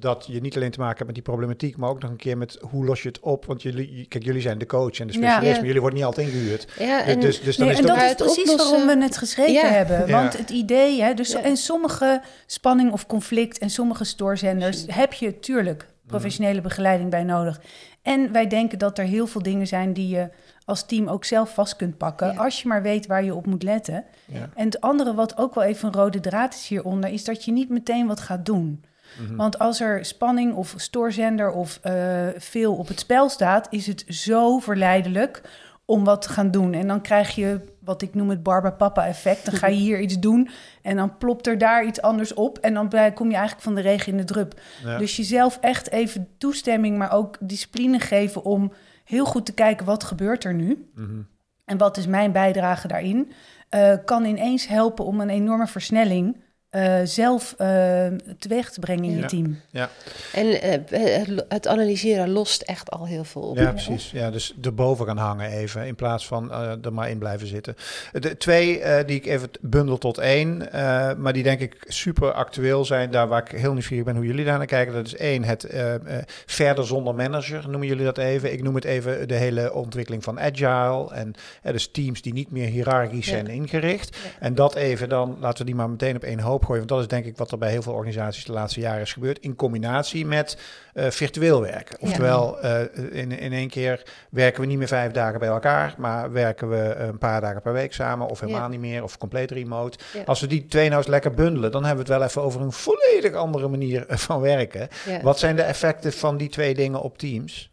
dat 0.00 0.24
je 0.28 0.40
niet 0.40 0.56
alleen 0.56 0.70
te 0.70 0.78
maken 0.78 0.94
hebt 0.96 1.06
met 1.06 1.14
die 1.14 1.24
problematiek, 1.24 1.76
maar 1.76 1.90
ook 1.90 2.00
nog 2.02 2.10
een 2.10 2.16
keer 2.16 2.38
met 2.38 2.58
hoe 2.70 2.84
los 2.84 3.02
je 3.02 3.08
het 3.08 3.20
op. 3.20 3.44
Want 3.44 3.62
jullie, 3.62 4.06
kijk, 4.08 4.24
jullie 4.24 4.40
zijn 4.40 4.58
de 4.58 4.66
coach 4.66 4.98
en 5.00 5.06
de 5.06 5.12
specialist, 5.12 5.46
Ja. 5.46 5.56
maar 5.56 5.64
jullie 5.64 5.80
worden 5.80 5.98
niet 5.98 6.06
altijd 6.08 6.26
ingehuurd. 6.28 6.66
Ja, 6.78 6.98
Dus- 7.04 7.14
en, 7.14 7.20
dus, 7.20 7.40
dus 7.42 7.56
dan 7.56 7.66
Nee, 7.66 7.74
is 7.76 7.80
en 7.82 7.88
het 7.88 7.98
dat 8.18 8.28
is 8.28 8.34
precies 8.34 8.50
oplossen- 8.52 8.78
waarom 8.78 8.98
we 8.98 9.04
het 9.04 9.16
geschreven 9.16 9.52
Ja. 9.52 9.66
hebben. 9.68 10.06
Ja. 10.06 10.20
Want 10.20 10.38
het 10.38 10.50
idee, 10.50 11.02
hè, 11.02 11.14
dus, 11.14 11.32
Ja. 11.32 11.40
en 11.40 11.56
sommige 11.56 12.22
spanning 12.46 12.92
of 12.92 13.06
conflict 13.06 13.58
en 13.58 13.70
sommige 13.70 14.04
stoorzenders 14.04 14.84
heb 14.86 15.12
je 15.12 15.38
tuurlijk 15.38 15.86
professionele 16.06 16.60
begeleiding 16.60 17.10
bij 17.10 17.24
nodig. 17.24 17.60
En 18.02 18.32
wij 18.32 18.46
denken 18.46 18.78
dat 18.78 18.98
er 18.98 19.04
heel 19.04 19.26
veel 19.26 19.42
dingen 19.42 19.66
zijn 19.66 19.92
die 19.92 20.08
je 20.08 20.28
als 20.64 20.86
team 20.86 21.08
ook 21.08 21.24
zelf 21.24 21.54
vast 21.54 21.76
kunt 21.76 21.96
pakken, 21.96 22.32
Ja. 22.32 22.38
als 22.44 22.62
je 22.62 22.68
maar 22.68 22.82
weet 22.82 23.06
waar 23.06 23.24
je 23.24 23.34
op 23.34 23.46
moet 23.46 23.62
letten. 23.62 24.04
Ja. 24.26 24.48
En 24.54 24.64
het 24.64 24.80
andere 24.80 25.14
wat 25.14 25.36
ook 25.38 25.54
wel 25.54 25.64
even 25.64 25.88
een 25.88 25.94
rode 25.94 26.20
draad 26.20 26.54
is 26.54 26.68
hieronder, 26.68 27.10
is 27.10 27.24
dat 27.24 27.44
je 27.44 27.52
niet 27.52 27.68
meteen 27.68 28.06
wat 28.06 28.20
gaat 28.20 28.46
doen. 28.46 28.84
Mhm. 29.22 29.36
Want 29.36 29.58
als 29.58 29.80
er 29.80 30.04
spanning 30.04 30.54
of 30.54 30.74
stoorzender 30.76 31.50
of 31.50 31.78
eh, 31.82 32.26
veel 32.36 32.74
op 32.74 32.88
het 32.88 33.00
spel 33.00 33.28
staat, 33.28 33.66
is 33.70 33.86
het 33.86 34.04
zo 34.08 34.58
verleidelijk 34.58 35.42
om 35.84 36.04
wat 36.04 36.22
te 36.22 36.28
gaan 36.28 36.50
doen. 36.50 36.72
En 36.72 36.86
dan 36.86 37.00
krijg 37.00 37.34
je 37.34 37.60
wat 37.80 38.02
ik 38.02 38.14
noem 38.14 38.30
het 38.30 38.42
Barbapapa-effect. 38.42 39.44
Dan 39.44 39.54
ga 39.54 39.66
je 39.66 39.76
hier 39.76 40.00
iets 40.00 40.18
doen 40.18 40.48
en 40.82 40.96
dan 40.96 41.16
plopt 41.16 41.46
er 41.46 41.58
daar 41.58 41.84
iets 41.84 42.02
anders 42.02 42.34
op. 42.34 42.58
En 42.58 42.74
dan 42.74 42.88
kom 42.88 43.28
je 43.28 43.36
eigenlijk 43.36 43.62
van 43.62 43.74
de 43.74 43.80
regen 43.80 44.12
in 44.12 44.18
de 44.18 44.24
drup. 44.24 44.60
Ja. 44.84 44.98
Dus 44.98 45.16
jezelf 45.16 45.58
echt 45.60 45.90
even 45.90 46.28
toestemming, 46.38 46.98
maar 46.98 47.12
ook 47.12 47.36
discipline 47.40 48.00
geven 48.00 48.44
om 48.44 48.72
heel 49.04 49.24
goed 49.24 49.46
te 49.46 49.54
kijken 49.54 49.86
wat 49.86 50.04
gebeurt 50.04 50.44
er 50.44 50.54
nu. 50.54 50.90
Mhm. 50.94 51.20
En 51.64 51.78
wat 51.78 51.96
is 51.96 52.06
mijn 52.06 52.32
bijdrage 52.32 52.88
daarin? 52.88 53.32
eh, 53.68 53.94
kan 54.04 54.24
ineens 54.24 54.66
helpen 54.66 55.04
om 55.04 55.20
een 55.20 55.30
enorme 55.30 55.66
versnelling 55.66 56.36
eh, 56.70 57.00
zelf 57.04 57.54
eh, 57.58 58.06
teweeg 58.38 58.70
te 58.70 58.80
brengen 58.80 59.04
in 59.04 59.16
je 59.16 59.24
team. 59.24 59.60
Ja. 59.70 59.90
en 60.32 60.60
eh, 60.62 61.38
het, 61.48 61.66
analyseren 61.66 62.30
lost 62.30 62.62
echt 62.62 62.90
al 62.90 63.06
heel 63.06 63.24
veel 63.24 63.42
op. 63.42 63.56
Ja, 63.58 63.70
precies. 63.70 64.10
Ja, 64.10 64.30
dus 64.30 64.54
erboven 64.62 65.06
gaan 65.06 65.16
hangen 65.16 65.50
even, 65.50 65.86
in 65.86 65.94
plaats 65.94 66.26
van 66.26 66.52
eh, 66.52 66.84
er 66.84 66.92
maar 66.92 67.10
in 67.10 67.18
blijven 67.18 67.46
zitten. 67.46 67.74
De 68.12 68.36
twee 68.36 68.80
eh, 68.80 69.06
die 69.06 69.16
ik 69.16 69.26
even 69.26 69.48
bundel 69.60 69.98
tot 69.98 70.18
één, 70.18 70.72
eh, 70.72 71.14
maar 71.14 71.32
die 71.32 71.42
denk 71.42 71.60
ik 71.60 71.76
super 71.86 72.32
actueel 72.32 72.84
zijn, 72.84 73.10
daar 73.10 73.28
waar 73.28 73.50
ik 73.50 73.58
heel 73.58 73.72
nieuwsgierig 73.72 74.04
ben 74.04 74.16
hoe 74.16 74.26
jullie 74.26 74.44
daar 74.44 74.58
naar 74.58 74.66
kijken. 74.66 74.94
Dat 74.94 75.06
is 75.06 75.16
één, 75.16 75.44
het 75.44 75.64
eh, 75.64 75.94
eh, 75.94 76.00
verder 76.46 76.86
zonder 76.86 77.14
manager, 77.14 77.68
noemen 77.68 77.88
jullie 77.88 78.04
dat 78.04 78.18
even. 78.18 78.52
Ik 78.52 78.62
noem 78.62 78.74
het 78.74 78.84
even 78.84 79.28
de 79.28 79.34
hele 79.34 79.72
ontwikkeling 79.72 80.24
van 80.24 80.40
agile 80.40 81.10
en 81.12 81.34
dus 81.62 81.90
teams 81.90 82.22
die 82.22 82.32
niet 82.32 82.50
meer 82.50 82.66
hiërarchisch 82.68 83.26
Ja. 83.26 83.32
zijn 83.32 83.46
ingericht. 83.46 84.16
Ja. 84.16 84.30
En 84.40 84.54
dat 84.54 84.74
even 84.74 85.08
dan, 85.08 85.36
laten 85.40 85.58
we 85.58 85.64
die 85.64 85.74
maar 85.74 85.90
meteen 85.90 86.16
op 86.16 86.22
één 86.22 86.40
hoop 86.40 86.57
gooien, 86.64 86.86
want 86.86 86.88
dat 86.88 87.00
is 87.00 87.08
denk 87.08 87.24
ik 87.24 87.36
wat 87.36 87.50
er 87.50 87.58
bij 87.58 87.70
heel 87.70 87.82
veel 87.82 87.92
organisaties 87.92 88.44
de 88.44 88.52
laatste 88.52 88.80
jaren 88.80 89.00
is 89.00 89.12
gebeurd, 89.12 89.38
in 89.38 89.54
combinatie 89.54 90.26
met 90.26 90.58
eh, 90.92 91.10
virtueel 91.10 91.60
werken. 91.60 92.00
Oftewel, 92.00 92.60
eh, 92.60 92.80
in, 93.10 93.32
in 93.32 93.52
één 93.52 93.68
keer 93.68 94.02
werken 94.30 94.60
we 94.60 94.66
niet 94.66 94.78
meer 94.78 94.88
vijf 94.88 95.12
dagen 95.12 95.38
bij 95.38 95.48
elkaar, 95.48 95.94
maar 95.98 96.32
werken 96.32 96.68
we 96.68 96.94
een 96.94 97.18
paar 97.18 97.40
dagen 97.40 97.62
per 97.62 97.72
week 97.72 97.92
samen, 97.92 98.28
of 98.28 98.40
helemaal 98.40 98.68
niet 98.68 98.80
meer, 98.80 99.02
of 99.02 99.18
compleet 99.18 99.50
remote. 99.50 99.98
Als 100.26 100.40
we 100.40 100.46
die 100.46 100.66
twee 100.66 100.86
nou 100.86 100.98
eens 100.98 101.10
lekker 101.10 101.34
bundelen, 101.34 101.72
dan 101.72 101.84
hebben 101.84 102.06
we 102.06 102.12
het 102.12 102.20
wel 102.20 102.28
even 102.28 102.42
over 102.42 102.60
een 102.60 102.72
volledig 102.72 103.32
andere 103.32 103.68
manier 103.68 104.06
eh, 104.06 104.16
van 104.16 104.40
werken. 104.40 104.88
Wat 105.22 105.38
zijn 105.38 105.56
de 105.56 105.62
effecten 105.62 106.12
van 106.12 106.36
die 106.36 106.48
twee 106.48 106.74
dingen 106.74 107.00
op 107.00 107.18
teams? 107.18 107.70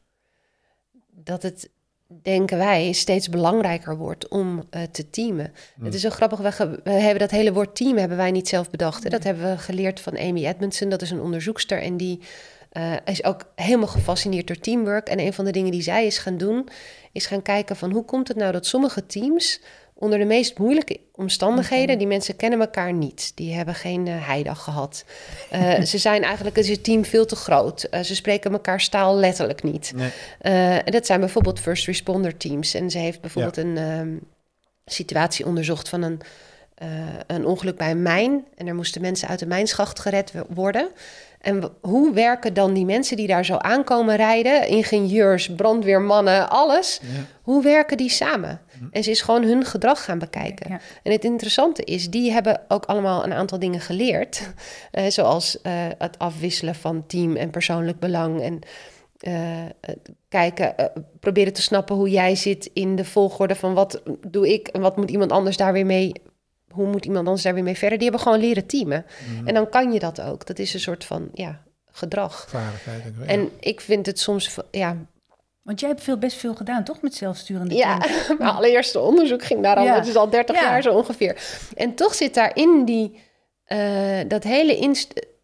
dat 1.25 1.43
het, 1.43 1.69
denken 2.21 2.57
wij, 2.57 2.91
steeds 2.91 3.29
belangrijker 3.29 3.97
wordt 3.97 4.27
om 4.27 4.63
eh, 4.69 4.81
te 4.83 5.09
teamen. 5.09 5.53
Hmm. 5.75 5.85
Het 5.85 5.93
is 5.93 6.01
zo 6.01 6.09
grappig, 6.09 6.39
we, 6.83 6.89
hebben 6.91 7.19
dat 7.19 7.31
hele 7.31 7.53
woord 7.53 7.75
team 7.75 7.97
hebben 7.97 8.17
wij 8.17 8.31
niet 8.31 8.47
zelf 8.47 8.69
bedacht. 8.69 9.03
Hè? 9.03 9.09
Dat 9.09 9.23
hebben 9.23 9.51
we 9.51 9.57
geleerd 9.57 9.99
van 9.99 10.17
Amy 10.17 10.45
Edmondson, 10.45 10.89
dat 10.89 11.01
is 11.01 11.11
een 11.11 11.21
onderzoekster 11.21 11.81
en 11.81 11.97
die 11.97 12.19
eh, 12.71 12.93
is 13.05 13.23
ook 13.23 13.51
helemaal 13.55 13.87
gefascineerd 13.87 14.47
door 14.47 14.59
teamwork. 14.59 15.07
En 15.07 15.19
een 15.19 15.33
van 15.33 15.45
de 15.45 15.51
dingen 15.51 15.71
die 15.71 15.81
zij 15.81 16.05
is 16.05 16.17
gaan 16.17 16.37
doen, 16.37 16.67
is 17.11 17.25
gaan 17.25 17.41
kijken 17.41 17.75
van 17.75 17.91
hoe 17.91 18.05
komt 18.05 18.27
het 18.27 18.37
nou 18.37 18.51
dat 18.51 18.65
sommige 18.65 19.05
teams 19.05 19.61
onder 19.97 20.19
de 20.19 20.25
meest 20.25 20.57
moeilijke 20.57 20.99
omstandigheden, 21.11 21.97
die 21.97 22.07
mensen 22.07 22.35
kennen 22.35 22.59
elkaar 22.59 22.93
niet. 22.93 23.31
Die 23.35 23.53
hebben 23.53 23.75
geen 23.75 24.07
eh, 24.07 24.27
heidag 24.27 24.63
gehad. 24.63 25.05
Eh, 25.49 25.81
ze 25.91 25.97
zijn 25.97 26.23
eigenlijk, 26.23 26.55
het 26.55 26.65
is 26.65 26.71
het 26.71 26.83
team 26.83 27.05
veel 27.05 27.25
te 27.25 27.35
groot. 27.35 27.83
Eh, 27.83 28.01
ze 28.01 28.15
spreken 28.15 28.51
elkaar 28.51 28.81
staal 28.81 29.15
letterlijk 29.15 29.63
niet. 29.63 29.93
Nee. 29.95 30.83
Dat 30.83 31.05
zijn 31.05 31.19
bijvoorbeeld 31.19 31.59
first 31.59 31.85
responder 31.85 32.37
teams. 32.37 32.73
En 32.73 32.91
ze 32.91 32.97
heeft 32.97 33.21
bijvoorbeeld 33.21 33.57
een 33.57 33.77
ehm, 33.77 34.15
situatie 34.85 35.45
onderzocht 35.45 35.89
van 35.89 36.01
een, 36.01 36.21
een 37.27 37.45
ongeluk 37.45 37.77
bij 37.77 37.91
een 37.91 38.01
mijn. 38.01 38.45
En 38.55 38.67
er 38.67 38.75
moesten 38.75 39.01
mensen 39.01 39.27
uit 39.27 39.39
de 39.39 39.45
mijnschacht 39.45 39.99
gered 39.99 40.31
worden. 40.49 40.89
En 41.45 41.63
hoe 41.81 42.13
werken 42.13 42.53
dan 42.53 42.73
die 42.73 42.85
mensen 42.85 43.17
die 43.17 43.27
daar 43.27 43.45
zo 43.45 43.55
aankomen 43.55 44.15
rijden, 44.15 44.67
ingenieurs, 44.67 45.55
brandweermannen, 45.55 46.49
alles, 46.49 46.99
Ja. 47.01 47.07
hoe 47.41 47.63
werken 47.63 47.97
die 47.97 48.09
samen? 48.09 48.61
En 48.91 49.03
ze 49.03 49.09
is 49.11 49.21
gewoon 49.21 49.43
hun 49.43 49.65
gedrag 49.65 50.03
gaan 50.03 50.19
bekijken. 50.19 50.69
Ja. 50.69 50.79
En 51.03 51.11
het 51.11 51.23
interessante 51.23 51.83
is, 51.83 52.09
die 52.09 52.31
hebben 52.31 52.61
ook 52.67 52.85
allemaal 52.85 53.23
een 53.23 53.33
aantal 53.33 53.59
dingen 53.59 53.79
geleerd. 53.81 54.41
Eh, 54.91 55.05
zoals 55.07 55.61
eh, 55.61 55.71
het 55.97 56.19
afwisselen 56.19 56.75
van 56.75 57.03
team 57.07 57.35
en 57.35 57.49
persoonlijk 57.49 57.99
belang. 57.99 58.41
En 58.41 58.59
eh, 59.19 59.61
eh, 59.65 59.69
kijken, 60.29 60.75
proberen 61.19 61.53
te 61.53 61.61
snappen 61.61 61.95
hoe 61.95 62.09
jij 62.09 62.35
zit 62.35 62.69
in 62.73 62.95
de 62.95 63.05
volgorde 63.05 63.55
van 63.55 63.73
wat 63.73 64.01
doe 64.27 64.53
ik 64.53 64.67
en 64.67 64.81
wat 64.81 64.97
moet 64.97 65.11
iemand 65.11 65.31
anders 65.31 65.57
daar 65.57 65.73
weer 65.73 65.85
mee. 65.85 66.11
Hoe 66.75 66.87
moet 66.87 67.05
iemand 67.05 67.25
anders 67.25 67.43
daar 67.43 67.53
weer 67.53 67.63
mee 67.63 67.77
verder? 67.77 67.97
Die 67.97 68.07
hebben 68.09 68.25
gewoon 68.27 68.39
leren 68.39 68.65
teamen. 68.65 69.05
Mhm. 69.37 69.47
En 69.47 69.53
dan 69.53 69.69
kan 69.69 69.91
je 69.93 69.99
dat 69.99 70.21
ook. 70.21 70.45
Dat 70.45 70.59
is 70.59 70.73
een 70.73 70.79
soort 70.79 71.05
van 71.05 71.29
ja, 71.33 71.61
gedrag. 71.91 72.45
Vaardigheid. 72.49 73.03
ja. 73.19 73.25
En 73.25 73.49
ik 73.59 73.81
vind 73.81 74.05
het 74.05 74.19
soms, 74.19 74.57
ja, 74.71 74.97
Want 75.61 75.79
jij 75.79 75.89
hebt 75.89 76.03
veel, 76.03 76.17
best 76.17 76.37
veel 76.37 76.55
gedaan, 76.55 76.83
toch? 76.83 77.01
Met 77.01 77.15
zelfsturende 77.15 77.75
Ja, 77.75 77.97
teams? 77.97 78.27
mijn 78.39 78.49
allereerste 78.51 78.99
onderzoek 78.99 79.43
ging 79.43 79.63
daar 79.63 79.75
al, 79.75 79.83
Ja. 79.83 79.95
het 79.95 80.07
is 80.07 80.15
al 80.15 80.29
30 80.29 80.55
Ja. 80.55 80.61
jaar 80.61 80.81
zo 80.81 80.93
ongeveer. 80.93 81.41
En 81.75 81.95
toch 81.95 82.15
zit 82.15 82.33
daar 82.33 82.55
in 82.55 82.85
die, 82.85 83.19
eh, 83.63 84.19
dat 84.27 84.43
hele 84.43 84.95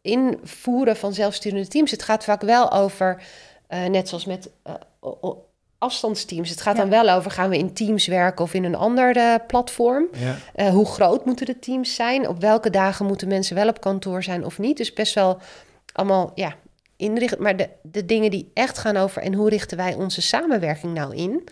invoeren 0.01 0.95
van 0.95 1.13
zelfsturende 1.13 1.67
teams. 1.67 1.91
Het 1.91 2.03
gaat 2.03 2.23
vaak 2.23 2.41
wel 2.41 2.71
over, 2.71 3.23
eh, 3.67 3.85
net 3.85 4.07
zoals 4.07 4.25
met 4.25 4.49
eh, 4.63 4.73
afstandsteams. 5.81 6.49
Het 6.49 6.61
gaat 6.61 6.75
Ja. 6.75 6.81
dan 6.81 6.89
wel 6.89 7.15
over, 7.15 7.31
gaan 7.31 7.49
we 7.49 7.57
in 7.57 7.73
teams 7.73 8.07
werken 8.07 8.43
of 8.43 8.53
in 8.53 8.63
een 8.63 8.75
ander 8.75 9.17
eh, 9.17 9.35
platform? 9.47 10.07
Ja. 10.13 10.37
Eh, 10.53 10.69
hoe 10.69 10.85
groot 10.85 11.25
moeten 11.25 11.45
de 11.45 11.59
teams 11.59 11.95
zijn? 11.95 12.27
Op 12.27 12.41
welke 12.41 12.69
dagen 12.69 13.05
moeten 13.05 13.27
mensen 13.27 13.55
wel 13.55 13.67
op 13.67 13.81
kantoor 13.81 14.23
zijn 14.23 14.45
of 14.45 14.59
niet? 14.59 14.77
Dus 14.77 14.93
best 14.93 15.13
wel 15.13 15.37
allemaal, 15.93 16.31
ja, 16.35 16.55
inrichten. 16.97 17.41
Maar 17.41 17.57
de, 17.57 17.69
de 17.81 18.05
dingen 18.05 18.31
die 18.31 18.51
echt 18.53 18.77
gaan 18.77 18.97
over... 18.97 19.21
en 19.21 19.33
hoe 19.33 19.49
richten 19.49 19.77
wij 19.77 19.93
onze 19.93 20.21
samenwerking 20.21 20.93
nou 20.93 21.15
in? 21.15 21.47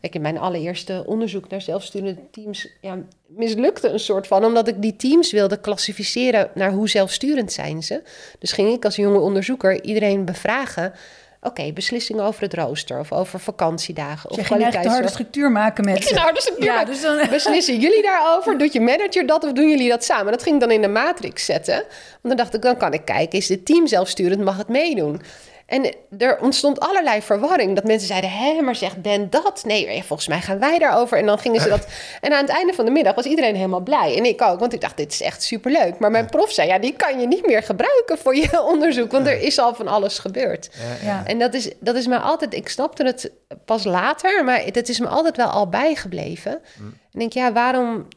Ik 0.00 0.14
in 0.14 0.20
mijn 0.20 0.38
allereerste 0.38 1.02
onderzoek 1.06 1.48
naar 1.48 1.62
zelfsturende 1.62 2.16
teams... 2.30 2.68
Ja, 2.80 2.98
mislukte 3.26 3.88
een 3.88 4.00
soort 4.00 4.26
van... 4.26 4.44
omdat 4.44 4.68
ik 4.68 4.82
die 4.82 4.96
teams 4.96 5.32
wilde 5.32 5.60
klassificeren... 5.60 6.50
naar 6.54 6.72
hoe 6.72 6.88
zelfsturend 6.88 7.52
zijn 7.52 7.82
ze. 7.82 8.02
Dus 8.38 8.52
ging 8.52 8.72
ik 8.74 8.84
als 8.84 8.96
jonge 8.96 9.18
onderzoeker 9.18 9.82
iedereen 9.82 10.24
bevragen... 10.24 10.92
Oké, 11.44 11.72
beslissingen 11.72 12.24
over 12.24 12.42
het 12.42 12.54
rooster 12.54 12.98
of 12.98 13.12
over 13.12 13.40
vakantiedagen 13.40 14.30
of 14.30 14.36
Ze 14.36 14.44
ging 14.44 14.68
de 14.68 14.88
harde 14.88 15.08
structuur 15.08 15.50
maken 15.50 15.84
met 15.84 16.10
Ik 16.10 16.16
harde 16.16 16.40
structuur 16.40 16.66
Ja, 16.66 16.74
maken. 16.74 16.92
dus 16.92 17.02
dan... 17.02 17.28
Beslissen 17.30 17.80
jullie 17.80 18.02
daarover? 18.02 18.58
Doet 18.58 18.72
je 18.72 18.80
manager 18.80 19.26
dat 19.26 19.44
of 19.44 19.52
doen 19.52 19.68
jullie 19.68 19.88
dat 19.88 20.04
samen? 20.04 20.32
Dat 20.32 20.42
ging 20.42 20.54
ik 20.54 20.60
dan 20.60 20.70
in 20.70 20.80
de 20.80 20.88
matrix 20.88 21.44
zetten. 21.44 21.74
Want 21.74 21.88
dan 22.22 22.36
dacht 22.36 22.54
ik, 22.54 22.62
dan 22.62 22.76
kan 22.76 22.92
ik 22.92 23.04
kijken, 23.04 23.38
is 23.38 23.46
dit 23.46 23.66
team 23.66 23.86
zelfsturend, 23.86 24.40
mag 24.40 24.56
het 24.56 24.68
meedoen? 24.68 25.22
En 25.72 25.94
er 26.18 26.40
ontstond 26.40 26.80
allerlei 26.80 27.22
verwarring. 27.22 27.74
Dat 27.74 27.84
mensen 27.84 28.06
zeiden, 28.06 28.30
hé, 28.30 28.60
maar 28.60 28.74
zegt 28.74 29.02
Ben 29.02 29.30
dat? 29.30 29.62
Nee, 29.66 30.02
volgens 30.04 30.28
mij 30.28 30.40
gaan 30.40 30.58
wij 30.58 30.78
daarover. 30.78 31.18
En 31.18 31.26
dan 31.26 31.38
gingen 31.38 31.60
ze 31.60 31.68
dat... 31.68 31.86
En 32.20 32.32
aan 32.32 32.44
het 32.44 32.50
einde 32.50 32.72
van 32.72 32.84
de 32.84 32.90
middag 32.90 33.14
was 33.14 33.24
iedereen 33.24 33.54
helemaal 33.54 33.80
blij. 33.80 34.16
En 34.16 34.24
ik 34.24 34.42
ook, 34.42 34.60
want 34.60 34.72
ik 34.72 34.80
dacht, 34.80 34.96
dit 34.96 35.12
is 35.12 35.20
echt 35.20 35.42
superleuk. 35.42 35.98
Maar 35.98 36.10
mijn 36.10 36.26
prof 36.26 36.52
zei, 36.52 36.68
ja, 36.68 36.78
die 36.78 36.96
kan 36.96 37.20
je 37.20 37.26
niet 37.26 37.46
meer 37.46 37.62
gebruiken 37.62 38.18
voor 38.18 38.36
je 38.36 38.62
onderzoek. 38.72 39.10
Want 39.10 39.26
er 39.26 39.40
is 39.40 39.58
al 39.58 39.74
van 39.74 39.88
alles 39.88 40.18
gebeurd. 40.18 40.70
Ja. 41.04 41.26
En 41.26 41.38
dat 41.38 41.54
is, 41.54 41.70
dat 41.80 41.96
is 41.96 42.06
me 42.06 42.18
altijd, 42.18 42.54
ik 42.54 42.68
snapte 42.68 43.04
het 43.04 43.32
pas 43.64 43.84
later, 43.84 44.44
maar 44.44 44.62
het 44.64 44.88
is 44.88 45.00
me 45.00 45.08
altijd 45.08 45.36
wel 45.36 45.48
al 45.48 45.68
bijgebleven. 45.68 46.52
En 46.52 47.00
ik 47.12 47.18
denk, 47.18 47.32
ja, 47.32 47.52
waarom 47.52 48.08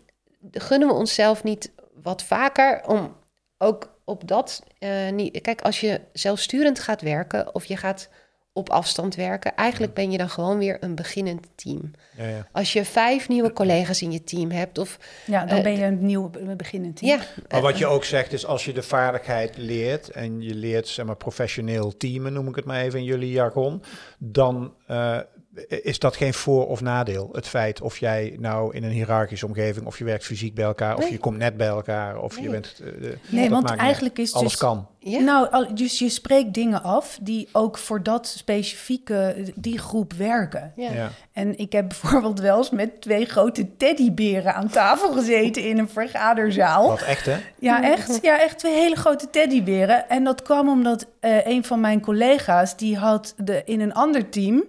gunnen 0.52 0.88
we 0.88 0.94
onszelf 0.94 1.44
niet 1.44 1.72
wat 2.02 2.24
vaker 2.24 2.82
om 2.86 3.16
ook 3.58 3.95
op 4.06 4.28
dat 4.28 4.64
eh, 4.80 5.10
niet. 5.12 5.42
Kijk, 5.42 5.62
als 5.62 5.80
je 5.80 6.02
zelfsturend 6.14 6.80
gaat 6.80 7.02
werken 7.02 7.56
of 7.56 7.66
je 7.66 7.78
gaat 7.78 8.10
op 8.54 8.70
afstand 8.70 9.16
werken, 9.16 9.56
eigenlijk 9.56 9.94
ben 9.94 10.12
je 10.12 10.18
dan 10.18 10.30
gewoon 10.30 10.58
weer 10.58 10.78
een 10.80 10.96
beginnend 10.96 11.48
team. 11.56 11.92
Ja, 12.18 12.28
ja. 12.28 12.48
Als 12.52 12.74
je 12.74 12.86
vijf 12.86 13.28
nieuwe 13.28 13.54
collega's 13.54 14.02
in 14.02 14.12
je 14.12 14.24
team 14.24 14.52
hebt, 14.52 14.78
of 14.78 15.00
ja, 15.26 15.46
dan 15.46 15.58
Eh, 15.58 15.64
ben 15.64 15.78
je 15.78 15.84
een 15.86 16.06
nieuw 16.06 16.30
beginnend 16.58 16.96
team. 16.96 17.20
ja, 17.20 17.26
Maar 17.50 17.62
wat 17.62 17.78
je 17.78 17.86
ook 17.86 18.04
zegt 18.04 18.34
is, 18.34 18.46
als 18.46 18.66
je 18.66 18.74
de 18.74 18.84
vaardigheid 18.84 19.58
leert 19.58 20.10
en 20.10 20.42
je 20.42 20.56
leert 20.56 20.88
zeg 20.88 21.06
maar, 21.06 21.16
professioneel 21.16 21.98
teamen, 21.98 22.34
noem 22.34 22.48
ik 22.48 22.56
het 22.56 22.66
maar 22.66 22.82
even 22.82 23.00
in 23.00 23.06
jullie 23.06 23.32
jargon, 23.32 23.84
dan 24.18 24.74
eh, 24.88 25.20
is 25.68 26.00
dat 26.00 26.16
geen 26.16 26.34
voor- 26.34 26.68
of 26.68 26.82
nadeel? 26.82 27.30
Het 27.32 27.48
feit 27.48 27.82
of 27.82 27.98
jij 27.98 28.36
nou 28.40 28.74
in 28.76 28.84
een 28.84 28.92
hiërarchische 28.92 29.46
omgeving, 29.46 29.86
of 29.86 29.98
je 29.98 30.04
werkt 30.04 30.26
fysiek 30.26 30.54
bij 30.56 30.66
elkaar, 30.66 30.96
of 30.96 31.02
Nee. 31.04 31.12
je 31.12 31.18
komt 31.18 31.38
net 31.38 31.58
bij 31.58 31.68
elkaar, 31.68 32.18
of 32.18 32.40
je 32.40 32.50
bent. 32.50 32.82
eh, 32.84 33.10
Nee, 33.28 33.50
want 33.50 33.70
niet 33.70 33.80
eigenlijk 33.80 34.18
is 34.18 34.34
alles 34.34 34.52
dus- 34.52 34.60
kan. 34.60 34.88
Ja. 35.00 35.20
Nou, 35.20 35.48
al- 35.52 35.76
dus 35.76 36.00
je 36.00 36.10
spreekt 36.10 36.54
dingen 36.54 36.84
af 36.84 37.18
die 37.22 37.48
ook 37.52 37.78
voor 37.78 38.04
dat 38.04 38.28
specifieke, 38.28 39.36
die 39.56 39.78
groep 39.80 40.14
werken. 40.14 40.74
Ja. 40.76 40.92
Ja. 40.92 41.10
En 41.34 41.58
ik 41.58 41.72
heb 41.72 41.88
bijvoorbeeld 41.90 42.40
wel 42.40 42.58
eens 42.58 42.70
met 42.70 43.02
twee 43.02 43.26
grote 43.26 43.68
teddyberen 43.78 44.56
aan 44.56 44.70
tafel 44.70 45.12
gezeten 45.14 45.64
in 45.64 45.78
een 45.78 45.90
vergaderzaal. 45.90 46.88
Wat 46.88 47.02
echt, 47.02 47.26
hè? 47.26 47.38
Ja, 47.60 47.84
echt. 47.84 48.20
Ja, 48.22 48.42
echt 48.42 48.58
twee 48.60 48.74
hele 48.74 48.96
grote 48.96 49.30
teddyberen. 49.30 50.10
En 50.10 50.24
dat 50.24 50.42
kwam 50.42 50.70
omdat 50.70 51.06
eh, 51.20 51.46
een 51.46 51.64
van 51.64 51.80
mijn 51.80 52.02
collega's, 52.02 52.78
die 52.78 52.98
had 52.98 53.34
de, 53.38 53.62
in 53.66 53.80
een 53.82 53.94
ander 53.94 54.30
team, 54.30 54.64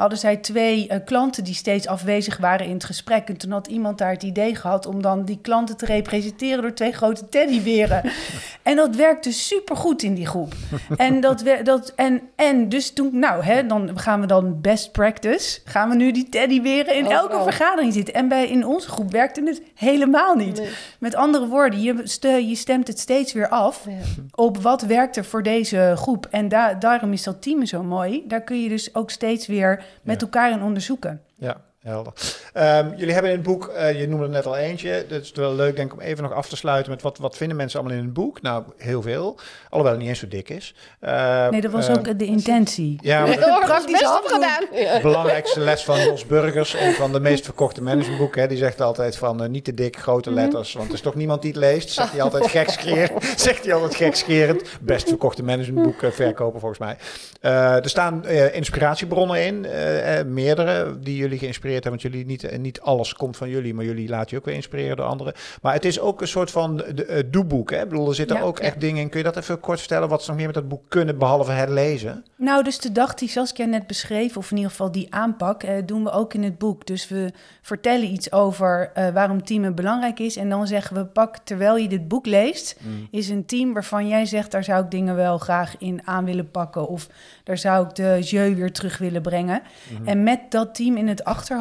hadden 0.00 0.18
zij 0.18 0.36
twee 0.36 0.88
eh, 0.88 0.98
klanten 1.04 1.44
die 1.44 1.54
steeds 1.54 1.86
afwezig 1.86 2.36
waren 2.36 2.66
in 2.66 2.72
het 2.72 2.84
gesprek. 2.84 3.28
En 3.28 3.36
toen 3.36 3.50
had 3.50 3.66
iemand 3.66 3.98
daar 3.98 4.10
het 4.10 4.22
idee 4.22 4.54
gehad 4.54 4.86
om 4.86 5.02
dan 5.02 5.24
die 5.24 5.38
klanten 5.42 5.76
te 5.76 5.86
representeren 5.86 6.62
door 6.62 6.74
twee 6.74 6.92
grote 6.92 7.28
teddyberen. 7.28 8.02
en 8.62 8.76
dat 8.76 8.96
werkte 8.96 9.32
supergoed 9.32 10.02
in 10.02 10.14
die 10.14 10.26
groep. 10.26 10.54
en, 10.96 11.20
dat, 11.20 11.42
wer- 11.42 11.64
dat, 11.64 11.92
en, 11.96 12.20
en 12.36 12.68
dus 12.68 12.90
toen, 12.92 13.18
nou, 13.18 13.44
hè, 13.44 13.66
dan 13.66 13.98
gaan 13.98 14.20
we 14.20 14.26
dan 14.26 14.60
best 14.60 14.92
practice. 14.92 15.60
Gaan 15.64 15.88
we 15.88 15.94
nu 15.94 16.12
die 16.12 16.28
teddyberen 16.28 16.94
in 16.96 17.06
elke 17.10 17.42
vergadering 17.42 17.92
zitten. 17.92 18.14
En 18.14 18.28
bij 18.28 18.46
in 18.48 18.66
onze 18.66 18.88
groep 18.88 19.10
werkte 19.12 19.42
het 19.44 19.62
helemaal 19.74 20.34
niet. 20.34 20.58
Nee. 20.58 20.68
Met 20.98 21.14
andere 21.14 21.46
woorden, 21.46 21.80
je, 21.82 22.00
ste- 22.04 22.28
je 22.28 22.54
stemt 22.54 22.86
het 22.88 22.98
steeds 22.98 23.32
weer 23.32 23.48
af 23.48 23.84
Ja. 23.86 23.92
op 24.34 24.56
wat 24.58 24.82
werkt 24.82 25.16
er 25.16 25.24
voor 25.24 25.42
deze 25.42 25.92
groep. 25.96 26.26
En 26.30 26.48
da- 26.48 26.74
daarom 26.74 27.12
is 27.12 27.22
dat 27.22 27.42
team 27.42 27.66
zo 27.66 27.82
mooi. 27.82 28.24
Daar 28.26 28.42
kun 28.42 28.62
je 28.62 28.68
dus 28.68 28.94
ook 28.94 29.10
steeds 29.10 29.46
weer 29.46 29.84
met 30.02 30.22
elkaar 30.22 30.50
in 30.50 30.62
onderzoeken. 30.62 31.22
Ja, 31.34 31.60
helder. 31.82 32.12
Ehm, 32.52 32.88
jullie 32.96 33.12
hebben 33.12 33.30
in 33.30 33.36
het 33.36 33.46
boek, 33.46 33.66
eh, 33.66 34.00
je 34.00 34.08
noemde 34.08 34.24
er 34.24 34.30
net 34.30 34.46
al 34.46 34.56
eentje. 34.56 35.04
Dat 35.08 35.22
is 35.22 35.32
wel 35.34 35.54
leuk, 35.54 35.76
denk 35.76 35.92
ik, 35.92 35.98
om 35.98 36.04
even 36.04 36.22
nog 36.22 36.32
af 36.32 36.48
te 36.48 36.56
sluiten 36.56 36.90
met 36.92 37.02
wat, 37.02 37.18
wat 37.18 37.36
vinden 37.36 37.56
mensen 37.56 37.80
allemaal 37.80 37.98
in 37.98 38.04
het 38.04 38.12
boek? 38.12 38.42
Nou, 38.42 38.62
heel 38.76 39.02
veel. 39.02 39.38
Alhoewel 39.68 39.90
het 39.92 40.00
niet 40.00 40.08
eens 40.10 40.18
zo 40.18 40.28
dik 40.28 40.48
is. 40.48 40.74
Eh, 41.00 41.48
Nee, 41.48 41.60
dat 41.60 41.70
was 41.72 41.88
ook 41.90 42.18
de 42.18 42.24
intentie. 42.24 42.98
Ja, 43.02 43.26
maar 43.26 43.40
dat 43.40 43.60
praktisch 43.60 43.98
de 43.98 44.98
belangrijkste 45.02 45.60
les 45.60 45.84
van 45.84 46.00
Jos 46.00 46.26
Burgers, 46.26 46.74
een 46.74 46.92
van 46.94 47.12
de 47.12 47.20
meest 47.20 47.44
verkochte 47.44 47.82
managementboeken. 47.82 48.40
hè, 48.40 48.48
Die 48.48 48.58
zegt 48.58 48.80
altijd 48.80 49.16
van 49.16 49.42
eh, 49.42 49.48
niet 49.48 49.64
te 49.64 49.74
dik, 49.74 49.96
grote 49.98 50.30
letters. 50.30 50.72
Want 50.72 50.88
er 50.88 50.94
is 50.94 51.00
toch 51.00 51.14
niemand 51.14 51.42
die 51.42 51.50
het 51.50 51.60
leest. 51.60 51.90
Zegt 51.90 52.12
hij 52.12 52.22
altijd 52.22 52.46
gekscherend. 52.56 53.24
Zegt 53.36 53.64
hij 53.64 53.74
altijd 53.74 53.94
gekscherend. 53.94 54.62
Best 54.80 55.08
verkochte 55.08 55.42
managementboek 55.42 56.12
verkopen 56.12 56.60
volgens 56.60 56.80
mij. 56.80 56.96
Eh, 57.40 57.74
er 57.74 57.88
staan 57.88 58.24
eh, 58.24 58.54
inspiratiebronnen 58.54 59.44
in. 59.46 59.64
eh, 59.64 60.18
eh, 60.18 60.26
meerdere 60.26 60.98
die 61.00 61.16
jullie 61.16 61.38
geïnspireerd 61.38 61.68
hebben. 61.72 61.90
Want 61.90 62.02
jullie 62.02 62.26
niet, 62.26 62.44
eh, 62.44 62.58
niet 62.58 62.80
alles 62.80 63.14
komt 63.14 63.36
van 63.36 63.48
jullie. 63.48 63.74
Maar 63.74 63.84
jullie 63.84 64.08
laten 64.08 64.28
je 64.30 64.36
ook 64.36 64.44
weer 64.44 64.54
inspireren 64.54 64.96
door 64.96 65.06
anderen. 65.06 65.32
Maar 65.62 65.72
het 65.72 65.84
is 65.84 66.00
ook 66.00 66.20
een 66.20 66.28
soort 66.28 66.50
van 66.50 66.76
de, 66.76 67.04
eh, 67.04 67.22
doeboek. 67.26 67.70
Hè? 67.70 67.82
Ik 67.82 67.88
bedoel, 67.88 68.08
er 68.08 68.14
zitten 68.14 68.36
Ja, 68.36 68.42
ook 68.42 68.58
ja. 68.58 68.64
echt 68.64 68.80
dingen 68.80 69.02
in. 69.02 69.08
Kun 69.08 69.18
je 69.18 69.24
dat 69.24 69.36
even 69.36 69.60
kort 69.60 69.78
vertellen? 69.78 70.08
Wat 70.08 70.22
ze 70.22 70.28
nog 70.28 70.36
meer 70.36 70.46
met 70.46 70.54
dat 70.54 70.68
boek 70.68 70.82
kunnen, 70.88 71.18
behalve 71.18 71.52
het 71.52 71.68
lezen? 71.68 72.24
Nou, 72.36 72.62
dus 72.62 72.78
de 72.78 72.92
dag 72.92 73.14
die 73.14 73.28
Saskia 73.28 73.64
net 73.64 73.86
beschreef, 73.86 74.36
of 74.36 74.50
in 74.50 74.56
ieder 74.56 74.70
geval 74.70 74.92
die 74.92 75.14
aanpak, 75.14 75.62
eh, 75.62 75.74
doen 75.86 76.04
we 76.04 76.10
ook 76.10 76.34
in 76.34 76.42
het 76.42 76.58
boek. 76.58 76.86
Dus 76.86 77.08
we 77.08 77.32
vertellen 77.62 78.12
iets 78.12 78.32
over 78.32 78.90
eh, 78.94 79.08
waarom 79.08 79.44
teamen 79.44 79.74
belangrijk 79.74 80.18
is. 80.18 80.36
En 80.36 80.48
dan 80.48 80.66
zeggen 80.66 80.96
we, 80.96 81.04
pak 81.04 81.36
terwijl 81.36 81.76
je 81.76 81.88
dit 81.88 82.08
boek 82.08 82.26
leest, 82.26 82.76
is 83.10 83.28
een 83.28 83.46
team 83.46 83.72
waarvan 83.72 84.08
jij 84.08 84.26
zegt, 84.26 84.50
daar 84.50 84.64
zou 84.64 84.84
ik 84.84 84.90
dingen 84.90 85.16
wel 85.16 85.38
graag 85.38 85.74
in 85.78 86.00
aan 86.04 86.24
willen 86.24 86.50
pakken. 86.50 86.88
Of 86.88 87.08
daar 87.44 87.58
zou 87.58 87.86
ik 87.86 87.94
de 87.94 88.18
jeu 88.20 88.54
weer 88.54 88.72
terug 88.72 88.98
willen 88.98 89.22
brengen. 89.22 89.62
En 90.04 90.22
met 90.22 90.40
dat 90.48 90.74
team 90.74 90.96
in 90.96 91.08
het 91.08 91.24
achterhoofd, 91.24 91.59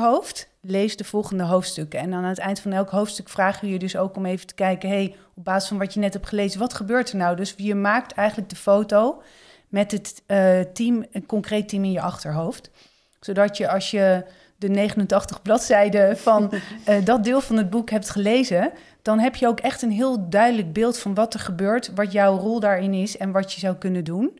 lees 0.61 0.97
de 0.97 1.03
volgende 1.03 1.43
hoofdstukken. 1.43 1.99
En 1.99 2.09
dan 2.09 2.23
aan 2.23 2.29
het 2.29 2.37
eind 2.37 2.59
van 2.59 2.71
elk 2.71 2.89
hoofdstuk 2.89 3.29
vragen 3.29 3.65
we 3.65 3.73
je 3.73 3.79
dus 3.79 3.97
ook 3.97 4.15
om 4.15 4.25
even 4.25 4.47
te 4.47 4.53
kijken, 4.53 4.89
hey, 4.89 5.15
op 5.35 5.43
basis 5.43 5.67
van 5.67 5.77
wat 5.77 5.93
je 5.93 5.99
net 5.99 6.13
hebt 6.13 6.27
gelezen, 6.27 6.59
wat 6.59 6.73
gebeurt 6.73 7.09
er 7.09 7.17
nou? 7.17 7.35
Dus 7.35 7.53
je 7.57 7.75
maakt 7.75 8.11
eigenlijk 8.11 8.49
de 8.49 8.55
foto 8.55 9.21
met 9.67 9.91
het 9.91 10.23
eh, 10.25 10.59
team, 10.59 11.05
een 11.11 11.25
concreet 11.25 11.69
team 11.69 11.83
in 11.83 11.91
je 11.91 12.01
achterhoofd. 12.01 12.71
Zodat 13.19 13.57
je 13.57 13.69
als 13.69 13.91
je 13.91 14.25
de 14.57 14.69
89 14.69 15.41
bladzijden 15.41 16.17
van 16.17 16.51
eh, 16.85 17.05
dat 17.05 17.23
deel 17.23 17.41
van 17.41 17.57
het 17.57 17.69
boek 17.69 17.89
hebt 17.89 18.09
gelezen, 18.09 18.71
dan 19.01 19.19
heb 19.19 19.35
je 19.35 19.47
ook 19.47 19.59
echt 19.59 19.81
een 19.81 19.91
heel 19.91 20.29
duidelijk 20.29 20.73
beeld 20.73 20.97
van 20.97 21.13
wat 21.13 21.33
er 21.33 21.39
gebeurt, 21.39 21.91
wat 21.95 22.11
jouw 22.11 22.37
rol 22.37 22.59
daarin 22.59 22.93
is 22.93 23.17
en 23.17 23.31
wat 23.31 23.53
je 23.53 23.59
zou 23.59 23.75
kunnen 23.75 24.03
doen. 24.03 24.39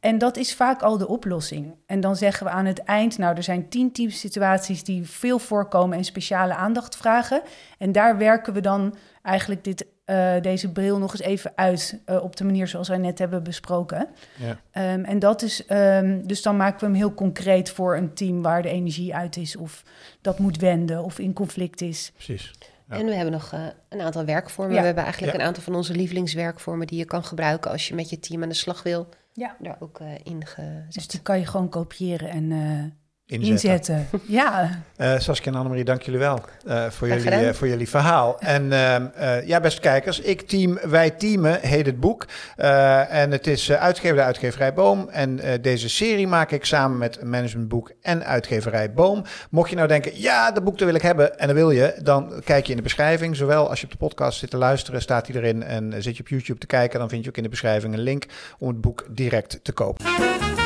En 0.00 0.18
dat 0.18 0.36
is 0.36 0.54
vaak 0.54 0.82
al 0.82 0.98
de 0.98 1.08
oplossing. 1.08 1.74
En 1.86 2.00
dan 2.00 2.16
zeggen 2.16 2.46
we 2.46 2.52
aan 2.52 2.66
het 2.66 2.82
eind, 2.82 3.18
nou, 3.18 3.36
er 3.36 3.42
zijn 3.42 3.68
tien 3.68 3.92
teamsituaties 3.92 4.84
die 4.84 5.08
veel 5.08 5.38
voorkomen 5.38 5.98
en 5.98 6.04
speciale 6.04 6.54
aandacht 6.54 6.96
vragen. 6.96 7.42
En 7.78 7.92
daar 7.92 8.18
werken 8.18 8.52
we 8.52 8.60
dan 8.60 8.94
eigenlijk 9.22 9.64
dit, 9.64 9.86
eh, 10.04 10.40
deze 10.40 10.72
bril 10.72 10.98
nog 10.98 11.12
eens 11.12 11.22
even 11.22 11.52
uit 11.54 12.00
eh, 12.04 12.22
op 12.22 12.36
de 12.36 12.44
manier 12.44 12.68
zoals 12.68 12.88
wij 12.88 12.98
net 12.98 13.18
hebben 13.18 13.42
besproken. 13.42 14.08
Ja. 14.36 14.60
Ehm, 14.70 15.04
en 15.04 15.18
dat 15.18 15.42
is, 15.42 15.66
ehm, 15.66 16.20
dus 16.26 16.42
dan 16.42 16.56
maken 16.56 16.80
we 16.80 16.86
hem 16.86 16.94
heel 16.94 17.14
concreet 17.14 17.70
voor 17.70 17.96
een 17.96 18.14
team 18.14 18.42
waar 18.42 18.62
de 18.62 18.68
energie 18.68 19.14
uit 19.14 19.36
is, 19.36 19.56
of 19.56 19.82
dat 20.20 20.38
moet 20.38 20.56
wenden, 20.56 21.04
of 21.04 21.18
in 21.18 21.32
conflict 21.32 21.80
is. 21.80 22.12
Precies. 22.14 22.50
Ja. 22.90 22.96
En 22.96 23.06
we 23.06 23.14
hebben 23.14 23.32
nog 23.32 23.52
eh, 23.52 23.66
een 23.88 24.00
aantal 24.00 24.24
werkvormen. 24.24 24.74
Ja. 24.74 24.80
We 24.80 24.86
hebben 24.86 25.04
eigenlijk 25.04 25.32
Ja. 25.34 25.40
een 25.40 25.46
aantal 25.46 25.62
van 25.62 25.74
onze 25.74 25.92
lievelingswerkvormen 25.94 26.86
die 26.86 26.98
je 26.98 27.04
kan 27.04 27.24
gebruiken 27.24 27.70
als 27.70 27.88
je 27.88 27.94
met 27.94 28.10
je 28.10 28.18
team 28.18 28.42
aan 28.42 28.48
de 28.48 28.54
slag 28.54 28.82
wil. 28.82 29.08
Ja. 29.32 29.56
Daar 29.58 29.76
ook 29.80 30.00
eh, 30.00 30.06
in 30.22 30.46
gezet. 30.46 30.92
Dus 30.92 31.06
die 31.08 31.20
kan 31.22 31.38
je 31.38 31.46
gewoon 31.46 31.68
kopiëren 31.68 32.28
en 32.28 32.52
eh, 32.52 32.84
Inzetten. 33.30 33.70
inzetten. 33.70 34.08
Ja. 34.26 34.82
Eh, 34.96 35.18
Saskia 35.18 35.50
en 35.52 35.56
Annemarie, 35.56 35.84
dank 35.84 36.02
jullie 36.02 36.20
wel 36.20 36.40
eh, 36.66 36.86
voor, 36.90 37.08
jullie, 37.08 37.30
eh, 37.30 37.52
voor 37.52 37.68
jullie 37.68 37.88
verhaal. 37.88 38.40
En 38.40 38.72
ehm, 38.72 39.06
eh, 39.14 39.46
ja, 39.46 39.60
beste 39.60 39.80
kijkers, 39.80 40.20
ik 40.20 40.40
team, 40.40 40.78
wij 40.82 41.10
teamen 41.10 41.60
heet 41.60 41.86
het 41.86 42.00
boek. 42.00 42.26
Eh, 42.56 43.14
en 43.14 43.30
het 43.30 43.46
is 43.46 43.68
uh, 43.68 43.76
uitgegeven 43.76 44.16
door 44.16 44.26
uitgeverij 44.26 44.74
Boom. 44.74 45.08
En 45.08 45.40
eh, 45.40 45.62
deze 45.62 45.88
serie 45.88 46.26
maak 46.26 46.50
ik 46.50 46.64
samen 46.64 46.98
met 46.98 47.24
Managementboek 47.24 47.92
en 48.02 48.24
uitgeverij 48.24 48.92
Boom. 48.92 49.24
Mocht 49.50 49.70
je 49.70 49.76
nou 49.76 49.88
denken, 49.88 50.20
ja, 50.20 50.50
dat 50.52 50.64
boek 50.64 50.78
dat 50.78 50.86
wil 50.86 50.96
ik 50.96 51.02
hebben 51.02 51.38
en 51.38 51.46
dat 51.46 51.56
wil 51.56 51.70
je, 51.70 51.94
dan 52.02 52.32
kijk 52.44 52.64
je 52.64 52.70
in 52.70 52.76
de 52.76 52.82
beschrijving. 52.82 53.36
Zowel 53.36 53.68
als 53.68 53.80
je 53.80 53.86
op 53.86 53.92
de 53.92 53.98
podcast 53.98 54.38
zit 54.38 54.50
te 54.50 54.56
luisteren, 54.56 55.02
staat 55.02 55.26
die 55.26 55.36
erin. 55.36 55.62
En 55.62 56.02
zit 56.02 56.16
je 56.16 56.22
op 56.22 56.28
YouTube 56.28 56.58
te 56.58 56.66
kijken, 56.66 56.98
dan 56.98 57.08
vind 57.08 57.24
je 57.24 57.30
ook 57.30 57.36
in 57.36 57.42
de 57.42 57.48
beschrijving 57.48 57.94
een 57.94 58.00
link 58.00 58.26
om 58.58 58.68
het 58.68 58.80
boek 58.80 59.06
direct 59.10 59.58
te 59.62 59.72
kopen. 59.72 60.59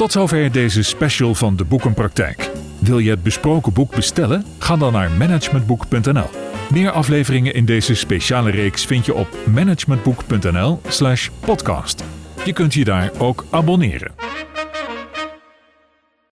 Tot 0.00 0.12
zover 0.12 0.52
deze 0.52 0.82
special 0.82 1.34
van 1.34 1.56
de 1.56 1.64
Boekenpraktijk. 1.64 2.50
Wil 2.78 2.98
je 2.98 3.10
het 3.10 3.22
besproken 3.22 3.72
boek 3.72 3.94
bestellen? 3.94 4.44
Ga 4.58 4.76
dan 4.76 4.92
naar 4.92 5.10
managementboek.nl. 5.10 6.30
Meer 6.70 6.90
afleveringen 6.90 7.54
in 7.54 7.64
deze 7.64 7.94
speciale 7.94 8.50
reeks 8.50 8.84
vind 8.84 9.06
je 9.06 9.14
op 9.14 9.28
managementboek.nl/podcast. 9.52 12.04
Je 12.44 12.52
kunt 12.52 12.74
je 12.74 12.84
daar 12.84 13.10
ook 13.18 13.44
abonneren. 13.50 14.12